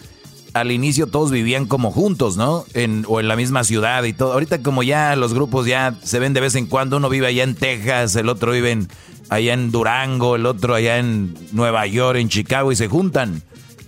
[0.55, 2.65] al inicio todos vivían como juntos, ¿no?
[3.09, 4.33] O en la misma ciudad y todo.
[4.33, 7.43] Ahorita como ya los grupos ya se ven de vez en cuando, uno vive allá
[7.43, 8.89] en Texas, el otro vive en-
[9.29, 13.43] allá en Durango, el otro allá en Nueva York, en Chicago y se juntan.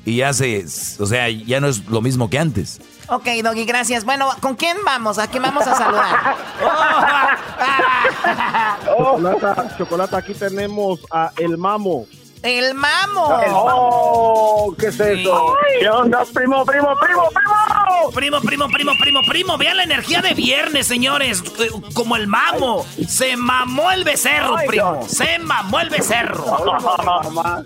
[0.05, 0.65] Y ya se,
[0.99, 2.81] o sea, ya no es lo mismo que antes.
[3.09, 4.05] Ok, Doggy, gracias.
[4.05, 5.19] Bueno, ¿con quién vamos?
[5.19, 6.37] ¿A quién vamos a saludar?
[8.85, 12.07] Chocolata, chocolata, aquí tenemos a El Mamo.
[12.45, 13.41] ¡El Mamo!
[13.53, 14.75] ¡Oh!
[14.79, 15.55] ¿Qué es eso?
[15.81, 18.11] ¿Qué onda, primo, primo, primo, primo?
[18.15, 19.57] Primo, primo, primo, primo, primo.
[19.59, 21.43] Vean la energía de viernes, señores.
[21.59, 22.85] Eh, Como el mamo.
[23.09, 25.07] Se mamó el becerro, Ay, primo.
[25.09, 26.45] Se mamó el becerro.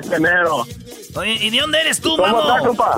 [0.00, 0.64] Es enero.
[1.16, 2.40] Oye, ¿y de dónde eres tú, ¿Cómo mamo?
[2.42, 2.96] estás, compa?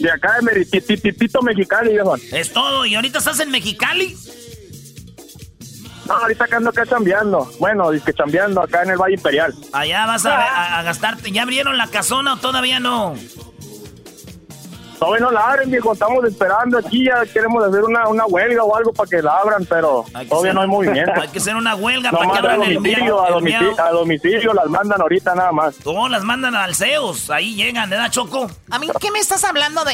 [0.00, 2.16] De acá de Merititito Mexicali, viejo.
[2.32, 2.86] Es todo.
[2.86, 4.16] ¿Y ahorita estás en Mexicali?
[6.08, 7.48] No, ahorita acá ando acá chambeando.
[7.60, 9.54] Bueno, dice que chambeando acá en el Valle Imperial.
[9.72, 11.30] Allá vas a, a gastarte.
[11.30, 13.14] ¿Ya abrieron la casona o todavía no?
[14.98, 15.92] Todavía no la abren, viejo.
[15.92, 17.04] Estamos esperando aquí.
[17.04, 20.62] Ya queremos hacer una, una huelga o algo para que la abran, pero todavía no
[20.62, 21.12] hay movimiento.
[21.20, 23.80] Hay que hacer una huelga No para que a abran el domicilio, miau- a domicilio,
[23.80, 25.76] a domicilio las mandan ahorita nada más.
[25.86, 27.30] No, las mandan al CEOS.
[27.30, 28.50] Ahí llegan, ¿verdad, Choco?
[28.70, 29.92] A mí, ¿qué me estás hablando de...?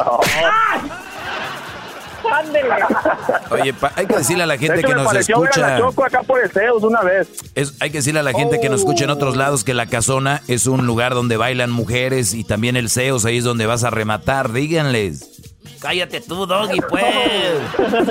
[3.51, 5.51] Oye, pa- hay que decirle a la De gente hecho, que me nos pareció ver
[5.55, 5.79] a la escucha.
[5.91, 7.29] Choco acá por el Zeus una vez.
[7.55, 9.87] Es- hay que decirle a la gente que nos escucha en otros lados que la
[9.87, 13.85] casona es un lugar donde bailan mujeres y también el CEOS, ahí es donde vas
[13.85, 14.53] a rematar.
[14.53, 15.31] Díganles.
[15.81, 17.05] Cállate tú, Doggy, pues.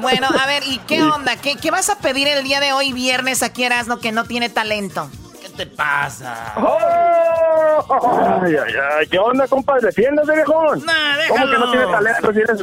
[0.00, 1.36] Bueno, a ver, ¿y qué onda?
[1.36, 4.48] ¿Qué, qué vas a pedir el día de hoy, viernes, aquí Erasmo, que no tiene
[4.48, 5.08] talento?
[5.50, 6.54] ¿Qué te pasa?
[6.56, 9.06] Ay, ay, ay.
[9.08, 9.78] ¿Qué onda, compa?
[9.80, 10.84] Defiéndase, viejón.
[10.84, 12.60] Nah, ¿Cómo que no tiene talento si eres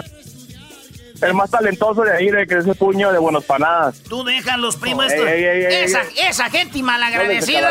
[1.21, 3.99] el más talentoso de ahí, de que ese puño de buenos panadas?
[4.07, 5.01] Tú déjalos, primo.
[5.03, 7.69] Ey, esto- ey, ey, esa, esa gente malagradecida.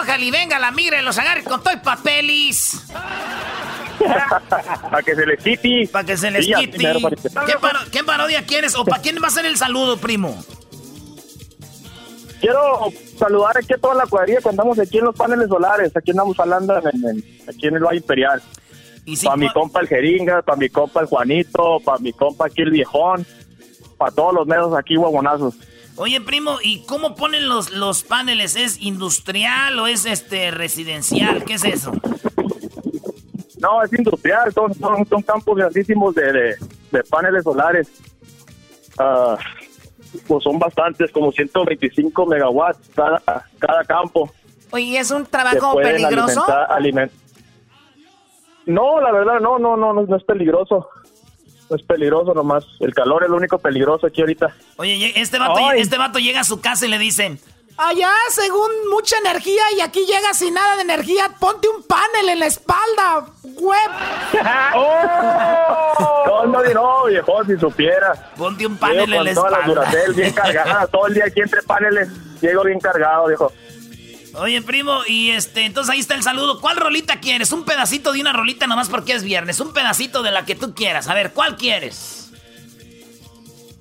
[0.00, 2.82] Ojalá y venga la migra y los agarre con todo y papelis.
[3.98, 5.88] Para que se les quite.
[5.92, 6.78] Para que se les Sí, quite.
[6.78, 8.74] ¿Qué, paro- qué parodia quieres?
[8.76, 10.44] ¿O para quién va a ser el saludo, primo?
[12.40, 15.96] Quiero saludar aquí a toda la cuadrilla cuando andamos aquí en los paneles solares.
[15.96, 18.42] Aquí andamos hablando en, en- aquí en el Valle Imperial.
[19.24, 22.70] para mi compa el Jeringa, para mi compa el Juanito, para mi compa aquí el
[22.70, 23.26] Viejón,
[23.96, 25.54] para todos los medios aquí huevonazos.
[25.96, 28.54] Oye, primo, ¿y cómo ponen los, los paneles?
[28.54, 31.42] ¿Es industrial o es este residencial?
[31.44, 31.90] ¿Qué es eso?
[33.60, 36.54] No, es industrial, son, son, son campos grandísimos de, de,
[36.92, 37.88] de paneles solares.
[38.96, 39.36] Ah,
[40.26, 43.22] pues son bastantes, como 125 megawatts cada,
[43.58, 44.30] cada campo.
[44.70, 46.44] Oye, ¿es un trabajo pueden peligroso?
[46.46, 47.10] alimentar- aliment-
[48.66, 50.88] No, la verdad, no, no, no, no, no es peligroso.
[51.70, 52.64] No es peligroso nomás.
[52.80, 54.54] El calor es lo único peligroso aquí ahorita.
[54.76, 55.80] Oye, este vato, Ay.
[55.80, 57.38] este vato llega a su casa y le dicen...
[57.80, 62.40] Allá, según mucha energía y aquí llega sin nada de energía, ponte un panel en
[62.40, 63.90] la espalda, web.
[66.26, 68.32] No, no, no, viejo, si supiera.
[68.36, 69.80] Ponte un panel en la todas las espalda.
[69.80, 72.08] Duracell bien cargadas, todo el día aquí entre paneles.
[72.40, 73.52] Llego bien cargado, viejo.
[74.34, 76.60] Oye, primo, y este, entonces ahí está el saludo.
[76.60, 77.52] ¿Cuál rolita quieres?
[77.52, 79.60] Un pedacito de una rolita nomás porque es viernes.
[79.60, 81.08] Un pedacito de la que tú quieras.
[81.08, 82.17] A ver, ¿cuál quieres?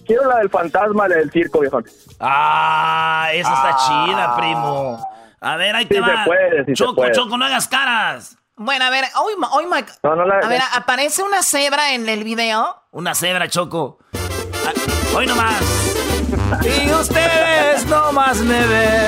[0.07, 1.81] Quiero la del fantasma, la del circo, viejo.
[2.19, 3.77] Ah, esa está Ah.
[4.05, 5.07] chida, primo.
[5.41, 6.25] A ver, ahí te Sí se va.
[6.25, 7.11] puede, sí se Choco, puede.
[7.11, 8.37] Choco, no hagas caras.
[8.55, 12.09] Bueno, a ver, hoy, hoy Mike- No, no la- A ver, ¿aparece una cebra en
[12.09, 12.81] el video?
[12.91, 13.99] Una cebra, Choco.
[14.15, 14.71] Ah,
[15.15, 15.53] Hoy nomás.
[16.63, 19.07] Y ustedes nomás me ven.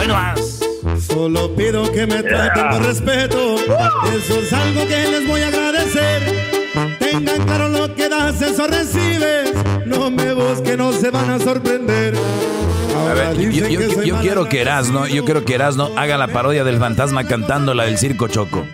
[0.00, 0.60] Hoy nomás.
[1.06, 3.54] Solo pido que me traten con respeto.
[3.56, 6.58] Eso es algo que les voy a agradecer.
[6.98, 8.66] Tengan claro lo que das, eso
[9.86, 12.14] No me busquen, no se van a sorprender.
[13.10, 16.28] A ver, yo, yo- yo- yo quiero que Erasno, yo quiero que Erasno haga la
[16.28, 18.64] parodia del fantasma cantando la del circo Choco.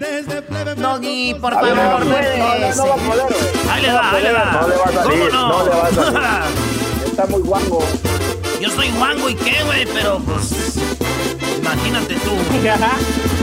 [0.77, 3.70] Doggy, por favor, no, no no, no va a poder, güey.
[3.70, 4.45] Ahí le va, ahí le va.
[4.61, 6.20] No le va a salir, ¿Cómo no le va a salir.
[7.07, 7.85] Está muy guango.
[8.61, 10.77] Yo soy guango y qué, güey, pero pues.
[11.61, 12.31] Imagínate tú.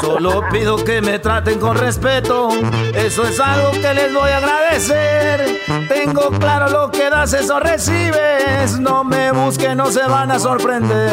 [0.00, 2.50] Solo pido que me traten con respeto.
[2.94, 5.58] Eso es algo que les voy a agradecer.
[5.88, 8.78] Tengo claro lo que das, eso recibes.
[8.78, 11.12] No me busquen, no se van a sorprender.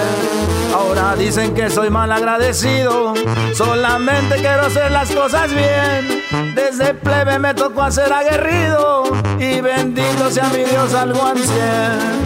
[0.73, 3.13] Ahora dicen que soy mal agradecido.
[3.53, 6.53] Solamente quiero hacer las cosas bien.
[6.55, 9.03] Desde plebe me tocó hacer aguerrido.
[9.39, 12.25] Y bendito sea mi Dios algo anciano.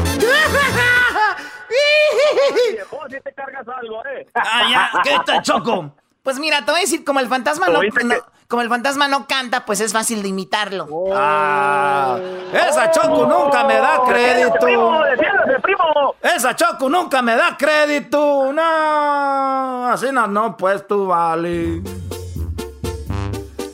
[2.71, 4.27] Viejo, si te cargas algo, eh.
[4.35, 5.91] Ah, ya, ¿qué tal, Choco?
[6.23, 9.07] Pues mira, te voy a decir, como el fantasma no, no- que- como el fantasma
[9.07, 10.87] no canta, pues es fácil de imitarlo.
[11.13, 12.17] Ah,
[12.51, 14.53] esa Choco nunca me da crédito.
[14.59, 15.01] primo!
[15.03, 16.15] ¡Defiéndase, primo!
[16.21, 18.51] Esa Choco nunca me da crédito.
[18.51, 21.81] No, así no, no, pues tú vale.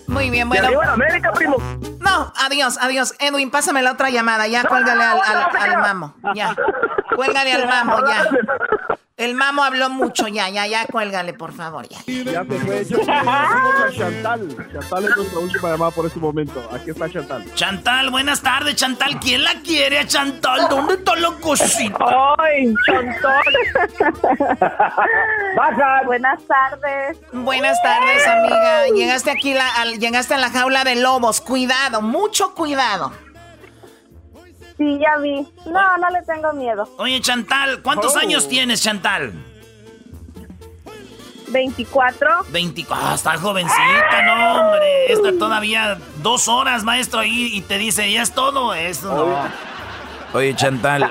[0.08, 0.92] Muy bien, ¡De bueno.
[0.92, 1.56] América, primo!
[2.06, 3.14] No, adiós, adiós.
[3.20, 4.48] Edwin, pásame la otra llamada.
[4.48, 6.14] Ya, cuélgale al, al- al mamo.
[6.36, 6.56] Ya.
[7.16, 8.26] Cuélgale al mamo, ya.
[9.18, 12.00] El mamo habló mucho, ya, ya, ya, cuélgale, por favor, ya.
[12.06, 12.84] Ya se fue.
[12.86, 12.98] Yo
[13.98, 14.70] Chantal.
[14.74, 16.70] Chantal es nuestra última llamada por este momento.
[16.74, 17.46] Aquí está Chantal.
[17.54, 19.18] Chantal, buenas tardes, Chantal.
[19.22, 20.68] ¿Quién la quiere a Chantal?
[20.70, 21.98] ¿Dónde está la cosita?
[22.40, 22.74] ¡Ay,
[25.56, 26.02] Baja.
[26.06, 27.18] Buenas tardes.
[27.32, 28.88] Buenas tardes, amiga.
[28.96, 31.40] Llegaste aquí, la, al- llegaste a la jaula de lobos.
[31.40, 33.14] Cuidado, mucho cuidado.
[34.78, 35.48] Sí, ya vi.
[35.66, 36.88] No, no le tengo miedo.
[36.98, 38.20] Oye, Chantal, ¿cuántos Oh.
[38.20, 39.32] años tienes, Chantal?
[41.48, 42.28] 24.
[42.50, 43.08] 24.
[43.08, 45.12] Ah, está jovencita, no, hombre.
[45.14, 48.74] Está todavía dos horas, maestro, ahí y te dice, ya es todo.
[48.74, 49.66] Eso no.
[50.38, 51.10] Oye, Chantal,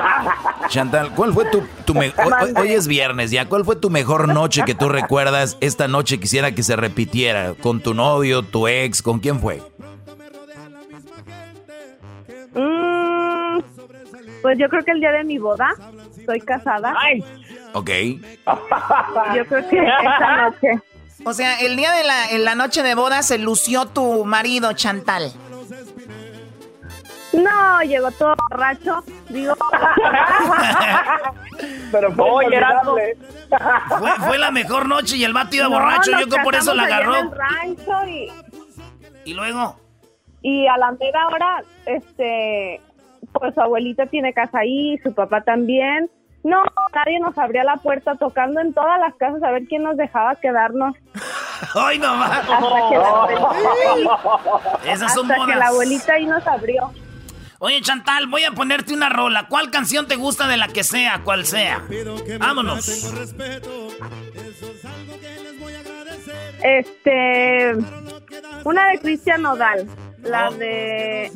[0.68, 2.34] Chantal, ¿cuál fue tu, tu mejor...
[2.58, 5.56] Hoy, es viernes ya, ¿cuál fue tu mejor noche que tú recuerdas?
[5.62, 7.54] Esta noche quisiera que se repitiera.
[7.54, 9.00] ¿Con tu novio, tu ex?
[9.00, 9.62] ¿Con quién fue?
[12.54, 13.13] Mm,
[14.44, 15.70] pues yo creo que el día de mi boda.
[16.18, 16.94] Estoy casada.
[17.72, 17.88] Ok.
[19.34, 20.68] Yo creo que esa noche.
[21.24, 24.74] O sea, el día de la, en la noche de boda se lució tu marido,
[24.74, 25.32] Chantal.
[27.32, 29.02] No, llegó todo borracho.
[29.30, 29.54] Digo.
[31.90, 33.16] Pero fue.
[33.98, 36.10] Fue, fue la mejor noche y el vato iba borracho.
[36.10, 37.16] No, Yo creo por eso la en agarró.
[37.16, 38.30] el rancho y,
[39.24, 39.80] Y luego.
[40.42, 42.78] y a la mera hora, este,
[43.34, 46.10] pues su abuelita tiene casa ahí, su papá también.
[46.42, 46.62] No,
[46.94, 50.34] nadie nos abría la puerta tocando en todas las casas a ver quién nos dejaba
[50.36, 50.94] quedarnos.
[51.74, 52.38] ¡Ay, no más!
[52.38, 55.58] Hasta que la abuelita, Esas son hasta que bodas.
[55.58, 56.90] la abuelita ahí nos abrió.
[57.60, 59.46] Oye, Chantal, voy a ponerte una rola.
[59.48, 61.82] ¿Cuál canción te gusta de la que sea, cual sea?
[62.38, 62.86] Vámonos.
[66.62, 67.72] Este,
[68.64, 69.86] una de Cristian Nodal,
[70.22, 71.30] la de,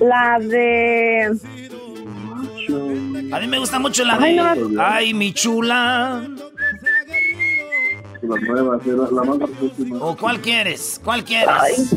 [0.00, 1.38] la de,
[3.32, 4.56] A mí me gusta mucho la Ay, de...
[4.56, 4.82] no.
[4.82, 6.26] Ay, mi chula.
[8.22, 8.78] La nueva,
[9.10, 9.38] la, más.
[10.00, 11.00] ¿O cuál quieres?
[11.02, 11.96] ¿Cuál quieres?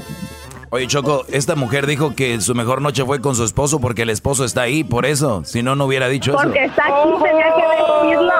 [0.71, 4.09] Oye, Choco, esta mujer dijo que su mejor noche fue con su esposo porque el
[4.09, 5.43] esposo está ahí, por eso.
[5.45, 6.71] Si no, no hubiera dicho porque eso.
[6.71, 7.61] está aquí, tenía que
[8.07, 8.33] decirlo.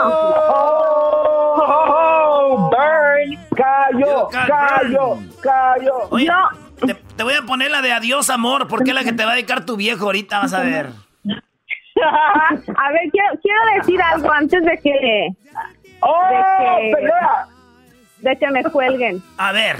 [1.68, 2.72] ¡Oh!
[2.72, 3.40] ¡Burn!
[3.56, 4.28] ¡Callo!
[4.30, 5.20] ¡Callo!
[5.42, 5.94] ¡Callo!
[6.10, 6.65] Oye, te,
[7.16, 9.36] te voy a poner la de adiós, amor, porque es la que te va a
[9.36, 10.90] dedicar tu viejo ahorita, vas a ver.
[11.98, 15.30] A ver, quiero, quiero decir algo antes de que,
[16.02, 16.28] ¡Oh!
[16.30, 17.48] de que, pelea!
[18.20, 19.24] de que me cuelguen.
[19.38, 19.78] A ver.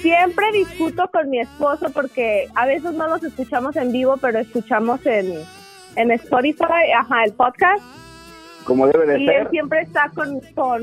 [0.00, 5.04] Siempre discuto con mi esposo porque a veces no los escuchamos en vivo, pero escuchamos
[5.06, 5.34] en,
[5.96, 7.82] en Spotify, ajá, el podcast.
[8.64, 10.82] Como debe de Y él siempre está con, con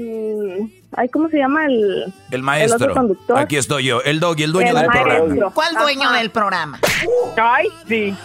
[0.94, 2.14] ay, ¿cómo se llama el?
[2.30, 2.76] El maestro.
[2.76, 3.38] otro conductor.
[3.40, 5.26] Aquí estoy yo, el dog y el dueño El del maestro.
[5.26, 5.52] programa.
[5.54, 6.18] ¿Cuál dueño Ajá.
[6.18, 6.80] del programa?
[7.38, 8.16] Ay, sí.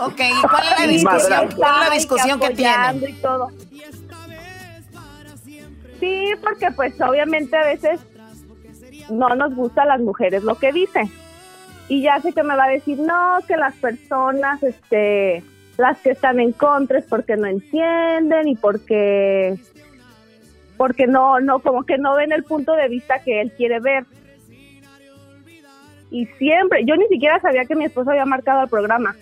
[0.00, 1.48] Ok, ¿y cuál es la discusión?
[1.56, 3.48] ¿Cuál es la y discusión que y todo.
[5.98, 8.00] Sí, porque pues obviamente a veces
[9.10, 11.10] no nos gusta a las mujeres lo que dice.
[11.88, 15.42] Y ya sé que me va a decir, no, que las personas, este,
[15.78, 19.56] las que están en contra es porque no entienden y porque,
[20.76, 24.04] porque no, no, como que no ven el punto de vista que él quiere ver.
[26.10, 29.14] Y siempre, yo ni siquiera sabía que mi esposo había marcado el programa.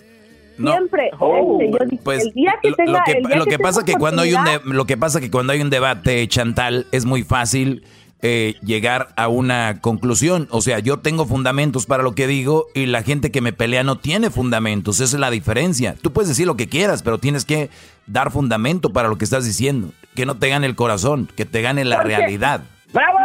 [0.57, 0.71] No.
[0.73, 3.37] Siempre, Oh, este, yo dije, pues el día que lo- tenga, lo que, el día
[3.37, 5.61] lo que tenga pasa que cuando hay un de- lo que pasa que cuando hay
[5.61, 7.85] un debate Chantal es muy fácil
[8.29, 12.87] eh, llegar a una conclusión o sea yo tengo fundamentos para lo que digo y
[12.87, 16.45] la gente que me pelea no tiene fundamentos esa es la diferencia tú puedes decir
[16.45, 17.71] lo que quieras pero tienes que
[18.09, 21.63] dar fundamento para lo que estás diciendo que no te gane el corazón que te
[21.63, 22.63] gane la Porque- realidad
[22.93, 23.19] ¡Bravo!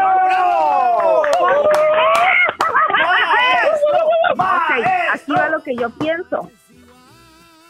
[4.31, 6.49] Ok, aquí va lo que yo pienso.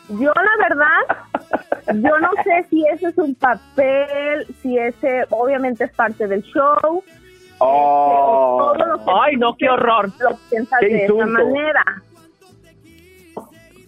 [0.10, 5.92] Yo la verdad, yo no sé si ese es un papel, si ese obviamente es
[5.92, 7.04] parte del show.
[7.64, 8.74] Oh.
[9.24, 10.12] Ay, no, qué horror.
[10.20, 11.84] Lo piensas Qué de esa manera.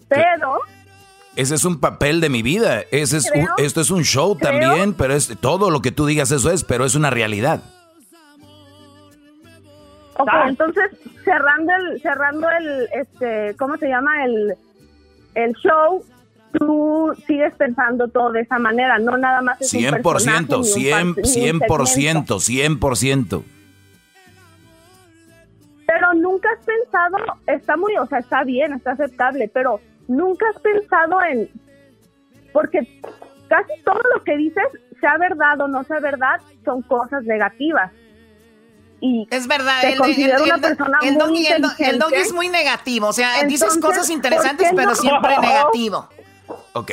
[0.08, 0.58] Pero
[1.36, 4.36] ese es un papel de mi vida ese es un- Creo- esto es un show
[4.38, 7.62] creo- también pero es todo lo que tú digas eso es pero es una realidad
[10.16, 10.92] Ok, entonces
[11.24, 14.54] cerrando el, cerrando el, este, ¿cómo se llama el,
[15.34, 16.04] el show?
[16.56, 20.54] Tú sigues pensando todo de esa manera, no nada más es un 100%, personaje, ni
[20.56, 22.38] un 100, parte- ni un 100%, segmento.
[22.38, 23.44] 100%.
[25.94, 27.16] Pero nunca has pensado,
[27.46, 31.48] está muy, o sea, está bien, está aceptable, pero nunca has pensado en,
[32.52, 32.80] porque
[33.48, 34.64] casi todo lo que dices,
[35.00, 37.92] sea verdad o no sea verdad, son cosas negativas.
[39.00, 41.68] Y Es verdad, te el, considero el- una el- persona el muy doggy, el, do-
[41.78, 44.96] el doggy es muy negativo, o sea, dices Entonces, cosas interesantes, ¿por qué pero no?
[44.96, 46.08] siempre negativo.
[46.72, 46.90] Ok.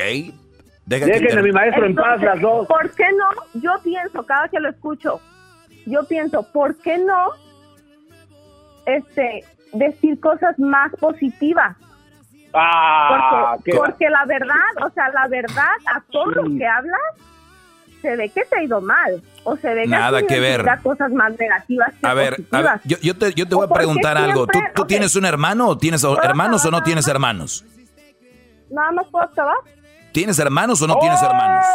[0.86, 2.66] Deja que Dejen a mi maestro en paz Entonces, las dos.
[2.68, 3.60] ¿Por qué no?
[3.60, 5.20] Yo pienso, cada que lo escucho,
[5.86, 7.30] yo pienso, ¿por qué no
[8.86, 11.76] este decir cosas más positivas?
[12.54, 17.00] Ah, Porque, la verdad, o sea, la verdad, a todo lo que hablas,
[18.02, 19.22] se ve que te ha ido mal.
[19.44, 20.64] O se ve Nada que, que ver.
[20.82, 22.80] cosas más negativas que A ver, a ver, positivas.
[22.84, 24.46] yo, yo te, yo te voy ¿O a preguntar algo.
[24.46, 24.72] ¿Tú, siempre?
[24.74, 24.88] tú Ok.
[24.88, 27.64] tienes un hermano o tienes hermanos o no tienes hermanos?
[28.70, 29.56] Nada más puedo acabar.
[30.12, 30.98] ¿Tienes hermanos o no Oh.
[31.00, 31.66] tienes hermanos?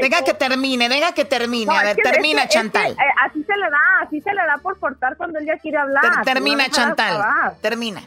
[0.00, 1.66] Deja que termine, deja que termine.
[1.66, 2.92] No, a ver, que- termina, es que- es que, Chantal.
[2.92, 5.78] eh, así se le da, así se le da por cortar cuando él ya quiere
[5.78, 6.02] hablar.
[6.02, 7.22] Ter- No termina, de Chantal.
[7.60, 8.02] Termina.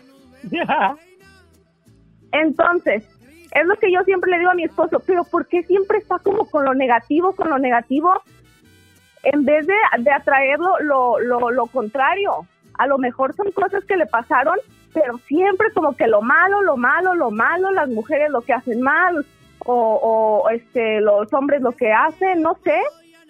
[2.31, 3.03] Entonces,
[3.51, 6.17] es lo que yo siempre le digo a mi esposo, pero ¿por qué siempre está
[6.19, 8.13] como con lo negativo, con lo negativo?
[9.23, 12.47] En vez de, de atraerlo lo, lo, lo contrario.
[12.77, 14.57] A lo mejor son cosas que le pasaron,
[14.93, 18.81] pero siempre como que lo malo, lo malo, lo malo, las mujeres lo que hacen
[18.81, 19.25] mal,
[19.59, 22.79] o, o este, los hombres lo que hacen, no sé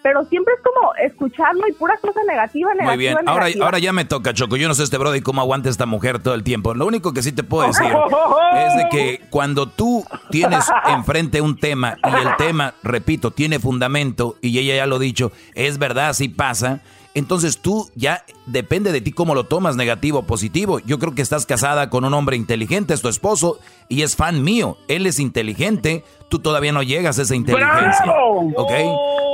[0.03, 2.91] pero siempre es como escucharlo y pura cosa negativa, negativa.
[2.91, 4.57] Muy bien, ahora, ahora ya me toca, Choco.
[4.57, 6.73] Yo no sé este brody cómo aguanta esta mujer todo el tiempo.
[6.73, 11.57] Lo único que sí te puedo decir es de que cuando tú tienes enfrente un
[11.57, 16.09] tema y el tema, repito, tiene fundamento y ella ya lo ha dicho, es verdad,
[16.09, 16.81] así pasa.
[17.13, 20.79] Entonces tú ya depende de ti cómo lo tomas, negativo o positivo.
[20.79, 23.59] Yo creo que estás casada con un hombre inteligente, es tu esposo
[23.89, 24.77] y es fan mío.
[24.87, 28.13] Él es inteligente, tú todavía no llegas a esa inteligencia.
[28.55, 28.71] ¿Ok?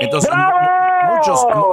[0.01, 0.31] Entonces,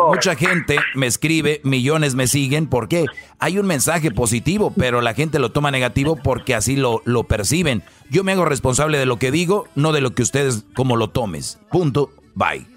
[0.09, 2.67] mucha gente me escribe, millones me siguen.
[2.67, 3.07] ¿Por qué?
[3.39, 7.83] Hay un mensaje positivo, pero la gente lo toma negativo porque así lo, lo perciben.
[8.11, 11.09] Yo me hago responsable de lo que digo, no de lo que ustedes como lo
[11.09, 11.59] tomes.
[11.71, 12.11] Punto.
[12.35, 12.74] Bye.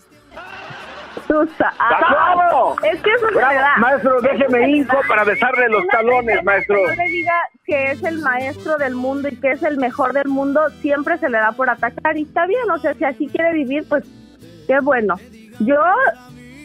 [1.44, 3.78] Es que eso es verdad.
[3.78, 6.78] Maestro, déjeme hijo para besarle los talones, maestro.
[6.90, 7.34] Que le diga
[7.66, 11.30] que es el maestro del mundo y que es el mejor del mundo, siempre se
[11.30, 14.04] le da por atacar y está bien, o sea, si así quiere vivir, pues
[14.68, 15.16] qué bueno.
[15.60, 15.76] Yo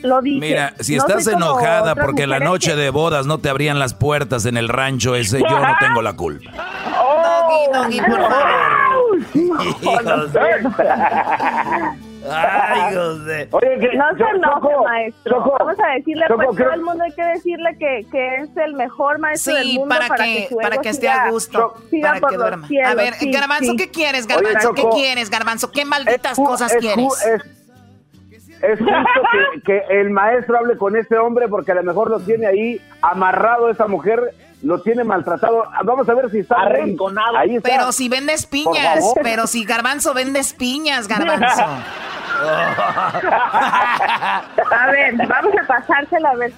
[0.03, 0.41] lo dije.
[0.41, 4.57] Mira, si estás enojada porque la noche de bodas no te abrían las puertas en
[4.57, 6.51] el rancho ese, yo no tengo la culpa.
[7.05, 9.19] Oh, Doggy, por favor.
[12.33, 13.49] Ay, José.
[13.53, 15.55] Oye, que, no se enoje, maestro.
[15.59, 19.19] Vamos a decirle, pues todo el mundo hay que decirle que, que es el mejor
[19.19, 22.69] maestro del mundo para, para que, para que esté a gusto, para que duerma.
[22.87, 24.73] a ver, Garbanzo, ¿qué quieres, Garbanzo?
[24.75, 25.71] ¿Qué quieres, Garbanzo?
[25.71, 27.43] ¿Qué malditas cosas quieres?
[28.63, 29.21] es justo
[29.65, 33.69] que, el maestro hable con ese hombre porque a lo mejor lo tiene ahí amarrado
[33.69, 35.65] esa mujer, lo tiene maltratado.
[35.85, 37.37] Vamos a ver si está arrinconado.
[37.37, 41.47] Ahí Pero si vendes piñas, pero si Garbanzo vendes piñas, Garbanzo.
[44.71, 46.53] a ver, vamos a pasársela a ver.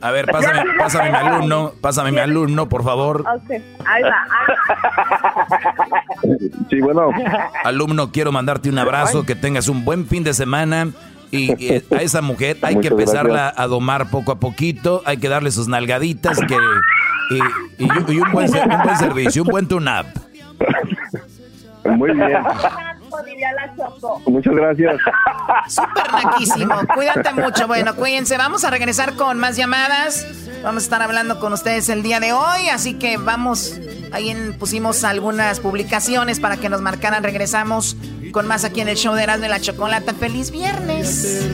[0.00, 3.24] A ver, pásame, pásame mi alumno, pásame mi alumno, por favor.
[3.86, 4.26] Ahí va.
[6.70, 7.10] Sí, bueno.
[7.64, 10.88] Alumno, quiero mandarte un abrazo, que tengas un buen fin de semana.
[11.30, 15.50] Y, a esa mujer hay que empezarla a domar poco a poquito, hay que darle
[15.50, 16.56] sus nalgaditas que,
[17.78, 17.88] y, un,
[18.32, 20.06] buen, un buen servicio, un buen tune-up.
[21.84, 22.38] Muy bien.
[24.26, 24.96] Muchas gracias.
[25.68, 26.74] Súper naquísimo.
[26.94, 27.66] Cuídate mucho.
[27.66, 28.36] Bueno, cuídense.
[28.36, 30.26] Vamos a regresar con más llamadas.
[30.62, 32.68] Vamos a estar hablando con ustedes el día de hoy.
[32.72, 33.78] Así que vamos.
[34.12, 37.22] Ahí pusimos algunas publicaciones para que nos marcaran.
[37.22, 37.96] Regresamos
[38.32, 40.12] con más aquí en el show de Erasmo de la Chocolata.
[40.14, 41.46] ¡Feliz viernes!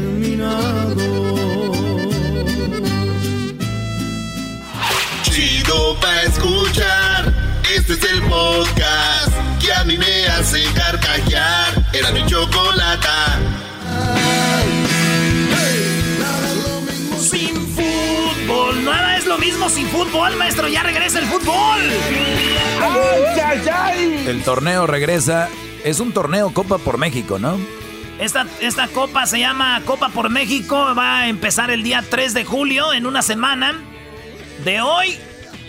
[5.22, 7.39] Chido pa' escuchar.
[7.74, 11.86] Este es el podcast que a mí me hace carcajear.
[11.92, 13.38] Era mi chocolata.
[17.16, 20.66] Sin fútbol, nada es lo mismo sin fútbol, maestro.
[20.66, 21.80] Ya regresa el fútbol.
[24.26, 25.48] El torneo regresa.
[25.84, 27.56] Es un torneo Copa por México, ¿no?
[28.18, 30.92] Esta, esta copa se llama Copa por México.
[30.98, 33.80] Va a empezar el día 3 de julio, en una semana.
[34.64, 35.18] De hoy,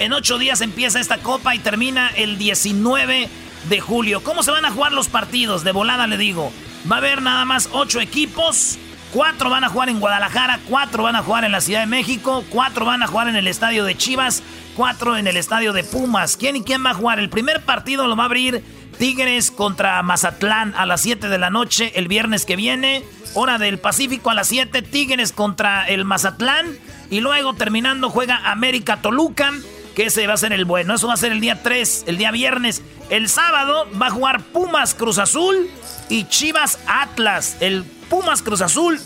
[0.01, 3.29] en ocho días empieza esta copa y termina el 19
[3.69, 4.23] de julio.
[4.23, 5.63] ¿Cómo se van a jugar los partidos?
[5.63, 6.51] De volada le digo.
[6.91, 8.79] Va a haber nada más ocho equipos.
[9.13, 12.43] Cuatro van a jugar en Guadalajara, cuatro van a jugar en la Ciudad de México,
[12.49, 14.41] cuatro van a jugar en el estadio de Chivas,
[14.75, 16.35] cuatro en el estadio de Pumas.
[16.35, 17.19] ¿Quién y quién va a jugar?
[17.19, 18.63] El primer partido lo va a abrir
[18.97, 23.03] Tigres contra Mazatlán a las 7 de la noche el viernes que viene.
[23.35, 26.65] Hora del Pacífico a las 7, Tigres contra el Mazatlán.
[27.11, 29.51] Y luego terminando juega América Toluca
[29.95, 30.95] que ese va a ser el bueno.
[30.95, 32.81] Eso va a ser el día 3, el día viernes.
[33.09, 35.69] El sábado va a jugar Pumas Cruz Azul
[36.09, 37.57] y Chivas Atlas.
[37.59, 38.99] El Pumas Cruz Azul,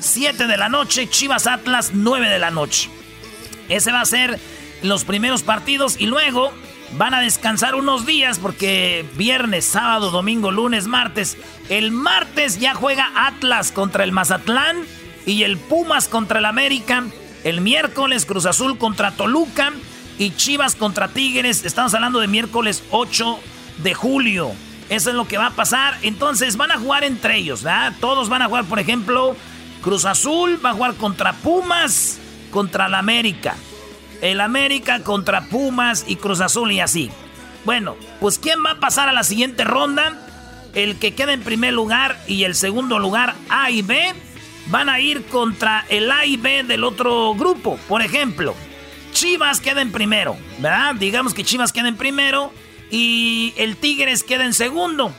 [0.00, 2.90] 7 de la noche, Chivas Atlas, 9 de la noche.
[3.68, 4.38] Ese va a ser
[4.82, 6.52] los primeros partidos y luego
[6.96, 11.36] van a descansar unos días porque viernes, sábado, domingo, lunes, martes.
[11.68, 14.84] El martes ya juega Atlas contra el Mazatlán
[15.26, 17.04] y el Pumas contra el América.
[17.44, 19.72] El miércoles Cruz Azul contra Toluca
[20.18, 21.64] y Chivas contra Tigres.
[21.64, 23.38] Estamos hablando de miércoles 8
[23.78, 24.52] de julio.
[24.88, 25.98] Eso es lo que va a pasar.
[26.02, 27.92] Entonces van a jugar entre ellos, ¿verdad?
[28.00, 29.36] Todos van a jugar, por ejemplo,
[29.82, 32.18] Cruz Azul va a jugar contra Pumas,
[32.50, 33.56] contra la América.
[34.20, 37.10] El América contra Pumas y Cruz Azul y así.
[37.64, 40.20] Bueno, pues ¿quién va a pasar a la siguiente ronda?
[40.74, 44.12] El que queda en primer lugar y el segundo lugar A y B
[44.66, 47.78] van a ir contra el A y B del otro grupo.
[47.88, 48.54] Por ejemplo,
[49.14, 50.96] Chivas queda en primero, ¿verdad?
[50.96, 52.52] Digamos que Chivas queda en primero
[52.90, 55.14] Y el Tigres queda en segundo.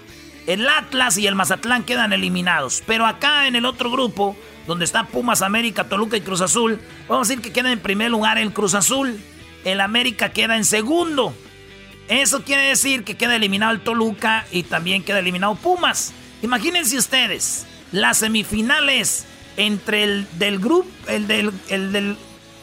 [0.45, 2.83] El Atlas y el Mazatlán quedan eliminados.
[2.85, 7.27] Pero acá en el otro grupo, donde está Pumas, América, Toluca y Cruz Azul, vamos
[7.27, 9.19] a decir que queda en primer lugar el Cruz Azul.
[9.63, 11.33] El América queda en segundo.
[12.07, 16.13] Eso quiere decir que queda eliminado el Toluca y también queda eliminado Pumas.
[16.43, 19.25] Imagínense ustedes, las semifinales
[19.57, 22.17] entre el del grupo, el del, el del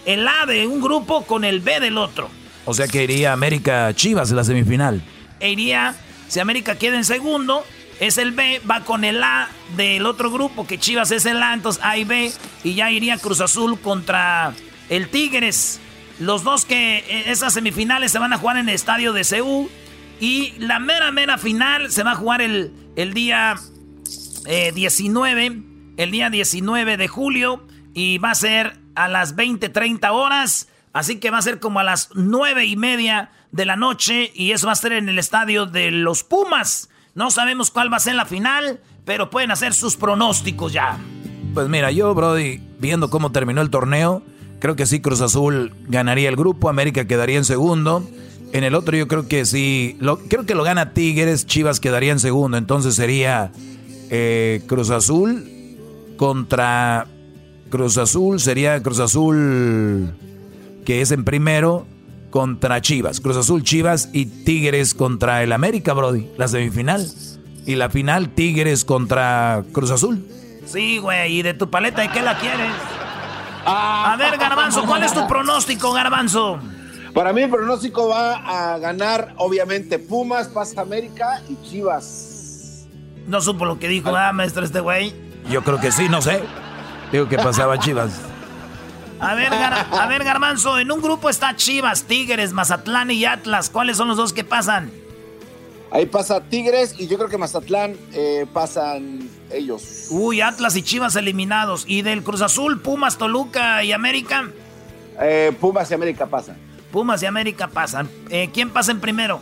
[0.06, 2.28] el A de un grupo con el B del otro.
[2.64, 5.02] O sea que iría América Chivas en la semifinal.
[5.40, 5.96] E iría,
[6.28, 7.64] si América queda en segundo,
[8.00, 11.54] es el B, va con el A del otro grupo, que Chivas es el A,
[11.54, 12.32] entonces A y B,
[12.64, 14.54] y ya iría Cruz Azul contra
[14.88, 15.80] el Tigres.
[16.18, 19.68] Los dos que eh, esas semifinales se van a jugar en el estadio de Seúl.
[20.20, 23.56] Y la mera, mera final se va a jugar el, el día
[24.44, 25.62] 19, eh,
[25.96, 27.66] el día 19 de julio.
[27.94, 30.68] Y va a ser a las 20, 30 horas.
[30.92, 34.30] Así que va a ser como a las 9 y media de la noche.
[34.34, 36.90] Y eso va a ser en el estadio de los Pumas.
[37.14, 40.98] No sabemos cuál va a ser la final, pero pueden hacer sus pronósticos ya.
[41.54, 44.22] Pues mira, yo, Brody, viendo cómo terminó el torneo,
[44.58, 48.08] creo que sí Cruz Azul ganaría el grupo, América quedaría en segundo.
[48.52, 52.12] En el otro yo creo que sí, lo, creo que lo gana Tigres, Chivas quedaría
[52.12, 52.56] en segundo.
[52.56, 53.52] Entonces sería
[54.10, 55.44] eh, Cruz Azul
[56.16, 57.06] contra
[57.72, 60.12] Cruz Azul, sería Cruz Azul
[60.84, 61.86] que es en primero
[62.30, 63.18] contra Chivas.
[63.18, 66.28] Cruz Azul, Chivas y Tigres contra el América, Brody.
[66.36, 67.08] La semifinal.
[67.64, 70.22] Y la final, Tigres contra Cruz Azul.
[70.66, 71.38] Sí, güey.
[71.38, 72.72] ¿Y de tu paleta de qué la quieres?
[73.64, 76.58] A ver, Garbanzo, ¿cuál es tu pronóstico, Garbanzo?
[77.14, 82.86] Para mí el pronóstico va a ganar, obviamente, Pumas, Paz América y Chivas.
[83.26, 85.14] No supo lo que dijo, ah, maestro, este güey?
[85.48, 86.42] Yo creo que sí, no sé.
[87.12, 88.18] Digo que pasaba Chivas.
[89.20, 93.70] A ver, a ver, Garbanzo, en un grupo está Chivas, Tigres, Mazatlán y Atlas.
[93.70, 94.90] ¿Cuáles son los dos que pasan?
[95.92, 100.06] Ahí pasa Tigres y yo creo que Mazatlán eh, pasan ellos.
[100.10, 101.84] Uy, Atlas y Chivas eliminados.
[101.86, 104.48] ¿Y del Cruz Azul, Pumas, Toluca y América?
[105.20, 106.56] Eh, Pumas y América pasan.
[106.90, 108.08] Pumas y América pasan.
[108.30, 109.40] Eh, ¿Quién pasa en primero?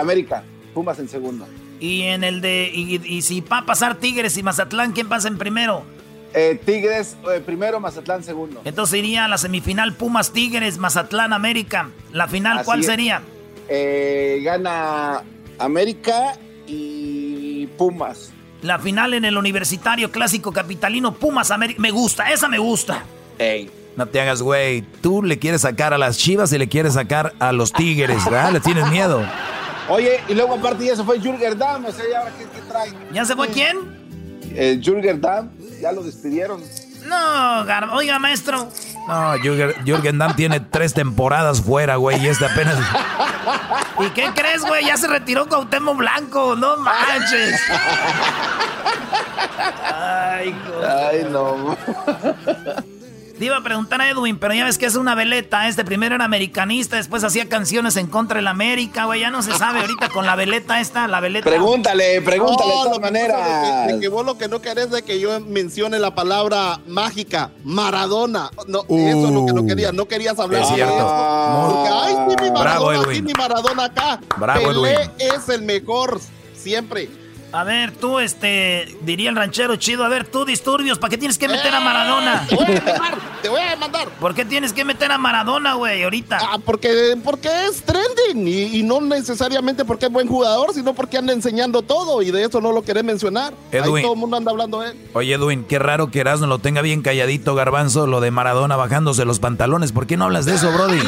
[0.00, 0.44] América.
[0.72, 1.46] Pumas en segundo.
[1.80, 2.70] Y en el de.
[2.72, 5.84] Y, y si va a pasar Tigres y Mazatlán, ¿quién pasa en primero?
[6.34, 8.62] Eh, Tigres eh, primero, Mazatlán segundo.
[8.64, 11.90] Entonces iría a la semifinal Pumas Tigres, Mazatlán América.
[12.12, 13.22] ¿La final cuál sería?
[13.68, 15.22] Eh, gana
[15.58, 18.32] América y Pumas.
[18.62, 21.80] La final en el Universitario Clásico Capitalino Pumas América.
[21.80, 23.02] Me gusta, esa me gusta.
[23.38, 23.70] Ey.
[23.96, 24.82] No te hagas, güey.
[25.02, 28.52] Tú le quieres sacar a las chivas y le quieres sacar a los tigres, ¿verdad?
[28.52, 29.22] Le tienes miedo.
[29.88, 32.92] Oye, y luego aparte ya se fue Jürgen Damm, o sea, ¿y ahora qué, trae?
[33.12, 33.76] ¿Ya se fue quién?
[34.54, 35.50] Eh, Jürgen Damm
[35.82, 36.62] ya lo despidieron.
[37.06, 37.64] No,
[37.94, 38.68] oiga, maestro.
[39.08, 39.34] No,
[39.84, 42.78] Jürgen, Damm tiene tres temporadas fuera, güey, y este apenas.
[43.98, 44.86] ¿Y qué crees, güey?
[44.86, 47.60] Ya se retiró Cuauhtémoc Blanco, no manches.
[49.92, 50.54] Ay,
[51.10, 51.76] Ay, no.
[53.38, 55.68] Te iba a preguntar a Edwin, pero ya ves que es una veleta.
[55.68, 59.20] Este primero era americanista, después hacía canciones en contra de la América, güey.
[59.20, 61.48] Ya no se sabe ahorita con la veleta esta, la veleta.
[61.48, 63.88] Pregúntale, pregúntale de todas maneras.
[63.88, 68.50] De, que vos lo que no querés de que yo mencione la palabra mágica, Maradona.
[68.68, 69.94] No, eso es lo que no querías.
[69.94, 70.94] No querías hablar es cierto.
[70.94, 74.20] Porque, ay, sí, mi Maradona aquí, mi Maradona acá.
[74.36, 76.20] Bravo, Pelé es el mejor
[76.54, 77.21] siempre.
[77.52, 81.36] A ver, tú, este, diría el ranchero chido, a ver, tú, disturbios, ¿para qué tienes
[81.36, 82.46] que meter a Maradona?
[82.48, 84.08] Te voy a demandar, te voy a demandar.
[84.08, 86.38] ¿Por qué tienes que meter a Maradona, güey, ahorita?
[86.40, 91.34] Ah, porque, porque es trending y, no necesariamente porque es buen jugador, sino porque anda
[91.34, 93.52] enseñando todo y de eso no lo querés mencionar.
[93.70, 93.96] Edwin.
[93.96, 94.96] Ahí todo el mundo anda hablando de él.
[95.12, 99.26] Oye, Edwin, qué raro que Erasmo lo tenga bien calladito, Garbanzo, lo de Maradona bajándose
[99.26, 99.92] los pantalones.
[99.92, 101.00] ¿Por qué no hablas de eso, Brody?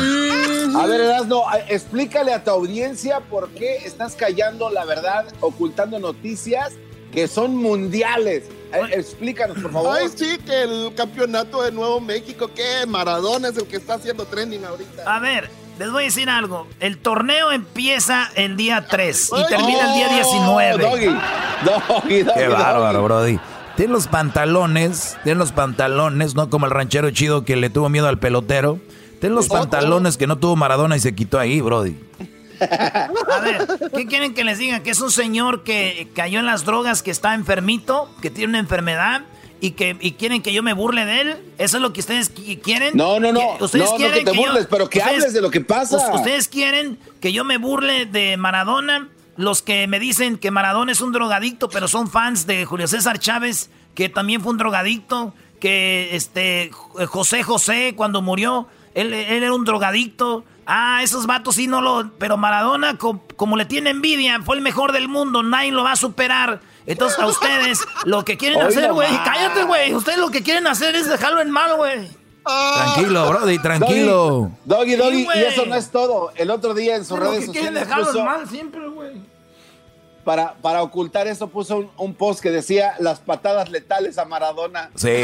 [0.75, 6.73] A ver, Erasmo, explícale a tu audiencia por qué estás callando la verdad, ocultando noticias
[7.13, 8.45] que son mundiales.
[8.91, 9.97] Explícanos, por favor.
[9.97, 14.25] Ay, sí, que el campeonato de Nuevo México, que Maradona es el que está haciendo
[14.25, 15.05] trending ahorita.
[15.07, 15.49] A ver,
[15.79, 16.67] les voy a decir algo.
[16.81, 20.83] El torneo empieza el día 3 y termina el día 19.
[20.83, 22.33] Doggy, doggy, doggy.
[22.35, 23.39] Qué bárbaro, Brody.
[23.77, 28.09] Tiene los pantalones, tiene los pantalones, no como el ranchero chido que le tuvo miedo
[28.09, 28.79] al pelotero.
[29.21, 31.97] Ten los pantalones que no tuvo Maradona y se quitó ahí, Brody.
[32.61, 34.83] A ver, ¿qué quieren que les diga?
[34.83, 38.59] Que es un señor que cayó en las drogas, que está enfermito, que tiene una
[38.61, 39.23] enfermedad
[39.61, 41.37] y que quieren que yo me burle de él.
[41.59, 42.31] ¿Eso es lo que ustedes
[42.63, 42.97] quieren?
[42.97, 43.57] No, no, no.
[43.61, 46.13] Ustedes no, quieren que te burles, pero que hables de lo que pasa.
[46.15, 49.09] Ustedes quieren que yo me burle de Maradona.
[49.37, 53.19] Los que me dicen que Maradona es un drogadicto, pero son fans de Julio César
[53.19, 56.71] Chávez, que también fue un drogadicto que este
[57.07, 60.45] José José cuando murió, él, era un drogadicto.
[60.67, 62.11] Ah, esos vatos sí no lo...
[62.19, 65.97] Pero Maradona, como, le tiene envidia, fue el mejor del mundo, nadie lo va a
[65.97, 66.61] superar.
[66.87, 69.95] Entonces a ustedes lo que quieren hacer, güey, cállate, güey.
[69.95, 72.09] Ustedes lo que quieren hacer es dejarlo en mal, güey.
[72.45, 74.51] Tranquilo, Brody, tranquilo.
[74.65, 76.33] Doggy, Doggy, y eso no es todo.
[76.37, 77.87] El otro día en sus redes sociales.
[77.87, 79.34] Puso, mal siempre, güey.
[80.25, 84.91] Para, para ocultar eso puso un, post que decía las patadas letales a Maradona.
[84.95, 85.23] Sí,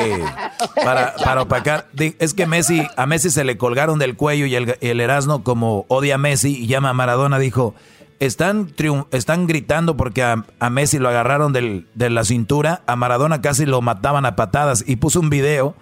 [0.77, 1.87] para, para opacar.
[2.19, 5.87] Es que Messi, a Messi se le colgaron del cuello y el, el Erasmo, como
[5.89, 7.75] odia a Messi y llama a Maradona, dijo:
[8.19, 8.75] Están,
[9.13, 13.81] están gritando porque a, Messi lo agarraron del, de la cintura, a Maradona casi lo
[13.81, 15.75] mataban a patadas y puso un video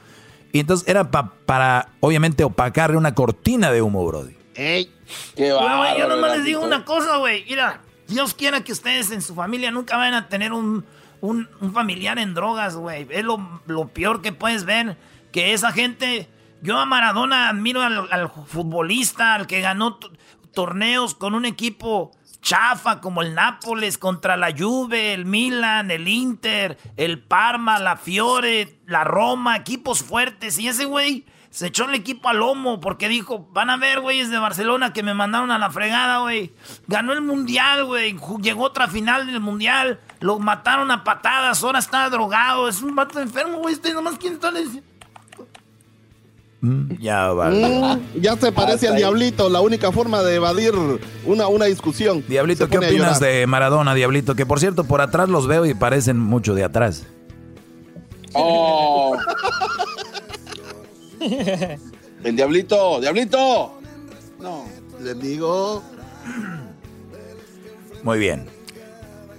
[0.52, 4.36] y entonces era para, obviamente, opacarle una cortina de humo, Brody.
[4.54, 4.92] ¡Ey!
[5.36, 5.96] ¡Qué va!
[5.96, 7.44] Yo nomás les digo una cosa, güey.
[7.44, 10.84] Mira, Dios quiera que ustedes en su familia nunca vayan a tener un,
[11.72, 13.06] familiar en drogas, güey.
[13.10, 14.96] Es lo, peor que puedes ver.
[15.30, 16.28] Que esa gente.
[16.60, 19.98] Yo a Maradona admiro al, al futbolista, al que ganó
[20.52, 22.10] torneos con un equipo
[22.40, 28.80] chafa como el Nápoles contra la Juve, el Milan, el Inter, el Parma, la Fiore,
[28.86, 30.58] la Roma, equipos fuertes.
[30.58, 34.30] Y ese güey se echó el equipo al lomo porque dijo, van a ver, güeyes
[34.30, 36.52] de Barcelona que me mandaron a la fregada, güey.
[36.86, 38.16] Ganó el Mundial, güey.
[38.42, 40.00] Llegó otra final del Mundial.
[40.20, 42.68] Lo mataron a patadas, ahora está drogado.
[42.68, 43.74] Es un vato enfermo, güey.
[43.74, 44.50] Este nomás quién está
[46.60, 47.68] Mm, ya vale.
[47.68, 50.74] Mm, ya se parece al Diablito, la única forma de evadir
[51.24, 52.24] una, una discusión.
[52.26, 54.34] Diablito, ¿qué opinas de Maradona, Diablito?
[54.34, 57.06] Que por cierto, por atrás los veo y parecen mucho de atrás.
[58.32, 59.16] Oh.
[62.24, 63.80] El Diablito, Diablito.
[64.40, 64.64] No,
[65.00, 65.82] les digo.
[68.02, 68.46] Muy bien.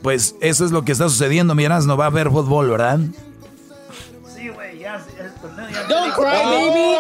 [0.01, 2.99] Pues eso es lo que está sucediendo, miras, no va a haber fútbol, ¿verdad?
[5.89, 6.95] Don't cry, baby.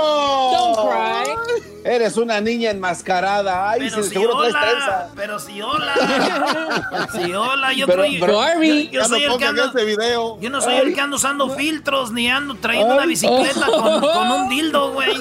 [0.51, 1.68] Don't cry.
[1.83, 3.69] Eres una niña enmascarada.
[3.69, 5.93] Ay, pero si, seguro hola, Pero si hola.
[7.13, 10.39] si hola, yo, pero, yo, soy el que ando, video.
[10.41, 14.31] Yo no soy el que ando usando filtros ni ando trayendo una bicicleta con, con,
[14.31, 15.15] un dildo, güey.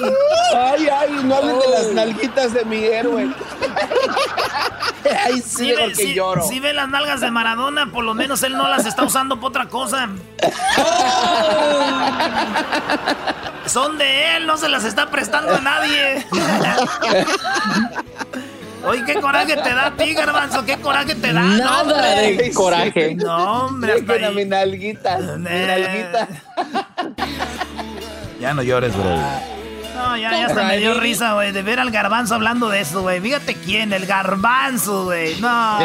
[0.55, 3.29] Ay, ay, no hablen de las nalguitas de mi héroe.
[5.25, 6.43] ay, sí, porque si, lloro.
[6.43, 9.47] Si ve las nalgas de Maradona, por lo menos él no las está usando para
[9.47, 10.09] otra cosa.
[13.69, 16.25] Son de él, no se las está prestando a nadie.
[18.85, 21.41] Oye, qué coraje te da a ti, garbanzo, qué coraje te da.
[21.41, 23.15] Nada de coraje.
[23.15, 23.93] No, hombre.
[23.93, 25.67] Hasta mi nalguita, mi eh.
[25.67, 26.27] nalguita.
[28.39, 29.17] Ya no llores, bro.
[29.95, 33.01] No, ya, ya hasta me dio risa, güey, de ver al garbanzo hablando de eso,
[33.01, 33.19] güey.
[33.19, 35.35] Fíjate quién, el garbanzo, güey.
[35.41, 35.49] No.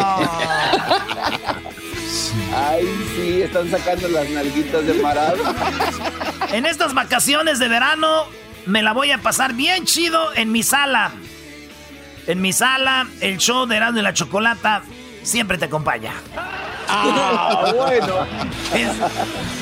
[2.55, 5.39] Ay, sí, están sacando las nalguitas de marado.
[6.53, 8.27] En estas vacaciones de verano
[8.67, 11.11] me la voy a pasar bien chido en mi sala.
[12.27, 14.83] En mi sala, el show de Erasmo y la Chocolata
[15.23, 16.13] siempre te acompaña.
[16.89, 18.27] Ah, bueno.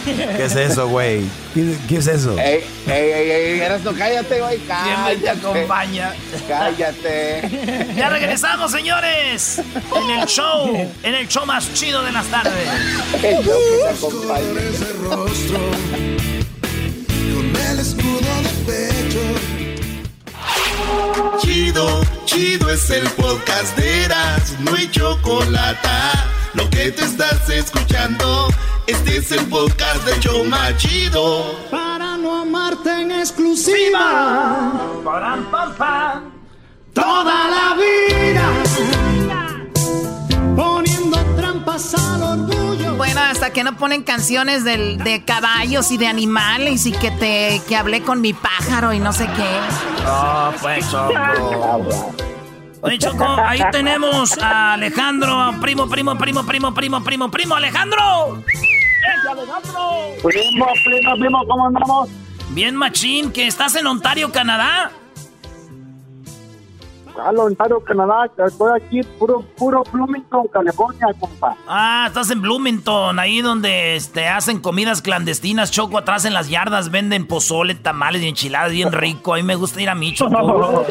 [0.05, 1.23] ¿Qué es eso, güey?
[1.55, 2.39] ¿Qué, es eso?
[2.39, 4.95] Ey, ey, ey, ey, Erasmo, cállate, güey, cállate.
[4.95, 6.15] Siempre te acompaña.
[6.49, 7.95] Cállate.
[7.97, 9.61] Ya regresamos, señores.
[9.97, 12.69] En el show, en el show más chido de las tardes.
[13.23, 16.12] El show que te acompaña.
[18.67, 19.21] Pecho.
[21.41, 25.89] Chido, chido es el podcast de Eras, no hay chocolate.
[26.55, 28.49] Lo que te estás escuchando,
[28.87, 31.57] este es el podcast de Choma Chido.
[31.71, 34.73] Para no amarte en exclusiva,
[35.05, 35.39] para
[36.93, 39.22] toda la vida,
[42.97, 47.77] Bueno, hasta que no ponen canciones de caballos y de animales y que te que
[47.77, 50.07] hablé con mi pájaro y no sé qué.
[50.07, 51.15] Oh, pues Choco.
[52.82, 58.43] Oye, Choco, ahí tenemos a Alejandro, primo, primo, primo, primo, primo, primo, primo, Alejandro.
[58.49, 59.90] ¡Es Alejandro!
[60.23, 62.09] Primo, primo, primo, ¿cómo andamos?
[62.51, 64.90] Bien, machín, que estás en Ontario, Canadá.
[67.15, 68.31] Hola, Ontario, Canadá.
[68.47, 71.57] Estoy aquí, puro, puro Bloomington, California, compa.
[71.67, 75.71] Ah, estás en Bloomington, ahí donde este, hacen comidas clandestinas.
[75.71, 79.35] Choco, atrás en las yardas venden pozole, tamales y enchiladas bien rico.
[79.35, 80.33] A mí me gusta ir a mi Choco.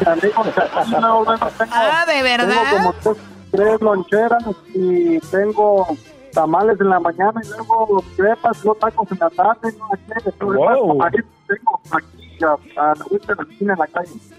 [1.71, 2.63] ah, ¿de verdad?
[2.71, 3.17] Tengo como
[3.51, 4.43] tres, loncheras
[4.73, 5.87] y tengo
[6.33, 9.73] tamales en la mañana y luego crepas, no tacos en la tarde.
[9.77, 11.17] No, aquí,
[11.47, 12.30] tengo aquí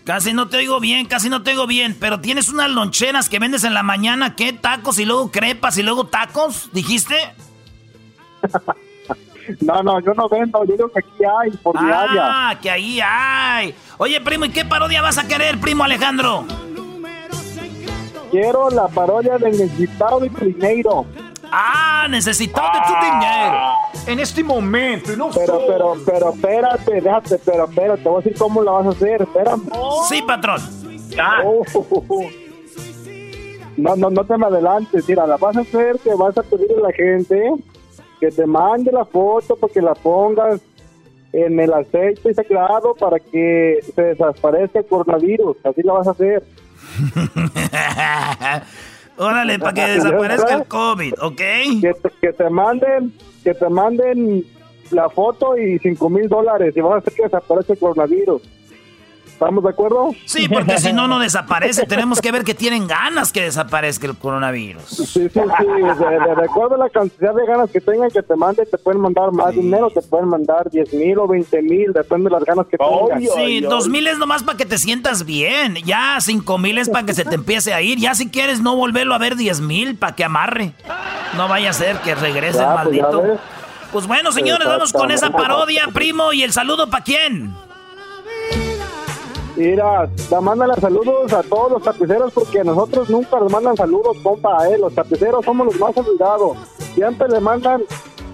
[0.05, 3.39] Casi no te oigo bien, casi no te oigo bien, pero tienes unas loncheras que
[3.39, 4.53] vendes en la mañana, ¿qué?
[4.53, 7.17] Tacos y luego crepas y luego tacos, ¿dijiste?
[9.61, 13.01] No, no, yo no vendo, yo digo que aquí hay, por ah, Ah, que ahí
[13.01, 13.75] hay.
[13.99, 16.45] Oye, primo, ¿y qué parodia vas a querer, primo Alejandro?
[18.31, 21.07] Quiero la parodia de Necesitado de Dinero.
[21.51, 23.82] Ah, necesitado de tu dinero.
[24.07, 28.39] En este momento, no Pero, pero, pero, espérate, déjate, pero, espérate, te voy a decir
[28.39, 29.63] cómo la vas a hacer, espérame.
[30.09, 30.61] Sí, patrón.
[31.45, 31.63] Oh.
[33.77, 36.77] No, no, no te me adelantes, mira, la vas a hacer que vas a pedirle
[36.79, 37.53] a la gente
[38.21, 40.61] que te mande la foto para que la pongas
[41.33, 46.45] en el aceite sagrado para que se desaparezca el coronavirus, así la vas a hacer.
[49.17, 51.41] Órale, para que desaparezca el COVID, ¿ok?
[52.21, 53.13] Que te, manden,
[53.43, 54.45] que te manden
[54.91, 58.43] la foto y cinco mil dólares y vas a hacer que desaparezca el coronavirus.
[59.43, 60.15] ¿Estamos de acuerdo?
[60.25, 61.85] Sí, porque si no, no desaparece.
[61.85, 64.85] Tenemos que ver que tienen ganas que desaparezca el coronavirus.
[64.85, 65.39] Sí, sí, sí.
[65.39, 69.33] De, acuerdo a la cantidad de ganas que tengan que te manden, te pueden mandar
[69.33, 72.79] más dinero, te pueden mandar 10 mil o 20 mil, depende de las ganas que
[72.79, 73.21] tengan.
[73.21, 75.75] Sí, dos mil es nomás para que te sientas bien.
[75.85, 77.99] Ya cinco mil es para que se te empiece a ir.
[77.99, 80.73] Ya si quieres no volverlo a ver 10 mil, para que amarre.
[81.37, 83.39] No vaya a ser que regrese el pues maldito.
[83.91, 86.33] Pues, bueno, señores, vamos con esa parodia, primo.
[86.33, 87.53] ¿Y el saludo para quién?
[89.63, 90.09] Mira,
[90.41, 94.77] mandan saludos a todos los tapiceros porque a nosotros nunca nos mandan saludos, compa, eh.
[94.77, 96.59] Los tapiceros somos los más olvidados.
[96.97, 97.83] Siempre le mandan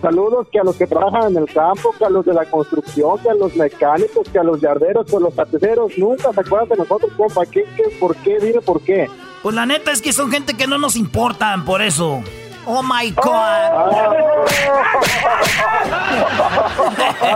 [0.00, 3.18] saludos que a los que trabajan en el campo, que a los de la construcción,
[3.18, 5.98] que a los mecánicos, que a los yarderos, que a los tapiceros.
[5.98, 7.44] Nunca se acuerdan de nosotros, compa.
[7.44, 8.38] ¿Qué, qué, por qué?
[8.38, 9.10] Dile por qué.
[9.42, 12.22] Pues la neta es que son gente que no nos importan, por eso.
[12.64, 13.26] Oh my God.
[13.26, 14.14] ah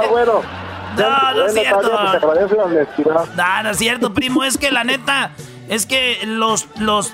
[0.10, 0.40] bueno.
[0.96, 1.82] No, no es cierto.
[3.36, 4.44] No, no es cierto, primo.
[4.44, 5.32] Es que la neta,
[5.68, 7.12] es que los, los,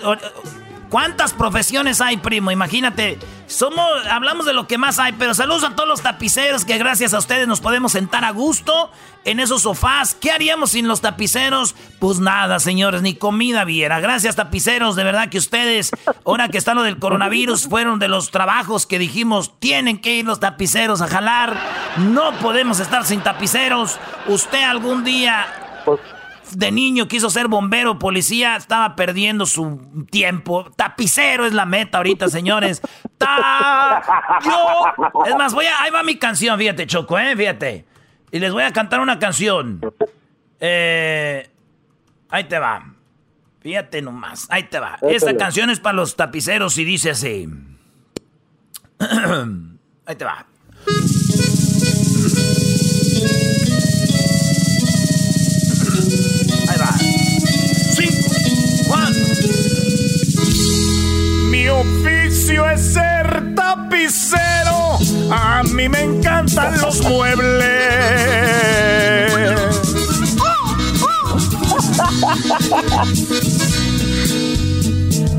[0.89, 2.51] ¿Cuántas profesiones hay, primo?
[2.51, 6.79] Imagínate, somos, hablamos de lo que más hay, pero saludos a todos los tapiceros que
[6.79, 8.91] gracias a ustedes nos podemos sentar a gusto
[9.25, 10.15] en esos sofás.
[10.15, 11.75] ¿Qué haríamos sin los tapiceros?
[11.99, 14.01] Pues nada, señores, ni comida viera.
[14.01, 15.91] Gracias, tapiceros, de verdad que ustedes,
[16.25, 20.25] ahora que está lo del coronavirus, fueron de los trabajos que dijimos, tienen que ir
[20.25, 21.55] los tapiceros a jalar.
[21.99, 23.99] No podemos estar sin tapiceros.
[24.27, 25.47] Usted algún día...
[26.53, 30.71] De niño quiso ser bombero, policía, estaba perdiendo su tiempo.
[30.77, 32.83] Tapicero es la meta ahorita, señores.
[33.17, 34.03] Ta
[34.45, 35.25] yo.
[35.27, 37.85] Es más, voy a, ahí va mi canción, fíjate, Choco, eh, fíjate.
[38.31, 39.81] Y les voy a cantar una canción.
[40.61, 41.49] Eh,
[42.29, 42.95] ahí te va.
[43.61, 44.99] Fíjate nomás, ahí te va.
[45.03, 47.49] Esta canción es para los tapiceros y dice así.
[50.07, 50.47] ahí te va.
[61.69, 64.97] Mi oficio es ser tapicero.
[65.31, 67.69] A mí me encantan los muebles.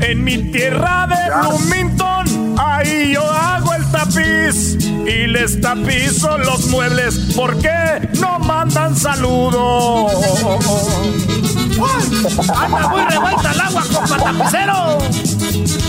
[0.02, 7.16] En mi tierra de Bloomington, ahí yo hago el tapiz y les tapizo los muebles.
[7.34, 10.12] ¿Por qué no mandan saludos?
[12.54, 15.79] ¡Anda muy revuelta el agua, compa tapicero!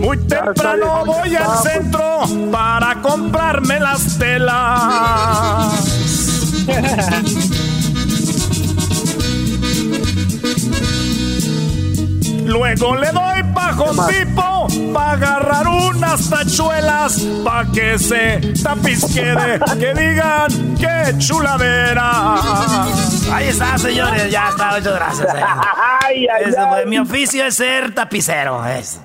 [0.00, 5.74] Muy temprano voy al centro para comprarme las telas.
[12.48, 20.76] Luego le doy bajo tipo para agarrar unas tachuelas pa' que se tapisquede, que digan
[20.76, 22.36] que chuladera.
[23.32, 25.28] Ahí está, señores, ya está, muchas gracias.
[25.34, 26.84] Eh.
[26.86, 28.98] Mi oficio es ser tapicero, es.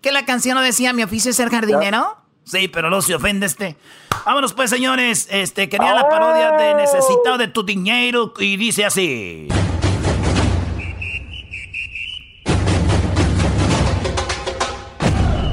[0.00, 2.16] ¿Que la canción no decía mi oficio es ser jardinero?
[2.44, 3.76] Sí, pero no se ofende este.
[4.24, 5.28] Vámonos pues, señores.
[5.30, 9.48] Este, quería la parodia de Necesitado de tu dinero y dice así.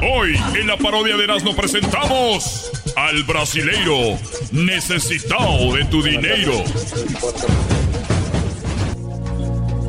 [0.02, 4.18] Hoy en la parodia de Erasmo presentamos al brasileiro
[4.52, 6.64] necesitado de tu dinero.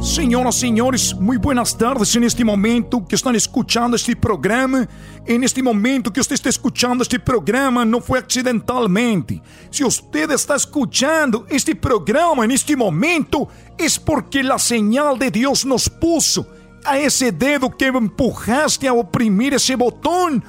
[0.08, 4.88] Senhoras e senhores, muito buenas tardes en este momento que estão escuchando este programa.
[5.26, 9.42] En este momento que você está escuchando este programa não foi acidentalmente.
[9.70, 10.00] Se você
[10.32, 13.48] está escuchando este programa en este momento,
[13.78, 16.46] é porque a señal de Deus nos puso
[16.86, 20.42] a ese dedo que empujaste a oprimir ese botón.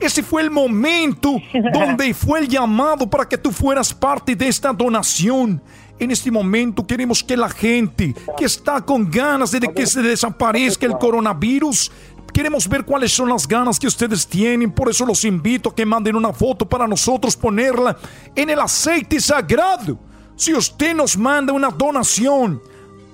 [0.00, 1.40] Ese fue el momento
[1.72, 5.62] donde fue el llamado para que tú fueras parte de esta donación.
[5.98, 10.86] En este momento queremos que la gente que está con ganas de que se desaparezca
[10.86, 11.90] el coronavirus
[12.34, 14.72] Queremos ver cuáles son las ganas que ustedes tienen.
[14.72, 17.96] Por eso los invito a que manden una foto para nosotros ponerla
[18.34, 19.96] en el aceite sagrado.
[20.34, 22.60] Si usted nos manda una donación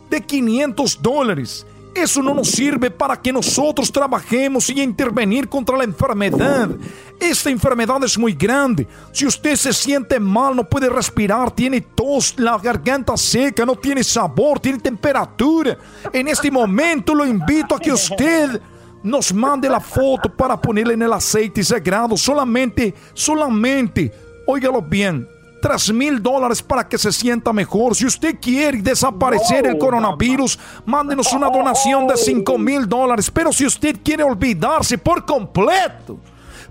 [0.09, 5.85] de 500 dólares, eso no nos sirve para que nosotros trabajemos y intervenir contra la
[5.85, 6.71] enfermedad.
[7.19, 8.87] Esta enfermedad es muy grande.
[9.12, 14.05] Si usted se siente mal, no puede respirar, tiene tos, la garganta seca, no tiene
[14.05, 15.77] sabor, tiene temperatura.
[16.12, 18.61] En este momento lo invito a que usted
[19.03, 22.17] nos mande la foto para ponerla en el aceite sagrado.
[22.17, 24.12] Solamente, solamente,
[24.47, 25.29] óigalo bien,
[25.61, 27.95] 3 mil dólares para que se sienta mejor.
[27.95, 33.31] Si usted quiere desaparecer el coronavirus, mándenos una donación de 5 mil dólares.
[33.31, 36.19] Pero si usted quiere olvidarse por completo,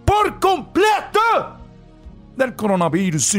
[0.03, 1.19] por completo
[2.35, 3.37] del coronavirus,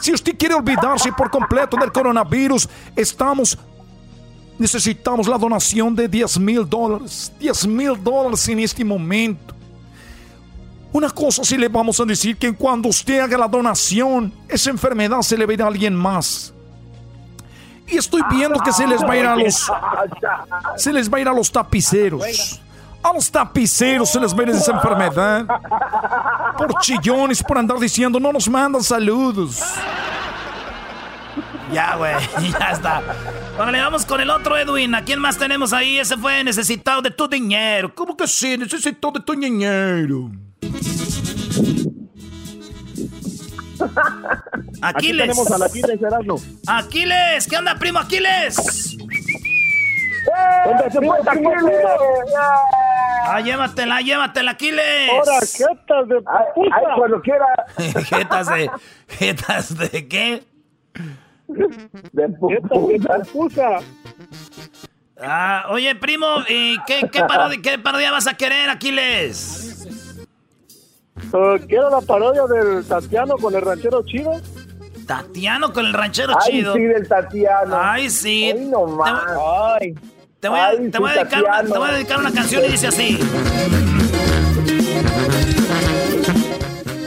[0.00, 3.58] si usted quiere olvidarse por completo del coronavirus, estamos
[4.58, 7.32] necesitamos la donación de 10 mil dólares.
[7.38, 9.55] 10 mil dólares en este momento.
[10.96, 15.20] Una cosa sí le vamos a decir que cuando usted haga la donación, esa enfermedad
[15.20, 16.54] se le va a alguien más.
[17.86, 19.70] Y estoy viendo que se les va a ir a los.
[20.78, 22.62] Se les va a ir a los tapiceros.
[23.02, 25.44] A los tapiceros se les va a ir esa enfermedad.
[26.56, 29.62] Por chillones, por andar diciendo, no nos mandan saludos.
[31.74, 32.14] Ya, güey,
[32.58, 33.02] ya está.
[33.54, 34.94] Bueno, le vamos con el otro Edwin.
[34.94, 35.98] ¿A quién más tenemos ahí?
[35.98, 37.94] Ese fue necesitado de tu dinero.
[37.94, 38.56] ¿Cómo que sí?
[38.56, 40.30] Necesitado de tu dinero.
[44.82, 44.82] Aquiles.
[44.82, 46.00] Aquí tenemos a Aquiles,
[46.66, 48.96] Aquiles, ¿qué onda, primo Aquiles?
[50.64, 51.84] ¿Dónde se fue Aquiles?
[53.28, 55.10] Ah, llévatela, llévatela, Aquiles.
[55.10, 56.16] Ahora, jetas de
[56.54, 56.76] puta.
[56.76, 57.46] Ay, cuando quiera.
[58.04, 58.70] jetas de.
[59.08, 60.42] ¿Jetas de qué?
[62.12, 62.28] De
[63.32, 63.78] puta.
[65.18, 69.86] Ah, oye, primo, ¿y qué, qué, parodia, qué parodia vas a querer, Aquiles?
[71.66, 74.32] Quiero la parodia del Tatiano con el ranchero chido.
[75.06, 76.74] Tatiano con el ranchero Ay, chido.
[76.74, 77.76] sí, del Tatiano.
[77.80, 78.50] Ay, sí.
[78.54, 79.22] Ay, no más.
[79.80, 79.94] Ay.
[80.40, 81.72] Te voy, a, Ay, te, voy a sí, dedicar una, Tatiano.
[81.72, 83.18] te voy a dedicar una canción y dice así.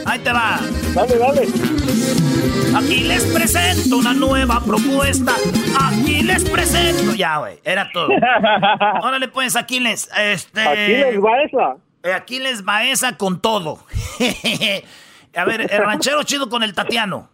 [0.06, 0.58] Ahí te va.
[0.94, 1.42] Dale, dale.
[2.76, 5.32] Aquí les presento una nueva propuesta.
[5.80, 7.14] Aquí les presento.
[7.14, 8.08] Ya, güey, era todo.
[9.02, 10.10] Órale, pues, Aquiles.
[10.18, 10.60] Este.
[10.62, 11.72] Aquí les va esa.
[11.72, 13.78] Eh, Aquí les va esa con todo.
[15.36, 17.28] a ver, el ranchero chido con el Tatiano.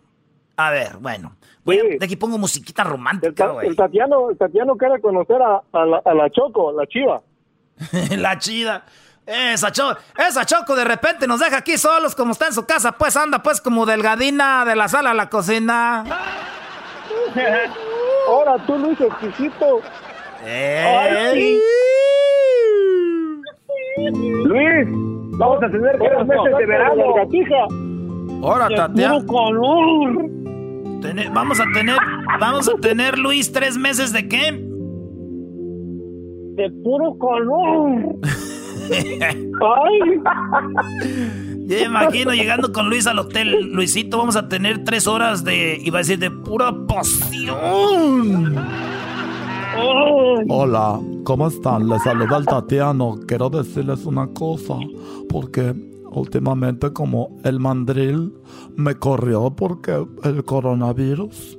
[0.56, 1.36] A ver, bueno.
[1.64, 3.68] Voy a- de aquí pongo musiquita romántica, güey.
[3.68, 7.20] El Tatiano, el Tatiano quiere conocer a, a la, a la Choco, la chiva.
[8.16, 8.84] la chida.
[9.26, 12.92] Esa choco, esa choco de repente nos deja aquí solos como está en su casa,
[12.92, 16.04] pues anda pues como delgadina de la sala a la cocina.
[18.28, 19.80] Ahora tú, Luis, exquisito.
[20.44, 21.58] Ey.
[23.96, 24.88] Luis,
[25.38, 27.02] vamos a tener tres meses de verano.
[28.42, 28.68] Ahora,
[29.26, 30.30] calor.
[31.02, 31.96] Tene- vamos a tener,
[32.40, 34.52] vamos a tener, Luis, tres meses de qué?
[36.56, 38.16] De puro calor.
[38.90, 39.98] Ay.
[41.68, 43.72] Yo me imagino llegando con Luis al hotel.
[43.72, 48.54] Luisito, vamos a tener tres horas de, iba a decir, de pura pasión.
[50.48, 51.88] Hola, ¿cómo están?
[51.88, 53.16] Les saluda el Tatiano.
[53.26, 54.74] Quiero decirles una cosa,
[55.28, 55.74] porque
[56.12, 58.32] últimamente como el mandril
[58.76, 61.58] me corrió porque el coronavirus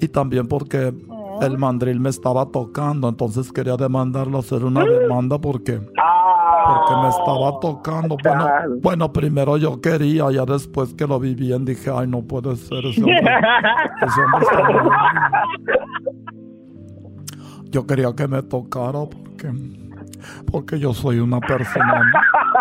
[0.00, 0.94] y también porque
[1.42, 5.80] el mandril me estaba tocando, entonces quería demandarlo, hacer una demanda porque
[6.64, 8.16] porque me estaba tocando.
[8.22, 8.46] Bueno,
[8.80, 12.86] bueno, primero yo quería, ya después que lo vi bien dije, ay, no puede ser
[12.86, 13.18] ese hombre.
[13.20, 16.31] ese hombre está mal".
[17.72, 19.50] Yo quería que me tocara porque,
[20.50, 22.02] porque yo soy una persona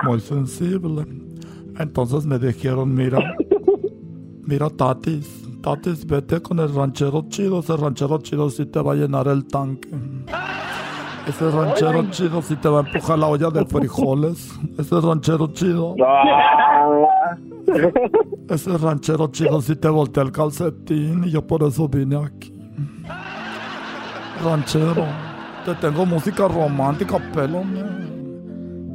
[0.03, 1.05] muy sensible.
[1.77, 3.19] Entonces me dijeron, mira,
[4.43, 8.95] mira Tatis, Tatis, vete con el ranchero chido, ese ranchero chido sí te va a
[8.95, 9.89] llenar el tanque.
[11.27, 14.49] Ese ranchero chido sí te va a empujar la olla de frijoles.
[14.77, 15.95] Ese ranchero chido.
[18.49, 22.60] Ese ranchero chido sí te voltea el calcetín y yo por eso vine aquí.
[24.43, 25.05] Ranchero,
[25.65, 27.63] te tengo música romántica, pelo.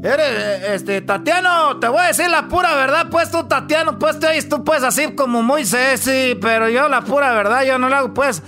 [0.03, 4.29] Eres, este, Tatiano, te voy a decir la pura verdad, pues tú, Tatiano, pues te
[4.29, 7.97] oyes tú, pues así como muy sexy, pero yo la pura verdad, yo no le
[7.97, 8.43] hago, pues,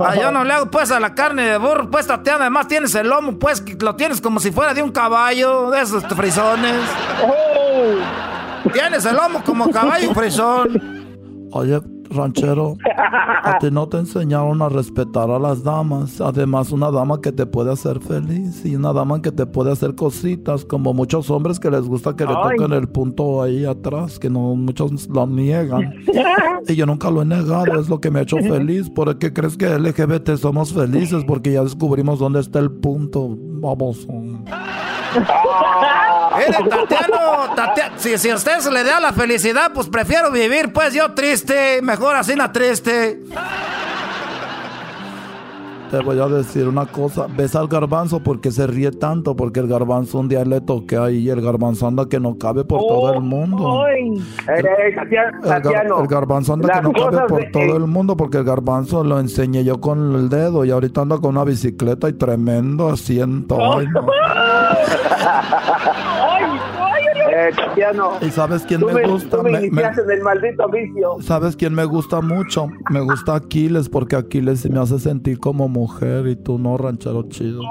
[0.00, 2.94] a- yo no le hago, pues, a la carne de burro, pues, Tatiano, además tienes
[2.94, 6.74] el lomo, pues, que lo tienes como si fuera de un caballo, de esos frisones.
[8.72, 11.48] Tienes el lomo como caballo frisón.
[11.52, 11.80] Oye,
[12.14, 12.76] Ranchero,
[13.42, 16.20] a ti no te enseñaron a respetar a las damas.
[16.20, 19.94] Además, una dama que te puede hacer feliz y una dama que te puede hacer
[19.94, 24.30] cositas, como muchos hombres que les gusta que le toquen el punto ahí atrás, que
[24.30, 25.94] no muchos lo niegan.
[26.66, 28.88] Y yo nunca lo he negado, es lo que me ha hecho feliz.
[28.88, 31.22] ¿Por qué crees que LGBT somos felices?
[31.26, 33.36] Porque ya descubrimos dónde está el punto.
[33.38, 34.08] Vamos.
[36.34, 40.94] Tatiano, Tatiano, si, si a usted se le da la felicidad, pues prefiero vivir, pues
[40.94, 43.20] yo triste, mejor así na triste.
[45.90, 49.68] Te voy a decir una cosa, ves al garbanzo porque se ríe tanto, porque el
[49.68, 53.14] garbanzo un día le toqué ahí y el garbanzo anda que no cabe por todo
[53.14, 53.86] el mundo.
[53.86, 59.20] El, el, garbanzo anda que no cabe por todo el mundo porque el garbanzo lo
[59.20, 63.56] enseñé yo con el dedo y ahorita anda con una bicicleta y tremendo asiento.
[63.60, 64.04] Ay, no.
[67.36, 67.50] Eh,
[68.20, 69.42] ¿Y sabes quién me, gusta?
[69.42, 69.70] me,
[70.22, 71.16] maldito vicio.
[71.20, 72.68] ¿Sabes quién me gusta mucho?
[72.90, 77.62] Me gusta Aquiles porque Aquiles me hace sentir como mujer y tú no, ranchero chido.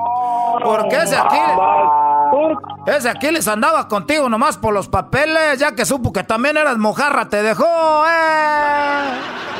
[0.63, 2.57] ¿Por qué ese Aquiles?
[2.87, 7.29] Ese Aquiles andaba contigo nomás por los papeles, ya que supo que también eras mojarra,
[7.29, 7.63] te dejó,
[8.05, 9.03] eh.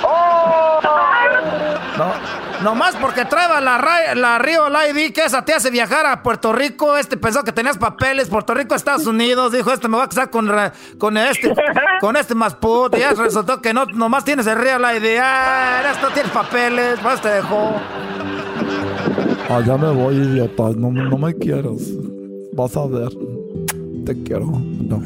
[0.06, 0.80] Oh.
[1.98, 2.43] No.
[2.64, 3.78] Nomás porque traeba la,
[4.16, 6.96] la Río ID, que esa te hace viajar a Puerto Rico.
[6.96, 9.52] Este pensó que tenías papeles, Puerto Rico, Estados Unidos.
[9.52, 10.50] Dijo, este me va a casar con,
[10.98, 11.54] con este,
[12.00, 12.98] con este más puto.
[12.98, 15.20] Y ya resultó que no, nomás tienes el Río ID.
[15.22, 17.74] Ah, esto tienes papeles, pues te dejó.
[19.66, 20.64] Ya me voy, idiota.
[20.76, 21.82] No, no me quieras.
[22.54, 23.10] Vas a ver.
[24.06, 24.52] Te quiero.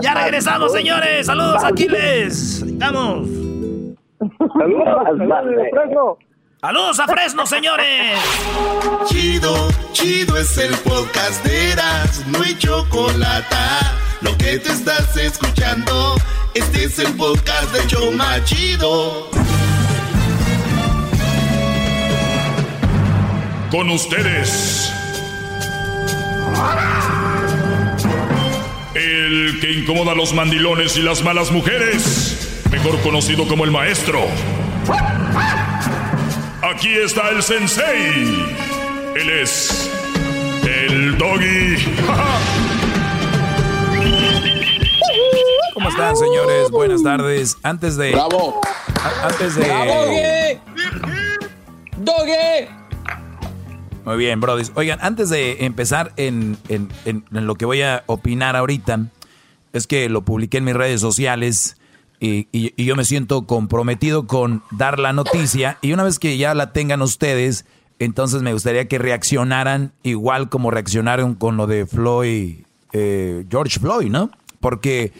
[0.00, 1.26] ya regresamos, señores.
[1.26, 2.64] Saludos, Aquiles.
[2.78, 3.51] Vamos.
[6.60, 7.44] Saludos, a Fresno.
[7.46, 8.18] señores.
[9.06, 13.56] Chido, chido es el podcast de Eras, no hay chocolate.
[14.20, 16.14] Lo que te estás escuchando,
[16.54, 19.28] este es el podcast de Choma Chido.
[23.70, 24.92] Con ustedes.
[28.94, 34.20] El que incomoda a los mandilones y las malas mujeres mejor conocido como el maestro.
[36.62, 38.46] Aquí está el sensei.
[39.14, 39.90] Él es
[40.66, 41.76] el doggy.
[45.74, 46.70] ¿Cómo están, señores?
[46.70, 47.58] Buenas tardes.
[47.62, 48.12] Antes de.
[48.12, 48.58] ¡Bravo!
[49.22, 50.58] Antes de.
[51.98, 52.70] ¡Doggy!
[54.06, 54.62] Muy bien, Brody.
[54.74, 59.08] Oigan, antes de empezar en, en, en, lo que voy a opinar ahorita,
[59.74, 61.76] es que lo publiqué en mis redes sociales
[62.22, 66.72] y, yo me siento comprometido con dar la noticia y una vez que ya la
[66.72, 67.64] tengan ustedes,
[67.98, 72.58] entonces me gustaría que reaccionaran igual como reaccionaron con lo de Floyd,
[72.92, 74.30] eh, George Floyd, ¿no?
[74.60, 75.12] Porque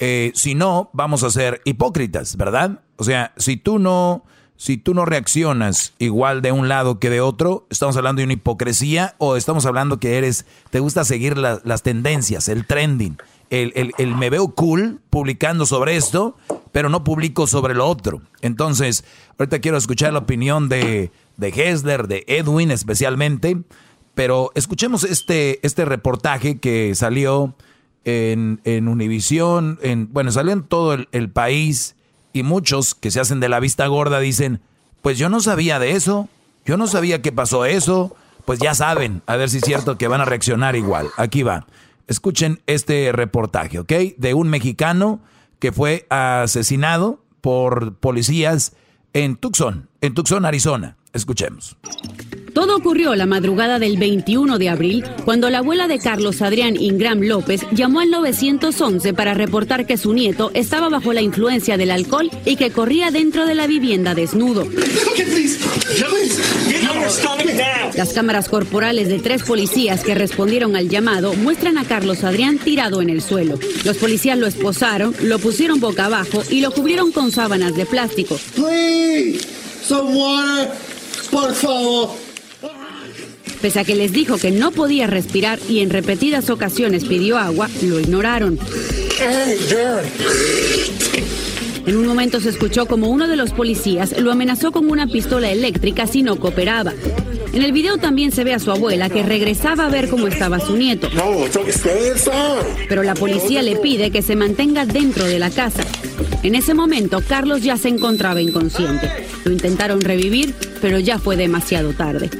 [0.00, 2.80] eh, si no, vamos a ser hipócritas, ¿verdad?
[2.96, 4.24] O sea, si tú no,
[4.56, 8.32] si tú no reaccionas igual de un lado que de otro, estamos hablando de una
[8.32, 13.18] hipocresía o estamos hablando que eres, te gusta seguir las tendencias, el trending
[13.50, 16.36] el, me veo cool publicando sobre esto,
[16.72, 18.22] pero no publico sobre lo otro.
[18.40, 19.04] Entonces,
[19.38, 23.58] ahorita quiero escuchar la opinión de, de Hessler, de Edwin especialmente,
[24.14, 27.54] pero escuchemos este, este reportaje que salió
[28.04, 31.96] en, en Univisión, en, bueno, salió en todo el, el país
[32.32, 34.60] y muchos que se hacen de la vista gorda dicen,
[35.02, 36.28] pues yo no sabía de eso,
[36.64, 38.14] yo no sabía que pasó eso,
[38.44, 41.08] pues ya saben, a ver si es cierto que van a reaccionar igual.
[41.16, 41.66] Aquí va.
[42.10, 43.92] Escuchen este reportaje, ¿ok?
[44.16, 45.20] De un mexicano
[45.60, 48.72] que fue asesinado por policías
[49.12, 50.96] en Tucson, en Tucson, Arizona.
[51.12, 51.76] Escuchemos.
[52.52, 57.20] Todo ocurrió la madrugada del 21 de abril, cuando la abuela de Carlos Adrián Ingram
[57.20, 62.28] López llamó al 911 para reportar que su nieto estaba bajo la influencia del alcohol
[62.44, 64.66] y que corría dentro de la vivienda desnudo.
[67.94, 73.02] Las cámaras corporales de tres policías que respondieron al llamado muestran a Carlos Adrián tirado
[73.02, 73.58] en el suelo.
[73.84, 78.38] Los policías lo esposaron, lo pusieron boca abajo y lo cubrieron con sábanas de plástico.
[81.30, 82.10] por favor.
[83.60, 87.68] Pese a que les dijo que no podía respirar y en repetidas ocasiones pidió agua,
[87.82, 88.58] lo ignoraron.
[91.86, 95.50] En un momento se escuchó como uno de los policías lo amenazó con una pistola
[95.50, 96.92] eléctrica si no cooperaba.
[97.52, 100.60] En el video también se ve a su abuela que regresaba a ver cómo estaba
[100.60, 101.08] su nieto.
[102.88, 105.82] Pero la policía le pide que se mantenga dentro de la casa.
[106.42, 109.10] En ese momento, Carlos ya se encontraba inconsciente.
[109.44, 112.30] Lo intentaron revivir, pero ya fue demasiado tarde.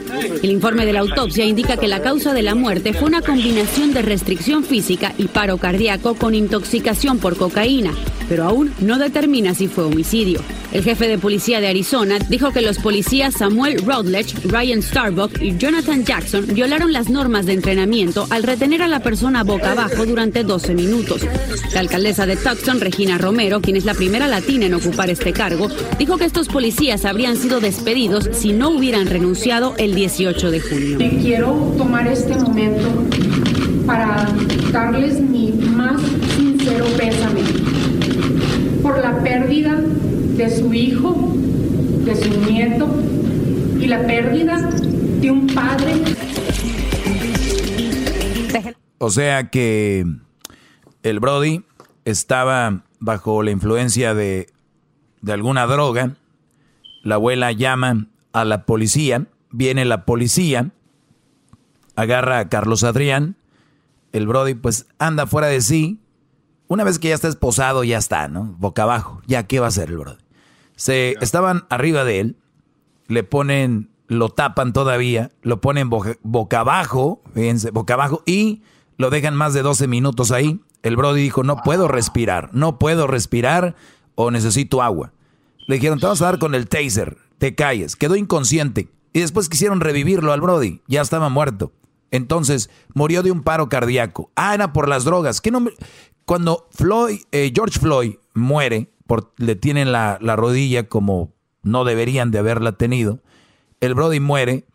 [0.42, 3.92] El informe de la autopsia indica que la causa de la muerte fue una combinación
[3.92, 7.92] de restricción física y paro cardíaco con intoxicación por cocaína,
[8.28, 10.40] pero aún no determina si fue homicidio.
[10.72, 15.56] El jefe de policía de Arizona dijo que los policías Samuel Routledge, Ryan Starbuck y
[15.56, 20.44] Jonathan Jackson violaron las normas de entrenamiento al retener a la persona boca abajo durante
[20.44, 21.22] 12 minutos.
[21.74, 25.68] La alcaldesa de Tucson, Regina Romero, quien es la primera latina en ocupar este cargo,
[25.98, 30.98] dijo que estos policías habrían sido despedidos si no hubieran renunciado el 18 de junio.
[31.20, 32.88] Quiero tomar este momento
[33.86, 34.28] para
[34.72, 36.00] darles mi más
[36.36, 37.40] sincero pésame
[38.82, 41.34] por la pérdida de su hijo,
[42.04, 42.88] de su nieto
[43.80, 44.70] y la pérdida
[45.20, 45.94] de un padre.
[48.98, 50.06] O sea que
[51.02, 51.62] el Brody
[52.04, 54.48] estaba bajo la influencia de,
[55.22, 56.16] de alguna droga.
[57.02, 60.70] La abuela llama a la policía, viene la policía,
[61.96, 63.36] agarra a Carlos Adrián,
[64.12, 66.00] el Brody pues anda fuera de sí.
[66.68, 68.54] Una vez que ya está esposado, ya está, ¿no?
[68.58, 69.22] Boca abajo.
[69.26, 70.18] Ya, ¿qué va a hacer el Brody?
[70.76, 72.36] Se estaban arriba de él,
[73.08, 78.62] le ponen, lo tapan todavía, lo ponen boca, abajo, fíjense, boca abajo, y
[78.96, 80.60] lo dejan más de 12 minutos ahí.
[80.82, 83.74] El Brody dijo, no puedo respirar, no puedo respirar
[84.14, 85.12] o necesito agua.
[85.66, 87.96] Le dijeron, te vamos a dar con el taser, te calles.
[87.96, 88.90] Quedó inconsciente.
[89.12, 91.72] Y después quisieron revivirlo al Brody, ya estaba muerto.
[92.12, 94.30] Entonces, murió de un paro cardíaco.
[94.36, 95.40] Ah, era por las drogas.
[95.40, 95.74] ¿Qué nombre?
[96.24, 102.30] Cuando Floyd, eh, George Floyd muere, por, le tienen la, la, rodilla como no deberían
[102.30, 103.20] de haberla tenido,
[103.80, 104.66] el Brody muere.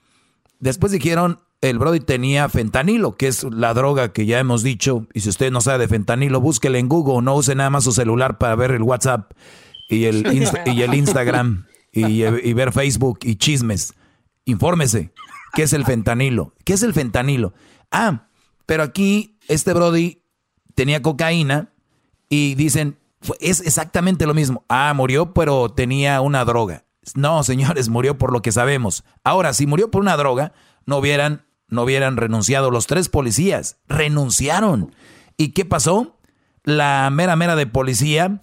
[0.60, 5.08] Después dijeron, el Brody tenía fentanilo, que es la droga que ya hemos dicho.
[5.14, 7.92] Y si usted no sabe de fentanilo, búsquele en Google, no use nada más su
[7.92, 9.32] celular para ver el WhatsApp
[9.88, 10.26] y el,
[10.66, 11.66] y el Instagram
[11.96, 13.94] y, ver Facebook y chismes.
[14.44, 15.12] Infórmese.
[15.54, 16.54] ¿Qué es el fentanilo?
[16.66, 17.54] ¿Qué es el fentanilo?
[17.92, 18.28] Ah,
[18.66, 20.22] pero aquí este Brody
[20.76, 21.70] tenía cocaína
[22.30, 22.98] y dicen,
[23.40, 24.66] es exactamente lo mismo.
[24.68, 26.84] Ah, murió, pero tenía una droga.
[27.14, 29.04] No, señores, murió por lo que sabemos.
[29.24, 30.54] Ahora, si murió por una droga,
[30.86, 33.78] no hubieran, no hubieran renunciado los tres policías.
[33.88, 34.94] Renunciaron.
[35.38, 36.18] ¿Y qué pasó?
[36.64, 38.42] La mera mera de policía,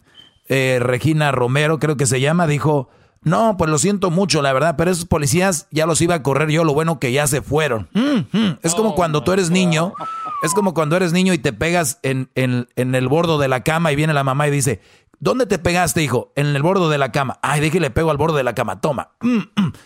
[0.48, 2.88] eh, Regina Romero, creo que se llama, dijo,
[3.24, 6.50] no, pues lo siento mucho, la verdad, pero esos policías ya los iba a correr
[6.50, 7.88] yo, lo bueno que ya se fueron.
[7.92, 8.58] Mm, mm.
[8.62, 9.94] Es como cuando tú eres niño,
[10.42, 13.62] es como cuando eres niño y te pegas en, en, en, el bordo de la
[13.62, 14.80] cama y viene la mamá y dice,
[15.20, 16.32] ¿dónde te pegaste, hijo?
[16.34, 17.38] En el bordo de la cama.
[17.42, 19.38] Ay, déjale pego al borde de la cama, toma, mm,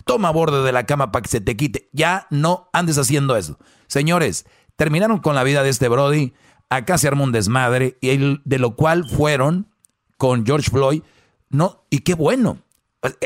[0.06, 1.90] toma borde de la cama para que se te quite.
[1.92, 3.58] Ya no andes haciendo eso.
[3.86, 4.46] Señores,
[4.76, 6.32] terminaron con la vida de este Brody,
[6.70, 9.68] acá se armó un desmadre, y de lo cual fueron
[10.16, 11.02] con George Floyd,
[11.50, 12.58] no, y qué bueno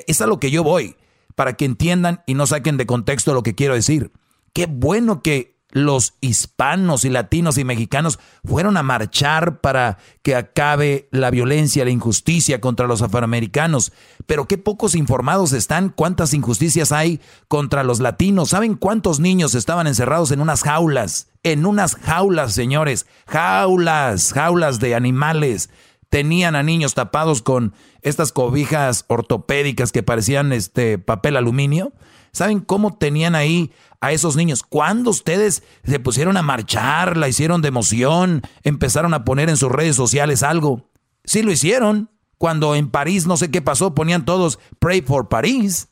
[0.07, 0.97] es a lo que yo voy,
[1.35, 4.13] para que entiendan y no saquen de contexto lo que quiero decir.
[4.53, 11.09] Qué bueno que los hispanos y latinos y mexicanos fueron a marchar para que acabe
[11.13, 13.93] la violencia, la injusticia contra los afroamericanos.
[14.27, 18.51] Pero qué pocos informados están, cuántas injusticias hay contra los latinos.
[18.51, 21.29] ¿Saben cuántos niños estaban encerrados en unas jaulas?
[21.43, 23.07] En unas jaulas, señores.
[23.27, 25.71] Jaulas, jaulas de animales
[26.11, 27.73] tenían a niños tapados con
[28.03, 31.93] estas cobijas ortopédicas que parecían este papel aluminio.
[32.33, 34.63] ¿Saben cómo tenían ahí a esos niños?
[34.63, 39.71] Cuando ustedes se pusieron a marchar, la hicieron de emoción, empezaron a poner en sus
[39.71, 40.91] redes sociales algo.
[41.25, 42.11] Sí lo hicieron.
[42.39, 45.89] Cuando en París no sé qué pasó, ponían todos Pray for París.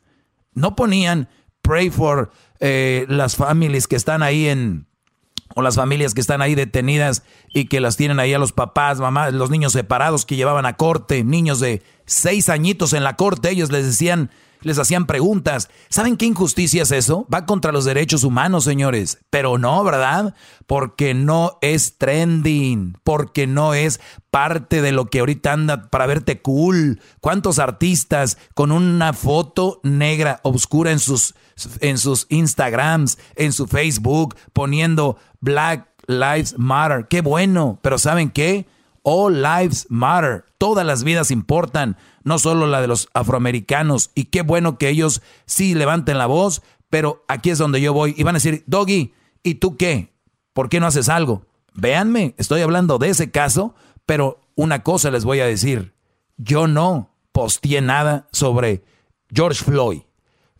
[0.53, 1.29] No ponían
[1.63, 4.88] Pray for eh, las familias que están ahí en,
[5.55, 7.23] o las familias que están ahí detenidas
[7.53, 10.77] y que las tienen ahí a los papás, mamás, los niños separados que llevaban a
[10.77, 14.31] corte, niños de seis añitos en la corte, ellos les decían,
[14.63, 15.69] les hacían preguntas.
[15.89, 17.27] ¿Saben qué injusticia es eso?
[17.33, 19.19] Va contra los derechos humanos, señores.
[19.31, 20.35] Pero no, ¿verdad?
[20.67, 26.41] Porque no es trending, porque no es parte de lo que ahorita anda para verte
[26.43, 27.01] cool.
[27.21, 31.35] ¿Cuántos artistas con una foto negra, oscura en sus,
[31.81, 37.07] en sus Instagrams, en su Facebook, poniendo Black Lives Matter?
[37.09, 38.67] Qué bueno, pero ¿saben qué?
[39.11, 40.45] All lives matter.
[40.59, 44.11] Todas las vidas importan, no solo la de los afroamericanos.
[44.15, 46.61] Y qué bueno que ellos sí levanten la voz,
[46.91, 48.15] pero aquí es donde yo voy.
[48.19, 50.13] Y van a decir, Doggy, ¿y tú qué?
[50.53, 51.47] ¿Por qué no haces algo?
[51.73, 53.75] Véanme, estoy hablando de ese caso,
[54.05, 55.95] pero una cosa les voy a decir.
[56.37, 58.85] Yo no posteé nada sobre
[59.33, 60.03] George Floyd.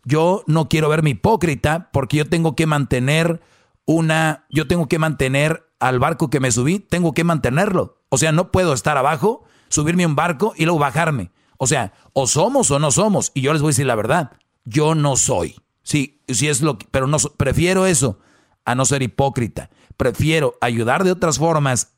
[0.05, 3.41] Yo no quiero verme hipócrita porque yo tengo que mantener
[3.85, 8.01] una, yo tengo que mantener al barco que me subí, tengo que mantenerlo.
[8.09, 11.31] O sea, no puedo estar abajo subirme a un barco y luego bajarme.
[11.57, 13.31] O sea, o somos o no somos.
[13.33, 14.31] Y yo les voy a decir la verdad,
[14.65, 15.55] yo no soy.
[15.83, 18.19] Sí, sí es lo que, pero no prefiero eso
[18.65, 19.69] a no ser hipócrita.
[19.97, 21.97] Prefiero ayudar de otras formas,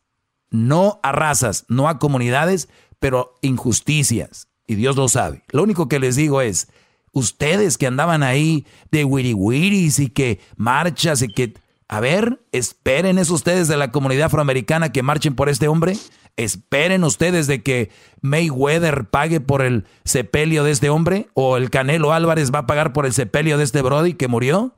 [0.49, 4.47] no a razas, no a comunidades, pero injusticias.
[4.67, 5.43] Y Dios lo sabe.
[5.49, 6.69] Lo único que les digo es,
[7.11, 11.53] ustedes que andaban ahí de wiri wiris y que marchas y que...
[11.91, 15.97] A ver, esperen eso ustedes de la comunidad afroamericana que marchen por este hombre.
[16.37, 17.91] Esperen ustedes de que
[18.21, 22.93] Mayweather pague por el sepelio de este hombre o el Canelo Álvarez va a pagar
[22.93, 24.73] por el sepelio de este Brody que murió.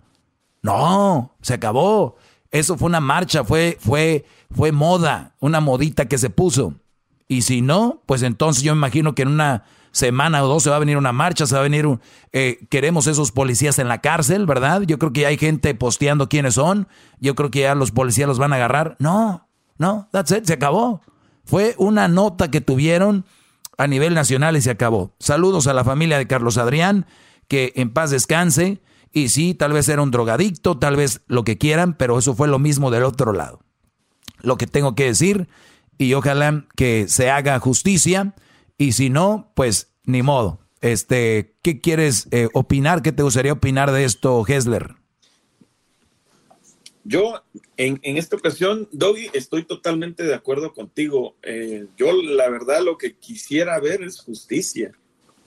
[0.63, 2.15] No, se acabó.
[2.49, 6.73] Eso fue una marcha, fue, fue, fue moda, una modita que se puso.
[7.27, 10.75] Y si no, pues entonces yo imagino que en una semana o dos se va
[10.75, 12.01] a venir una marcha, se va a venir un...
[12.33, 14.81] Eh, queremos esos policías en la cárcel, ¿verdad?
[14.81, 16.87] Yo creo que hay gente posteando quiénes son.
[17.19, 18.97] Yo creo que ya los policías los van a agarrar.
[18.99, 19.47] No,
[19.77, 21.01] no, that's it, se acabó.
[21.45, 23.25] Fue una nota que tuvieron
[23.77, 25.15] a nivel nacional y se acabó.
[25.19, 27.05] Saludos a la familia de Carlos Adrián,
[27.47, 28.81] que en paz descanse.
[29.11, 32.47] Y sí, tal vez era un drogadicto, tal vez lo que quieran, pero eso fue
[32.47, 33.59] lo mismo del otro lado.
[34.41, 35.47] Lo que tengo que decir,
[35.99, 38.33] y ojalá que se haga justicia
[38.77, 40.59] y si no, pues ni modo.
[40.81, 43.01] Este, ¿qué quieres eh, opinar?
[43.01, 44.95] ¿Qué te gustaría opinar de esto, Hessler?
[47.05, 47.41] Yo,
[47.77, 51.35] en, esta ocasión, Doggy, estoy totalmente de acuerdo contigo.
[51.43, 54.93] Eh, yo, la verdad, lo que quisiera ver es justicia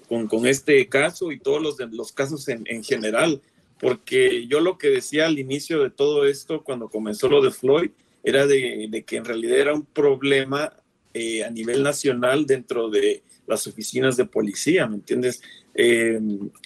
[0.09, 3.40] con, con este caso y todos los, los casos en, en, general,
[3.78, 7.90] porque yo lo que decía al inicio de todo esto, cuando comenzó lo de Floyd,
[8.23, 10.73] era de, de que en realidad era un problema
[11.19, 15.41] eh, a nivel nacional dentro de las oficinas de policía, ¿me entiendes?
[15.75, 16.21] Eh,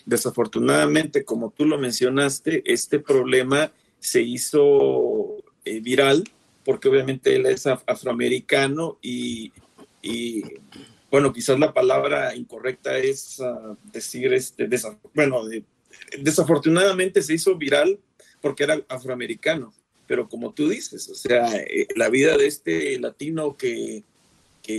[0.05, 6.25] desafortunadamente, como tú lo mencionaste, este problema se hizo eh, viral
[6.65, 9.53] porque obviamente él es afroamericano y,
[11.13, 14.69] bueno, quizás la palabra incorrecta es uh, decir, este,
[15.15, 15.45] bueno,
[16.21, 18.01] desafortunadamente se hizo viral
[18.41, 19.73] porque era afroamericano,
[20.09, 21.49] pero como tú dices, o sea,
[21.95, 24.03] la vida de este latino que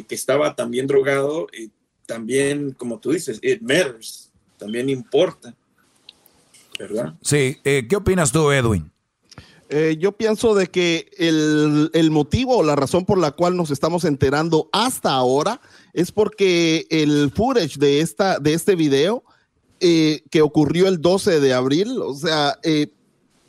[0.07, 1.71] que, estaba también drogado, y
[2.05, 5.55] también, como tú dices, it matters, también importa,
[6.77, 7.15] ¿verdad?
[7.21, 8.91] Sí, eh, ¿qué opinas tú, Edwin?
[9.69, 13.71] Eh, yo pienso de que el, el, motivo o la razón por la cual nos
[13.71, 15.61] estamos enterando hasta ahora
[15.93, 19.23] es porque el footage de, esta, de este video
[19.79, 22.59] eh, que ocurrió el 12 de abril, o sea,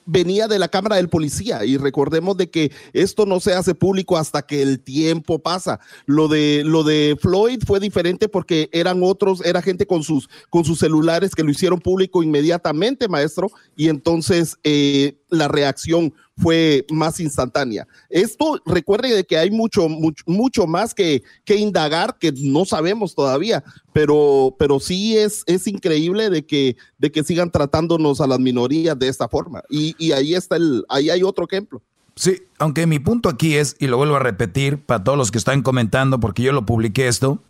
[0.06, 4.16] venía de la Cámara del Policía y recordemos de que esto no se hace público
[4.16, 5.80] hasta que el tiempo pasa.
[6.06, 10.64] Lo de lo de Floyd fue diferente porque eran otros, era gente con sus con
[10.64, 17.20] sus celulares que lo hicieron público inmediatamente, maestro, y entonces eh, la reacción fue más
[17.20, 17.86] instantánea.
[18.10, 23.14] Esto, recuerde de que hay mucho, mucho, mucho más que, que, indagar que no sabemos
[23.14, 23.62] todavía,
[23.93, 28.98] pero, pero sí es, es increíble de que, de que sigan tratándonos a las minorías
[28.98, 29.62] de esta forma.
[29.70, 31.81] Y, y ahí está el, ahí hay otro ejemplo.
[32.14, 35.39] Sí, aunque mi punto aquí es, y lo vuelvo a repetir para todos los que
[35.39, 37.43] están comentando, porque yo lo publiqué esto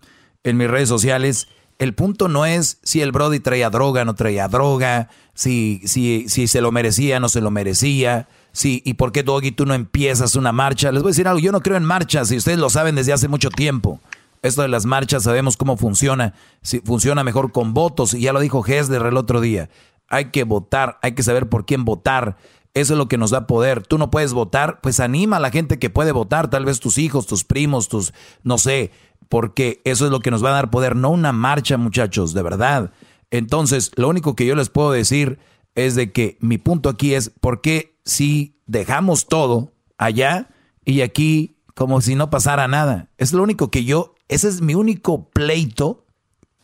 [0.44, 1.48] en mis redes sociales,
[1.78, 6.46] el punto no es si el Brody traía droga, no traía droga, si, si, si
[6.46, 10.36] se lo merecía, no se lo merecía, si, y por qué Doggy tú no empiezas
[10.36, 10.92] una marcha.
[10.92, 13.12] Les voy a decir algo, yo no creo en marchas, y ustedes lo saben desde
[13.12, 14.00] hace mucho tiempo.
[14.42, 18.40] Esto de las marchas sabemos cómo funciona, si funciona mejor con votos, y ya lo
[18.40, 19.70] dijo Hesler el otro día.
[20.08, 22.36] Hay que votar, hay que saber por quién votar.
[22.74, 23.86] Eso es lo que nos da poder.
[23.86, 26.98] Tú no puedes votar, pues anima a la gente que puede votar, tal vez tus
[26.98, 28.12] hijos, tus primos, tus,
[28.42, 28.90] no sé,
[29.28, 32.42] porque eso es lo que nos va a dar poder, no una marcha, muchachos, de
[32.42, 32.92] verdad.
[33.30, 35.38] Entonces, lo único que yo les puedo decir
[35.74, 40.48] es de que mi punto aquí es por qué si dejamos todo allá
[40.84, 43.08] y aquí como si no pasara nada.
[43.18, 46.04] Es lo único que yo, ese es mi único pleito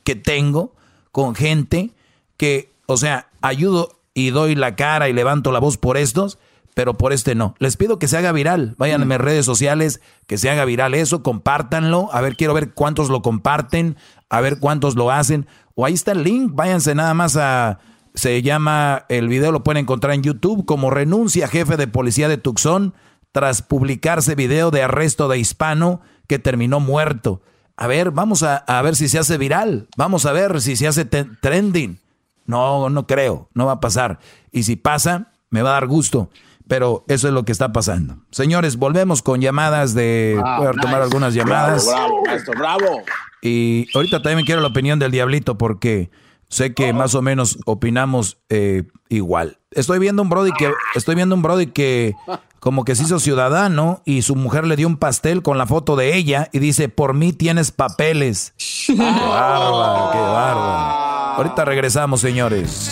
[0.04, 0.74] que tengo
[1.12, 1.92] con gente
[2.36, 6.38] que, o sea, ayudo y doy la cara y levanto la voz por estos,
[6.74, 7.54] pero por este no.
[7.58, 8.74] Les pido que se haga viral.
[8.78, 12.08] Vayan a mis redes sociales, que se haga viral eso, compártanlo.
[12.12, 13.96] A ver, quiero ver cuántos lo comparten,
[14.28, 15.46] a ver cuántos lo hacen.
[15.74, 17.80] O ahí está el link, váyanse nada más a...
[18.14, 22.38] Se llama, el video lo pueden encontrar en YouTube como renuncia jefe de policía de
[22.38, 22.94] Tucson
[23.32, 27.42] tras publicarse video de arresto de hispano que terminó muerto.
[27.76, 29.88] A ver, vamos a, a ver si se hace viral.
[29.96, 32.00] Vamos a ver si se hace trending.
[32.46, 34.18] No, no creo, no va a pasar.
[34.50, 36.30] Y si pasa, me va a dar gusto
[36.68, 38.18] pero eso es lo que está pasando.
[38.30, 40.36] Señores, volvemos con llamadas de...
[40.58, 41.86] voy a tomar algunas llamadas.
[41.86, 43.02] Bravo, bravo, bravo.
[43.40, 46.10] Y ahorita también quiero la opinión del diablito porque
[46.48, 49.58] sé que más o menos opinamos eh, igual.
[49.70, 52.14] Estoy viendo un Brody que estoy viendo un Brody que
[52.60, 55.94] como que se hizo ciudadano y su mujer le dio un pastel con la foto
[55.94, 58.54] de ella y dice, "Por mí tienes papeles."
[58.86, 61.08] qué bárbaro, qué bárbaro.
[61.36, 62.90] Ahorita regresamos, señores.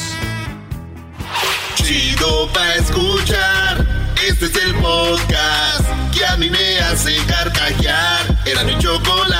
[1.74, 3.86] Chido pa escuchar.
[4.28, 8.42] Este es el podcast que a mí me hace carcajear.
[8.44, 9.35] Era mi chocolata.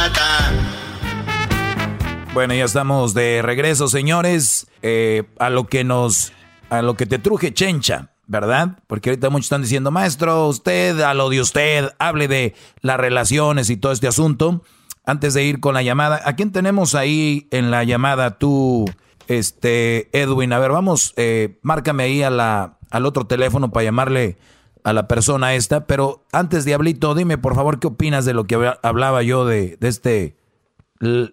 [2.37, 4.67] Bueno, ya estamos de regreso, señores.
[4.83, 6.35] Eh, a lo que nos,
[6.69, 8.79] a lo que te truje Chencha, ¿verdad?
[8.89, 13.71] Porque ahorita muchos están diciendo, maestro, usted, a lo de usted, hable de las relaciones
[13.71, 14.63] y todo este asunto.
[15.07, 18.37] Antes de ir con la llamada, ¿a quién tenemos ahí en la llamada?
[18.37, 18.85] Tú,
[19.29, 20.53] este, Edwin.
[20.53, 24.37] A ver, vamos, eh, márcame ahí a la, al otro teléfono para llamarle
[24.85, 25.87] a la persona esta.
[25.87, 29.89] Pero antes, Diablito, dime por favor qué opinas de lo que hablaba yo de, de
[29.89, 30.37] este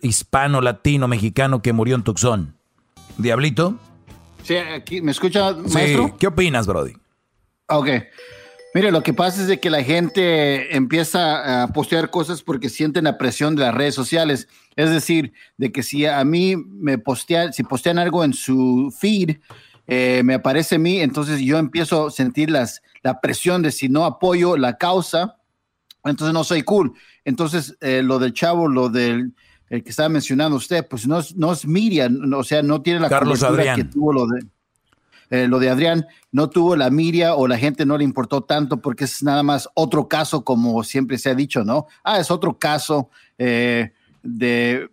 [0.01, 2.55] hispano, latino, mexicano que murió en Tucson.
[3.17, 3.77] Diablito.
[4.43, 6.17] Sí, aquí, ¿me escucha, maestro?
[6.17, 6.93] ¿Qué opinas, Brody?
[7.67, 7.87] Ok.
[8.75, 13.03] Mire, lo que pasa es de que la gente empieza a postear cosas porque sienten
[13.03, 14.47] la presión de las redes sociales.
[14.75, 19.37] Es decir, de que si a mí me postean, si postean algo en su feed,
[19.85, 23.89] eh, me aparece a mí, entonces yo empiezo a sentir las, la presión de si
[23.89, 25.37] no apoyo la causa,
[26.03, 26.93] entonces no soy cool.
[27.25, 29.33] Entonces, eh, lo del chavo, lo del
[29.69, 32.99] el que estaba mencionando usted, pues no es, no es Miriam, o sea, no tiene
[32.99, 33.75] la Carlos Adrián.
[33.75, 34.45] que tuvo lo de,
[35.29, 38.81] eh, lo de Adrián, no tuvo la miria o la gente no le importó tanto
[38.81, 41.87] porque es nada más otro caso, como siempre se ha dicho, ¿no?
[42.03, 44.89] Ah, es otro caso eh, de,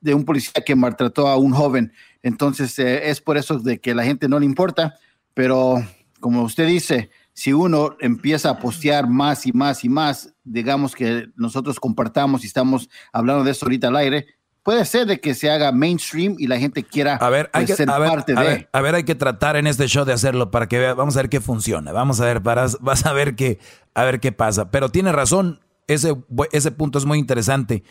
[0.00, 1.92] de, un policía que maltrató a un joven.
[2.22, 4.96] Entonces, eh, es por eso de que la gente no le importa,
[5.34, 5.84] pero
[6.20, 11.28] como usted dice, si uno empieza a postear más y más y más, digamos que
[11.36, 14.26] nosotros compartamos y estamos hablando de eso ahorita al aire,
[14.62, 17.76] puede ser de que se haga mainstream y la gente quiera a ver, hay pues,
[17.76, 18.68] que, ser parte de.
[18.72, 21.20] a ver, hay que tratar en este show de hacerlo para que vea, vamos a
[21.20, 23.58] ver qué funciona, vamos a ver, para, vas a ver qué,
[23.94, 24.70] a ver qué pasa.
[24.70, 26.16] Pero tiene razón, ese,
[26.52, 27.84] ese punto es muy interesante.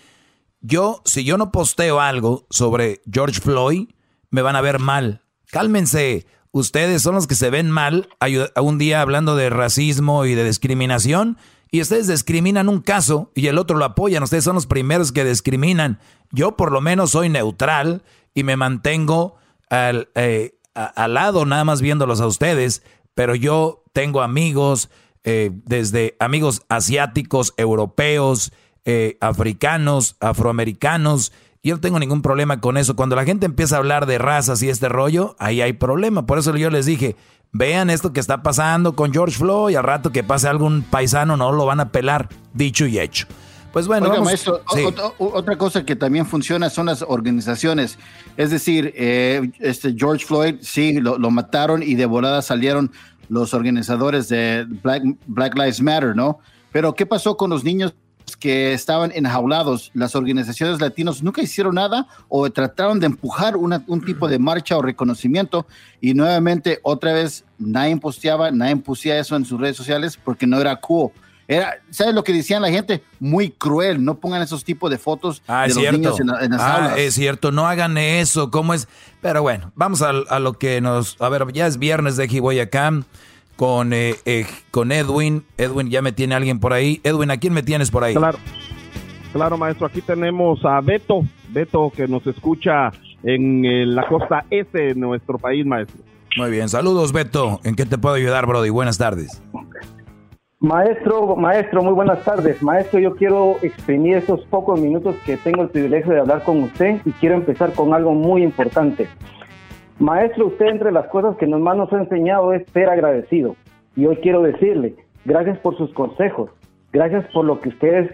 [0.62, 3.90] Yo, si yo no posteo algo sobre George Floyd,
[4.30, 5.22] me van a ver mal.
[5.52, 8.08] Cálmense ustedes son los que se ven mal
[8.56, 11.38] un día hablando de racismo y de discriminación
[11.74, 14.22] y ustedes discriminan un caso y el otro lo apoyan.
[14.22, 15.98] Ustedes son los primeros que discriminan.
[16.32, 18.04] Yo por lo menos soy neutral
[18.36, 19.38] y me mantengo
[19.72, 22.84] al, eh, al lado nada más viéndolos a ustedes,
[23.16, 24.92] pero yo tengo amigos,
[25.24, 28.54] eh, desde amigos asiáticos, europeos,
[28.86, 31.32] eh, africanos, afroamericanos,
[31.64, 32.96] yo no tengo ningún problema con eso.
[32.96, 36.26] Cuando la gente empieza a hablar de razas y este rollo, ahí hay problema.
[36.26, 37.16] Por eso yo les dije,
[37.54, 39.78] vean esto que está pasando con George Floyd.
[39.78, 43.28] Al rato que pase algún paisano, no lo van a pelar, dicho y hecho.
[43.72, 44.14] Pues bueno,
[45.18, 47.98] otra, cosa que también funciona son las organizaciones.
[48.38, 52.92] Es decir, eh, este George Floyd, sí, lo, mataron y de volada salieron
[53.30, 56.40] los organizadores de Black, Black Lives Matter, ¿no?
[56.72, 57.96] Pero ¿qué pasó con los niños
[58.36, 64.28] que estaban enjaulados, las organizaciones latinos nunca hicieron nada o trataron de empujar un tipo
[64.28, 65.66] de marcha o reconocimiento
[66.02, 70.60] y nuevamente otra vez nadie posteaba, nadie pusía eso en sus redes sociales porque no
[70.60, 71.12] era cool.
[71.48, 73.04] Era, ¿Sabes lo que decían la gente?
[73.20, 74.04] Muy cruel.
[74.04, 77.52] No pongan esos tipos de fotos ah, de los niños en, las ah, Es cierto,
[77.52, 78.50] no hagan eso.
[78.50, 78.88] ¿Cómo es?
[79.22, 81.22] Pero bueno, vamos a, a, lo que nos.
[81.22, 82.92] A ver, ya es viernes de acá
[83.56, 85.44] con, eh, eh, con Edwin.
[85.58, 87.00] Edwin, ya me tiene alguien por ahí.
[87.04, 88.14] Edwin, ¿a quién me tienes por ahí?
[88.14, 88.38] Claro,
[89.32, 89.88] claro, maestro.
[89.88, 91.24] Aquí tenemos a Beto.
[91.50, 92.92] Beto que nos escucha
[93.24, 96.02] en, eh, la costa este de nuestro país, maestro.
[96.38, 97.60] Muy bien, saludos Beto.
[97.64, 98.70] ¿En qué te puedo ayudar, Brody?
[98.70, 99.42] Buenas tardes.
[100.60, 102.64] Maestro, maestro, muy buenas tardes.
[102.64, 107.02] Maestro, yo quiero exprimir estos pocos minutos que tengo el privilegio de hablar con usted
[107.04, 109.10] y quiero empezar con algo muy importante.
[110.00, 113.56] Maestro, usted entre las cosas que más nos ha enseñado es ser agradecido.
[113.96, 114.96] Y hoy quiero decirle,
[115.26, 116.50] gracias por sus consejos,
[116.92, 118.12] gracias por lo que usted es,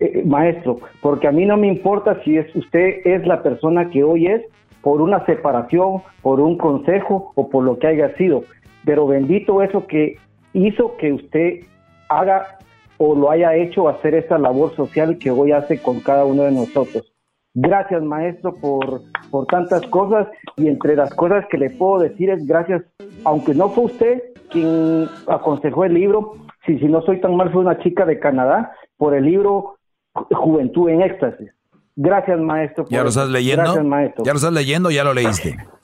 [0.00, 4.02] eh, maestro, porque a mí no me importa si es usted es la persona que
[4.02, 4.42] hoy es
[4.80, 8.42] por una separación, por un consejo o por lo que haya sido,
[8.84, 10.16] pero bendito eso que
[10.54, 11.60] hizo que usted
[12.08, 12.58] haga
[12.98, 16.52] o lo haya hecho hacer esta labor social que hoy hace con cada uno de
[16.52, 17.11] nosotros.
[17.54, 20.26] Gracias, maestro, por, por tantas cosas
[20.56, 22.82] y entre las cosas que le puedo decir es gracias,
[23.24, 26.34] aunque no fue usted quien aconsejó el libro,
[26.66, 29.78] si, si no soy tan mal, fue una chica de Canadá, por el libro
[30.14, 31.50] Juventud en Éxtasis.
[31.96, 32.86] Gracias, maestro.
[32.88, 33.64] ¿Ya lo estás leyendo?
[33.64, 34.24] Gracias, maestro.
[34.24, 35.56] ¿Ya lo estás leyendo o ya lo leíste?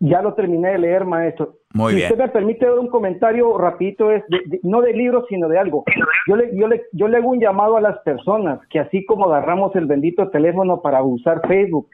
[0.00, 1.54] Ya lo terminé de leer, maestro.
[1.72, 2.12] Muy si bien.
[2.12, 4.22] usted me permite dar un comentario rapidito, es
[4.62, 5.84] no de libros, sino de algo.
[6.28, 9.26] Yo le, yo, le, yo le hago un llamado a las personas que así como
[9.26, 11.88] agarramos el bendito teléfono para usar Facebook,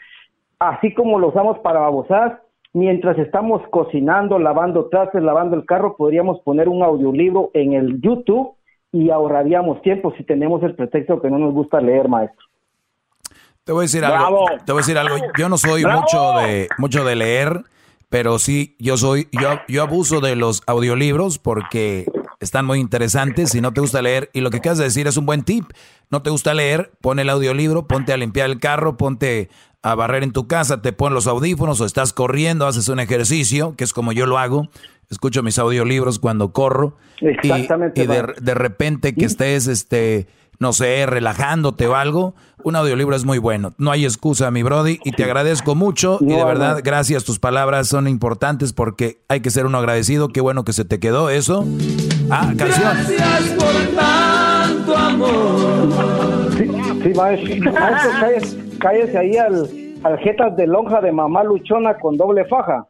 [0.59, 2.40] así como lo usamos para babosadas,
[2.72, 8.55] mientras estamos cocinando, lavando trastes, lavando el carro, podríamos poner un audiolibro en el YouTube
[8.93, 12.47] y ahorraríamos tiempo si tenemos el pretexto que no nos gusta leer, maestro.
[13.64, 14.47] Te voy a decir algo.
[14.64, 15.16] Te voy a decir algo.
[15.39, 17.60] Yo no soy mucho de mucho de leer,
[18.11, 22.05] pero sí yo soy yo yo abuso de los audiolibros porque
[22.41, 25.16] están muy interesantes si no te gusta leer y lo que acabas de decir es
[25.16, 25.65] un buen tip.
[26.11, 29.49] No te gusta leer, pon el audiolibro, ponte a limpiar el carro, ponte
[29.82, 33.77] a barrer en tu casa, te pones los audífonos o estás corriendo, haces un ejercicio,
[33.77, 34.69] que es como yo lo hago.
[35.09, 36.97] Escucho mis audiolibros cuando corro.
[37.20, 38.03] Exactamente.
[38.03, 40.28] Y, de, repente que estés, este,
[40.61, 43.73] no sé, relajándote o algo, un audiolibro es muy bueno.
[43.78, 46.19] No hay excusa, mi Brody, y te agradezco mucho.
[46.20, 50.28] y de verdad, gracias, tus palabras son importantes porque hay que ser uno agradecido.
[50.28, 51.66] Qué bueno que se te quedó eso.
[52.31, 52.93] Ah, canción.
[52.95, 56.51] Gracias por tanto amor.
[56.57, 56.70] Sí,
[57.03, 57.73] sí maestro.
[57.73, 59.69] maestro cállese ahí al,
[60.05, 62.85] al jetas de lonja de mamá luchona con doble faja.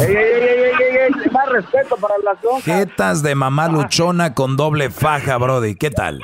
[0.00, 2.64] ey, ey, ey, ey, más respeto para las lonjas.
[2.64, 5.76] Jetas de mamá luchona con doble faja, Brody.
[5.76, 6.18] ¿Qué tal?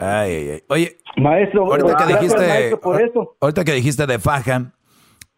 [0.00, 0.62] Ay, ay, ay.
[0.68, 3.36] Oye, maestro, ahorita que dijiste, por eso.
[3.40, 4.72] ahorita que dijiste de faja,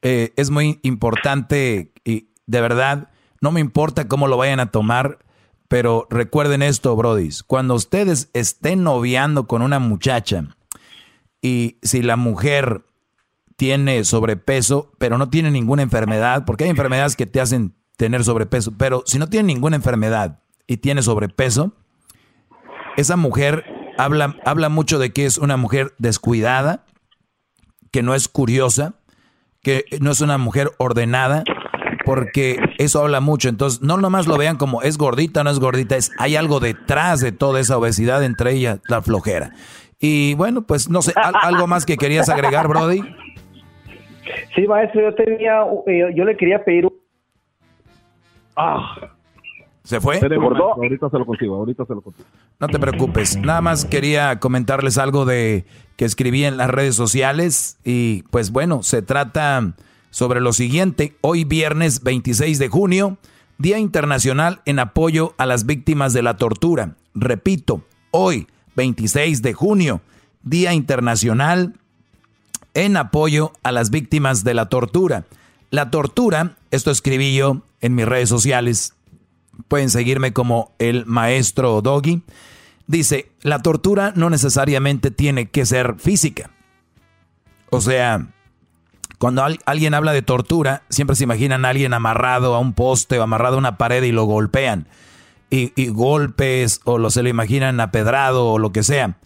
[0.02, 3.10] eh, es muy importante y de verdad,
[3.40, 5.18] no me importa cómo lo vayan a tomar,
[5.68, 10.44] pero recuerden esto, brodis, cuando ustedes estén noviando con una muchacha,
[11.40, 12.84] y si la mujer
[13.56, 18.72] tiene sobrepeso, pero no tiene ninguna enfermedad, porque hay enfermedades que te hacen tener sobrepeso,
[18.78, 21.72] pero si no tiene ninguna enfermedad y tiene sobrepeso,
[22.96, 23.64] esa mujer
[24.04, 26.84] habla, habla mucho de que es una mujer descuidada,
[27.90, 28.94] que no es curiosa,
[29.62, 31.44] que no es una mujer ordenada,
[32.04, 33.48] porque eso habla mucho.
[33.48, 37.20] Entonces, no nomás lo vean como es gordita, no es gordita, es hay algo detrás
[37.20, 39.52] de toda esa obesidad, entre ellas la flojera.
[40.00, 43.02] Y bueno, pues no sé, ¿algo más que querías agregar, Brody?
[44.54, 46.88] Sí, maestro, yo tenía, eh, yo le quería pedir...
[48.56, 49.12] Ah.
[49.84, 50.20] ¿Se fue?
[50.20, 52.28] ahorita se lo consigo, ahorita se lo consigo.
[52.60, 55.64] No te preocupes, nada más quería comentarles algo de
[55.96, 59.74] que escribí en las redes sociales y pues bueno, se trata
[60.10, 61.16] sobre lo siguiente.
[61.20, 63.18] Hoy viernes 26 de junio,
[63.58, 66.94] Día Internacional en apoyo a las víctimas de la tortura.
[67.14, 67.82] Repito,
[68.12, 68.46] hoy
[68.76, 70.00] 26 de junio,
[70.42, 71.74] Día Internacional
[72.74, 75.24] en apoyo a las víctimas de la tortura.
[75.70, 78.94] La tortura, esto escribí yo en mis redes sociales,
[79.68, 82.22] pueden seguirme como el maestro Doggy,
[82.86, 86.50] dice, la tortura no necesariamente tiene que ser física.
[87.70, 88.28] O sea,
[89.18, 93.22] cuando alguien habla de tortura, siempre se imaginan a alguien amarrado a un poste o
[93.22, 94.88] amarrado a una pared y lo golpean
[95.52, 99.18] y, golpes o lo se lo imaginan apedrado o lo que sea.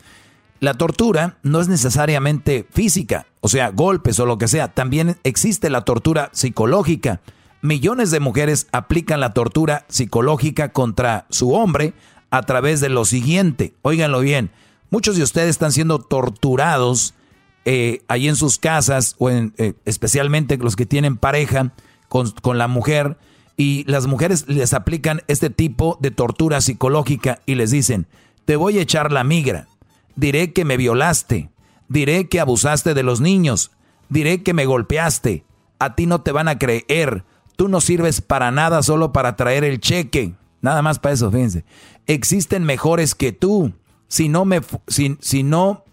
[0.59, 4.75] La tortura no es necesariamente física, o sea, golpes o lo que sea.
[4.75, 7.21] También existe la tortura psicológica.
[7.67, 11.95] Millones de mujeres aplican la tortura psicológica contra su hombre
[12.31, 13.75] a través de lo siguiente.
[13.83, 14.53] Óiganlo bien,
[14.89, 17.15] muchos de ustedes están siendo torturados
[17.65, 21.73] eh, ahí en sus casas o en, eh, especialmente los que tienen pareja
[22.09, 23.19] con, con la mujer
[23.57, 28.07] y las mujeres les aplican este tipo de tortura psicológica y les dicen,
[28.45, 29.67] te voy a echar la migra,
[30.15, 31.51] diré que me violaste,
[31.89, 33.73] diré que abusaste de los niños,
[34.09, 35.45] diré que me golpeaste,
[35.81, 37.25] a ti no te van a creer,
[37.57, 41.65] tú no sirves para nada solo para traer el cheque, nada más para eso, fíjense,
[42.07, 43.73] existen mejores que tú,
[44.09, 45.85] si no me, si, si no,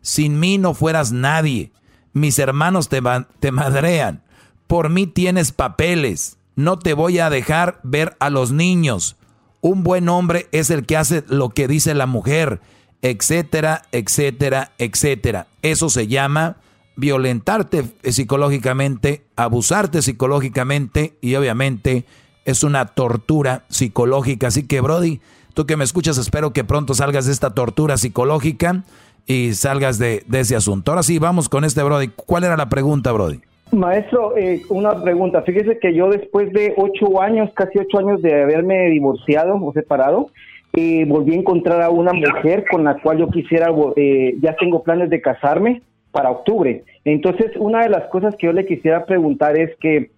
[0.00, 1.72] sin mí no fueras nadie,
[2.12, 3.02] mis hermanos te,
[3.40, 4.22] te madrean,
[4.66, 9.16] por mí tienes papeles, no te voy a dejar ver a los niños.
[9.62, 12.60] Un buen hombre es el que hace lo que dice la mujer,
[13.02, 15.46] etcétera, etcétera, etcétera.
[15.62, 16.56] Eso se llama
[17.00, 22.04] violentarte psicológicamente, abusarte psicológicamente y obviamente
[22.44, 24.48] es una tortura psicológica.
[24.48, 25.20] Así que Brody,
[25.54, 28.84] tú que me escuchas, espero que pronto salgas de esta tortura psicológica
[29.26, 30.92] y salgas de, de ese asunto.
[30.92, 32.08] Ahora sí, vamos con este Brody.
[32.08, 33.40] ¿Cuál era la pregunta, Brody?
[33.72, 35.42] Maestro, eh, una pregunta.
[35.42, 40.30] Fíjese que yo después de ocho años, casi ocho años de haberme divorciado o separado,
[40.72, 44.82] eh, volví a encontrar a una mujer con la cual yo quisiera, eh, ya tengo
[44.82, 45.82] planes de casarme
[46.12, 46.84] para octubre.
[47.04, 50.10] Entonces, una de las cosas que yo le quisiera preguntar es que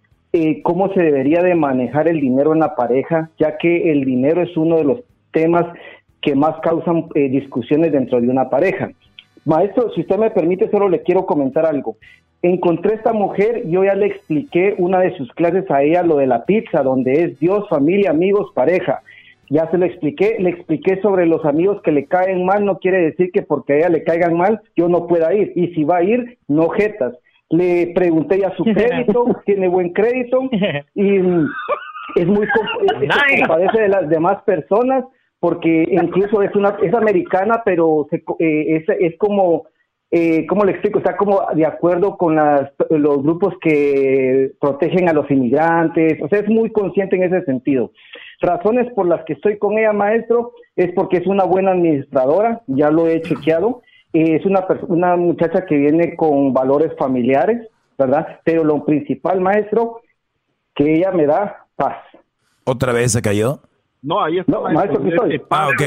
[0.63, 4.57] cómo se debería de manejar el dinero en la pareja, ya que el dinero es
[4.57, 5.67] uno de los temas
[6.23, 8.91] que más causan discusiones dentro de una pareja.
[9.45, 11.97] Maestro, si usted me permite, solo le quiero comentar algo
[12.43, 16.27] encontré esta mujer, yo ya le expliqué una de sus clases a ella, lo de
[16.27, 19.03] la pizza, donde es Dios, familia, amigos, pareja.
[19.53, 23.03] Ya se lo expliqué, le expliqué sobre los amigos que le caen mal, no quiere
[23.03, 25.99] decir que porque a ella le caigan mal yo no pueda ir, y si va
[25.99, 27.13] a ir, no jetas.
[27.51, 30.49] Le pregunté ya su crédito, tiene buen crédito,
[30.95, 31.17] y
[32.17, 35.05] es muy se compadece de las demás personas,
[35.39, 39.65] porque incluso es una es americana, pero se, eh, es, es como
[40.15, 40.99] eh, ¿cómo le explico?
[40.99, 46.41] Está como de acuerdo con las, los grupos que protegen a los inmigrantes, o sea,
[46.41, 47.93] es muy consciente en ese sentido.
[48.43, 52.91] Razones por las que estoy con ella, maestro, es porque es una buena administradora, ya
[52.91, 58.41] lo he chequeado, eh, es una, una muchacha que viene con valores familiares, ¿verdad?
[58.45, 60.01] Pero lo principal, maestro,
[60.75, 61.99] que ella me da paz.
[62.65, 63.61] ¿Otra vez se cayó?
[64.03, 64.59] No, ahí está.
[65.51, 65.83] Ah, ok.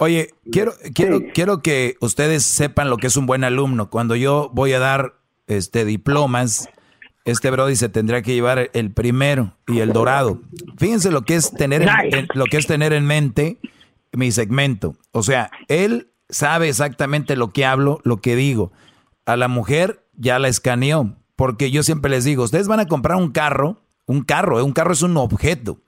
[0.00, 3.88] Oye, quiero, quiero, quiero que ustedes sepan lo que es un buen alumno.
[3.88, 5.14] Cuando yo voy a dar
[5.46, 6.68] este diplomas,
[7.30, 10.40] este Brody se tendría que llevar el primero y el dorado.
[10.78, 13.58] Fíjense lo que es tener en, lo que es tener en mente
[14.12, 14.96] mi segmento.
[15.12, 18.72] O sea, él sabe exactamente lo que hablo, lo que digo.
[19.26, 23.18] A la mujer ya la escaneó, porque yo siempre les digo, ustedes van a comprar
[23.18, 25.78] un carro, un carro, un carro es un objeto.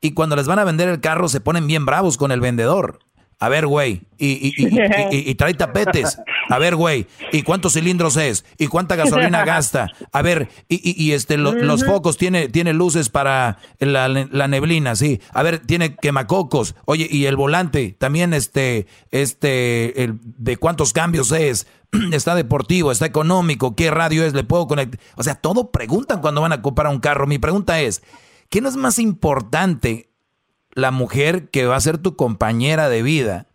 [0.00, 2.98] Y cuando les van a vender el carro se ponen bien bravos con el vendedor.
[3.42, 6.16] A ver, güey, y, y, trae tapetes.
[6.48, 8.44] A ver, güey, ¿y cuántos cilindros es?
[8.56, 9.88] ¿Y cuánta gasolina gasta?
[10.12, 15.20] A ver, y, este, los focos, tiene, tiene luces para la, neblina, sí.
[15.32, 16.76] A ver, tiene quemacocos.
[16.84, 21.66] Oye, y el volante, también este, este, el, de cuántos cambios es.
[22.12, 25.00] Está deportivo, está económico, qué radio es, le puedo conectar.
[25.16, 27.26] O sea, todo preguntan cuando van a comprar un carro.
[27.26, 28.02] Mi pregunta es,
[28.52, 30.11] ¿Qué no es más importante
[30.74, 33.46] la mujer que va a ser tu compañera de vida?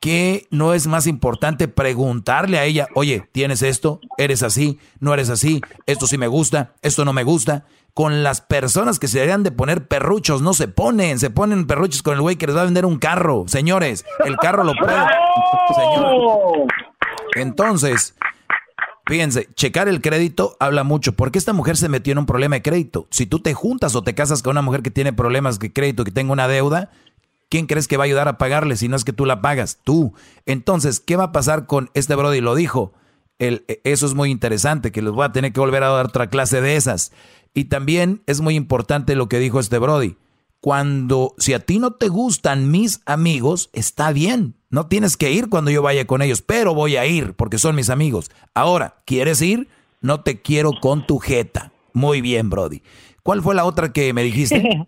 [0.00, 4.00] ¿Qué no es más importante preguntarle a ella, oye, ¿tienes esto?
[4.16, 4.78] ¿Eres así?
[4.98, 5.60] ¿No eres así?
[5.84, 6.72] ¿Esto sí me gusta?
[6.80, 7.66] ¿Esto no me gusta?
[7.92, 12.02] Con las personas que se deberían de poner perruchos, no se ponen, se ponen perruchos
[12.02, 13.44] con el güey que les va a vender un carro.
[13.46, 14.96] Señores, el carro lo puede.
[17.34, 18.14] Entonces,
[19.10, 21.16] Fíjense, checar el crédito habla mucho.
[21.16, 23.08] porque esta mujer se metió en un problema de crédito?
[23.10, 26.04] Si tú te juntas o te casas con una mujer que tiene problemas de crédito,
[26.04, 26.92] que tenga una deuda,
[27.48, 29.80] ¿quién crees que va a ayudar a pagarle si no es que tú la pagas?
[29.82, 30.14] Tú.
[30.46, 32.40] Entonces, ¿qué va a pasar con este Brody?
[32.40, 32.92] Lo dijo.
[33.40, 36.28] El, eso es muy interesante, que les voy a tener que volver a dar otra
[36.28, 37.10] clase de esas.
[37.52, 40.18] Y también es muy importante lo que dijo este Brody
[40.60, 44.54] cuando, si a ti no te gustan mis amigos, está bien.
[44.70, 47.74] No tienes que ir cuando yo vaya con ellos, pero voy a ir porque son
[47.74, 48.30] mis amigos.
[48.54, 49.68] Ahora, ¿quieres ir?
[50.00, 51.72] No te quiero con tu jeta.
[51.92, 52.82] Muy bien, Brody.
[53.22, 54.62] ¿Cuál fue la otra que me dijiste?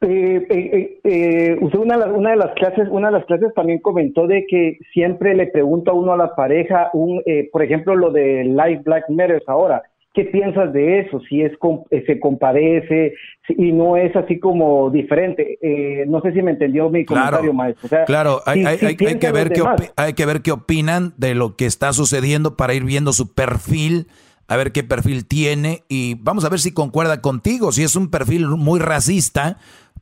[0.00, 4.46] Eh, eh, eh, usted una, de las clases, una de las clases también comentó de
[4.46, 9.08] que siempre le pregunta uno a la pareja, un, por ejemplo, lo de Life Black
[9.08, 9.82] Matters ahora.
[10.14, 11.20] ¿Qué piensas de eso?
[11.28, 11.52] Si es
[11.90, 13.14] eh, se compadece
[13.48, 15.58] y no es así como diferente.
[15.60, 18.04] Eh, no sé si me entendió mi comentario, maestro.
[18.06, 18.62] claro, hay,
[18.96, 19.62] que ver qué
[19.96, 24.06] hay que ver qué opinan de lo que está sucediendo para ir viendo su perfil,
[24.48, 27.70] a ver qué perfil tiene y vamos a ver si concuerda contigo.
[27.70, 29.58] Si es un perfil muy racista,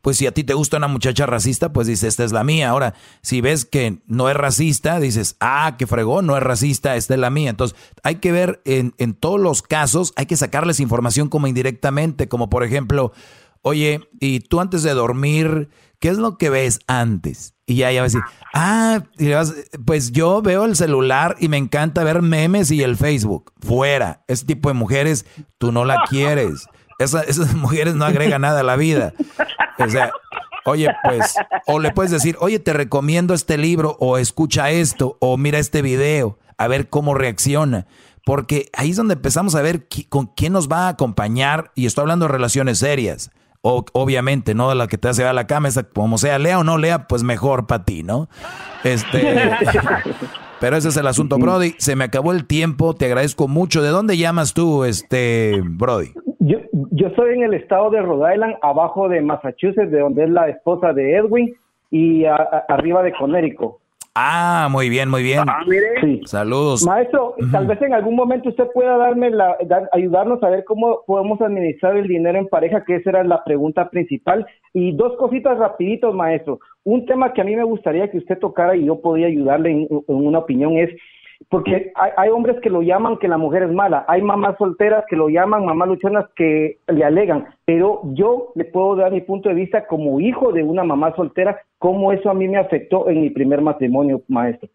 [0.06, 2.70] pues si a ti te gusta una muchacha racista, pues dices, esta es la mía.
[2.70, 7.14] Ahora, si ves que no es racista, dices, ah, qué fregón, no es racista, esta
[7.14, 7.50] es la mía.
[7.50, 12.28] Entonces, hay que ver en, en todos los casos, hay que sacarles información como indirectamente,
[12.28, 13.10] como por ejemplo,
[13.62, 17.56] oye, y tú antes de dormir, ¿qué es lo que ves antes?
[17.66, 18.22] Y ya, ya va a decir,
[18.54, 19.02] ah,
[19.84, 23.54] pues yo veo el celular y me encanta ver memes y el Facebook.
[23.58, 25.26] Fuera, ese tipo de mujeres,
[25.58, 26.68] tú no la quieres.
[27.00, 29.14] esas mujeres no agregan nada a la vida.
[29.78, 30.12] O sea,
[30.64, 35.36] oye, pues, o le puedes decir, oye, te recomiendo este libro, o escucha esto, o
[35.36, 37.86] mira este video, a ver cómo reacciona.
[38.24, 42.02] Porque ahí es donde empezamos a ver con quién nos va a acompañar, y estoy
[42.02, 43.30] hablando de relaciones serias.
[43.62, 46.64] O, obviamente, no de la que te hace a la cama, como sea, lea o
[46.64, 48.28] no lea, pues mejor para ti, ¿no?
[48.84, 49.50] Este.
[50.60, 51.74] Pero ese es el asunto, Brody.
[51.78, 53.82] Se me acabó el tiempo, te agradezco mucho.
[53.82, 56.12] ¿De dónde llamas tú, este, Brody?
[56.38, 56.58] Yo,
[56.90, 60.48] yo estoy en el estado de Rhode Island, abajo de Massachusetts, de donde es la
[60.48, 61.54] esposa de Edwin,
[61.90, 62.24] y
[62.68, 63.76] arriba de Connecticut.
[64.18, 65.40] Ah, muy bien, muy bien.
[65.46, 65.60] Ah,
[66.00, 66.22] sí.
[66.24, 66.86] Saludos.
[66.86, 69.58] Maestro, tal vez en algún momento usted pueda darme la,
[69.92, 73.90] ayudarnos a ver cómo podemos administrar el dinero en pareja, que esa era la pregunta
[73.90, 74.46] principal.
[74.72, 76.60] Y dos cositas rapiditos, maestro.
[76.84, 79.88] Un tema que a mí me gustaría que usted tocara y yo podía ayudarle en
[80.06, 80.90] una opinión es
[81.48, 85.16] porque hay, hombres que lo llaman que la mujer es mala, hay mamás solteras que
[85.16, 89.54] lo llaman mamás luchonas que le alegan, pero yo le puedo dar mi punto de
[89.54, 93.30] vista como hijo de una mamá soltera, cómo eso a mí me afectó en mi
[93.30, 94.68] primer matrimonio, maestro.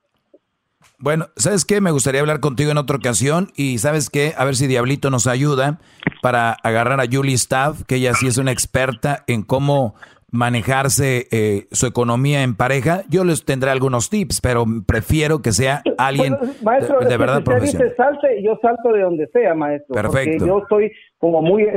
[0.97, 1.81] Bueno, ¿sabes qué?
[1.81, 4.33] Me gustaría hablar contigo en otra ocasión y ¿sabes qué?
[4.37, 5.79] A ver si Diablito nos ayuda
[6.21, 9.95] para agarrar a Julie Staff, que ella sí es una experta en cómo
[10.31, 15.81] manejarse eh, su economía en pareja, yo les tendré algunos tips, pero prefiero que sea
[15.97, 17.89] alguien maestro, de, verdad profesional.
[17.89, 19.93] Dice salte, yo salto de donde sea, maestro.
[19.93, 20.45] Perfecto.
[20.45, 21.67] yo estoy como muy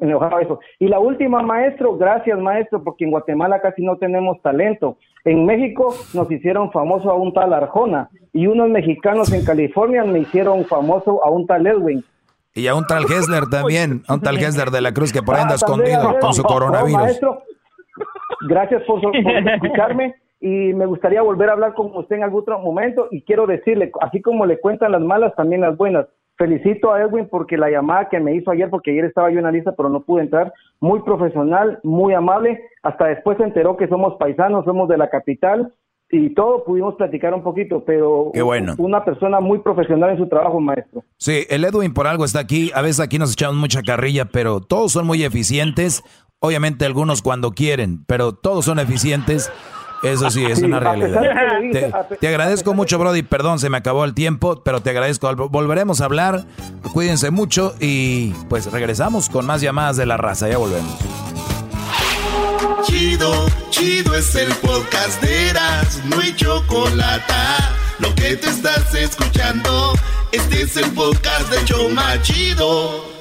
[0.00, 0.60] enojado eso.
[0.78, 4.96] Y la última, maestro, gracias, maestro, porque en Guatemala casi no tenemos talento.
[5.24, 10.20] En México nos hicieron famoso a un tal Arjona y unos mexicanos en California me
[10.20, 12.04] hicieron famoso a un tal Edwin.
[12.54, 15.34] Y a un tal Hessler también, a un tal Hessler de la Cruz que por
[15.34, 16.92] ahí anda ah, escondido con su coronavirus.
[16.92, 17.42] maestro,
[18.48, 19.14] gracias por, por
[19.54, 23.46] escucharme y me gustaría volver a hablar con usted en algún otro momento y quiero
[23.46, 26.06] decirle, así como le cuentan las malas, también las buenas.
[26.38, 29.44] Felicito a Edwin porque la llamada que me hizo ayer, porque ayer estaba yo en
[29.44, 32.60] la lista, pero no pude entrar, muy profesional, muy amable.
[32.82, 35.72] Hasta después se enteró que somos paisanos, somos de la capital
[36.10, 38.74] y todo pudimos platicar un poquito, pero Qué bueno.
[38.78, 41.02] una persona muy profesional en su trabajo, maestro.
[41.16, 42.70] Sí, el Edwin por algo está aquí.
[42.74, 46.04] A veces aquí nos echamos mucha carrilla, pero todos son muy eficientes.
[46.40, 49.50] Obviamente algunos cuando quieren, pero todos son eficientes.
[50.02, 51.22] Eso sí, es una realidad.
[52.20, 53.22] Te, agradezco mucho, Brody.
[53.22, 55.34] Perdón, se me acabó el tiempo, pero te agradezco.
[55.48, 56.44] Volveremos a hablar.
[56.92, 60.48] Cuídense mucho y pues regresamos con más llamadas de la raza.
[60.48, 60.98] Ya volvemos.
[62.84, 67.32] Chido, chido es el podcast de Eras, no hay chocolate.
[67.98, 69.94] Lo que te estás escuchando,
[70.30, 73.15] este es el podcast de Choma Chido.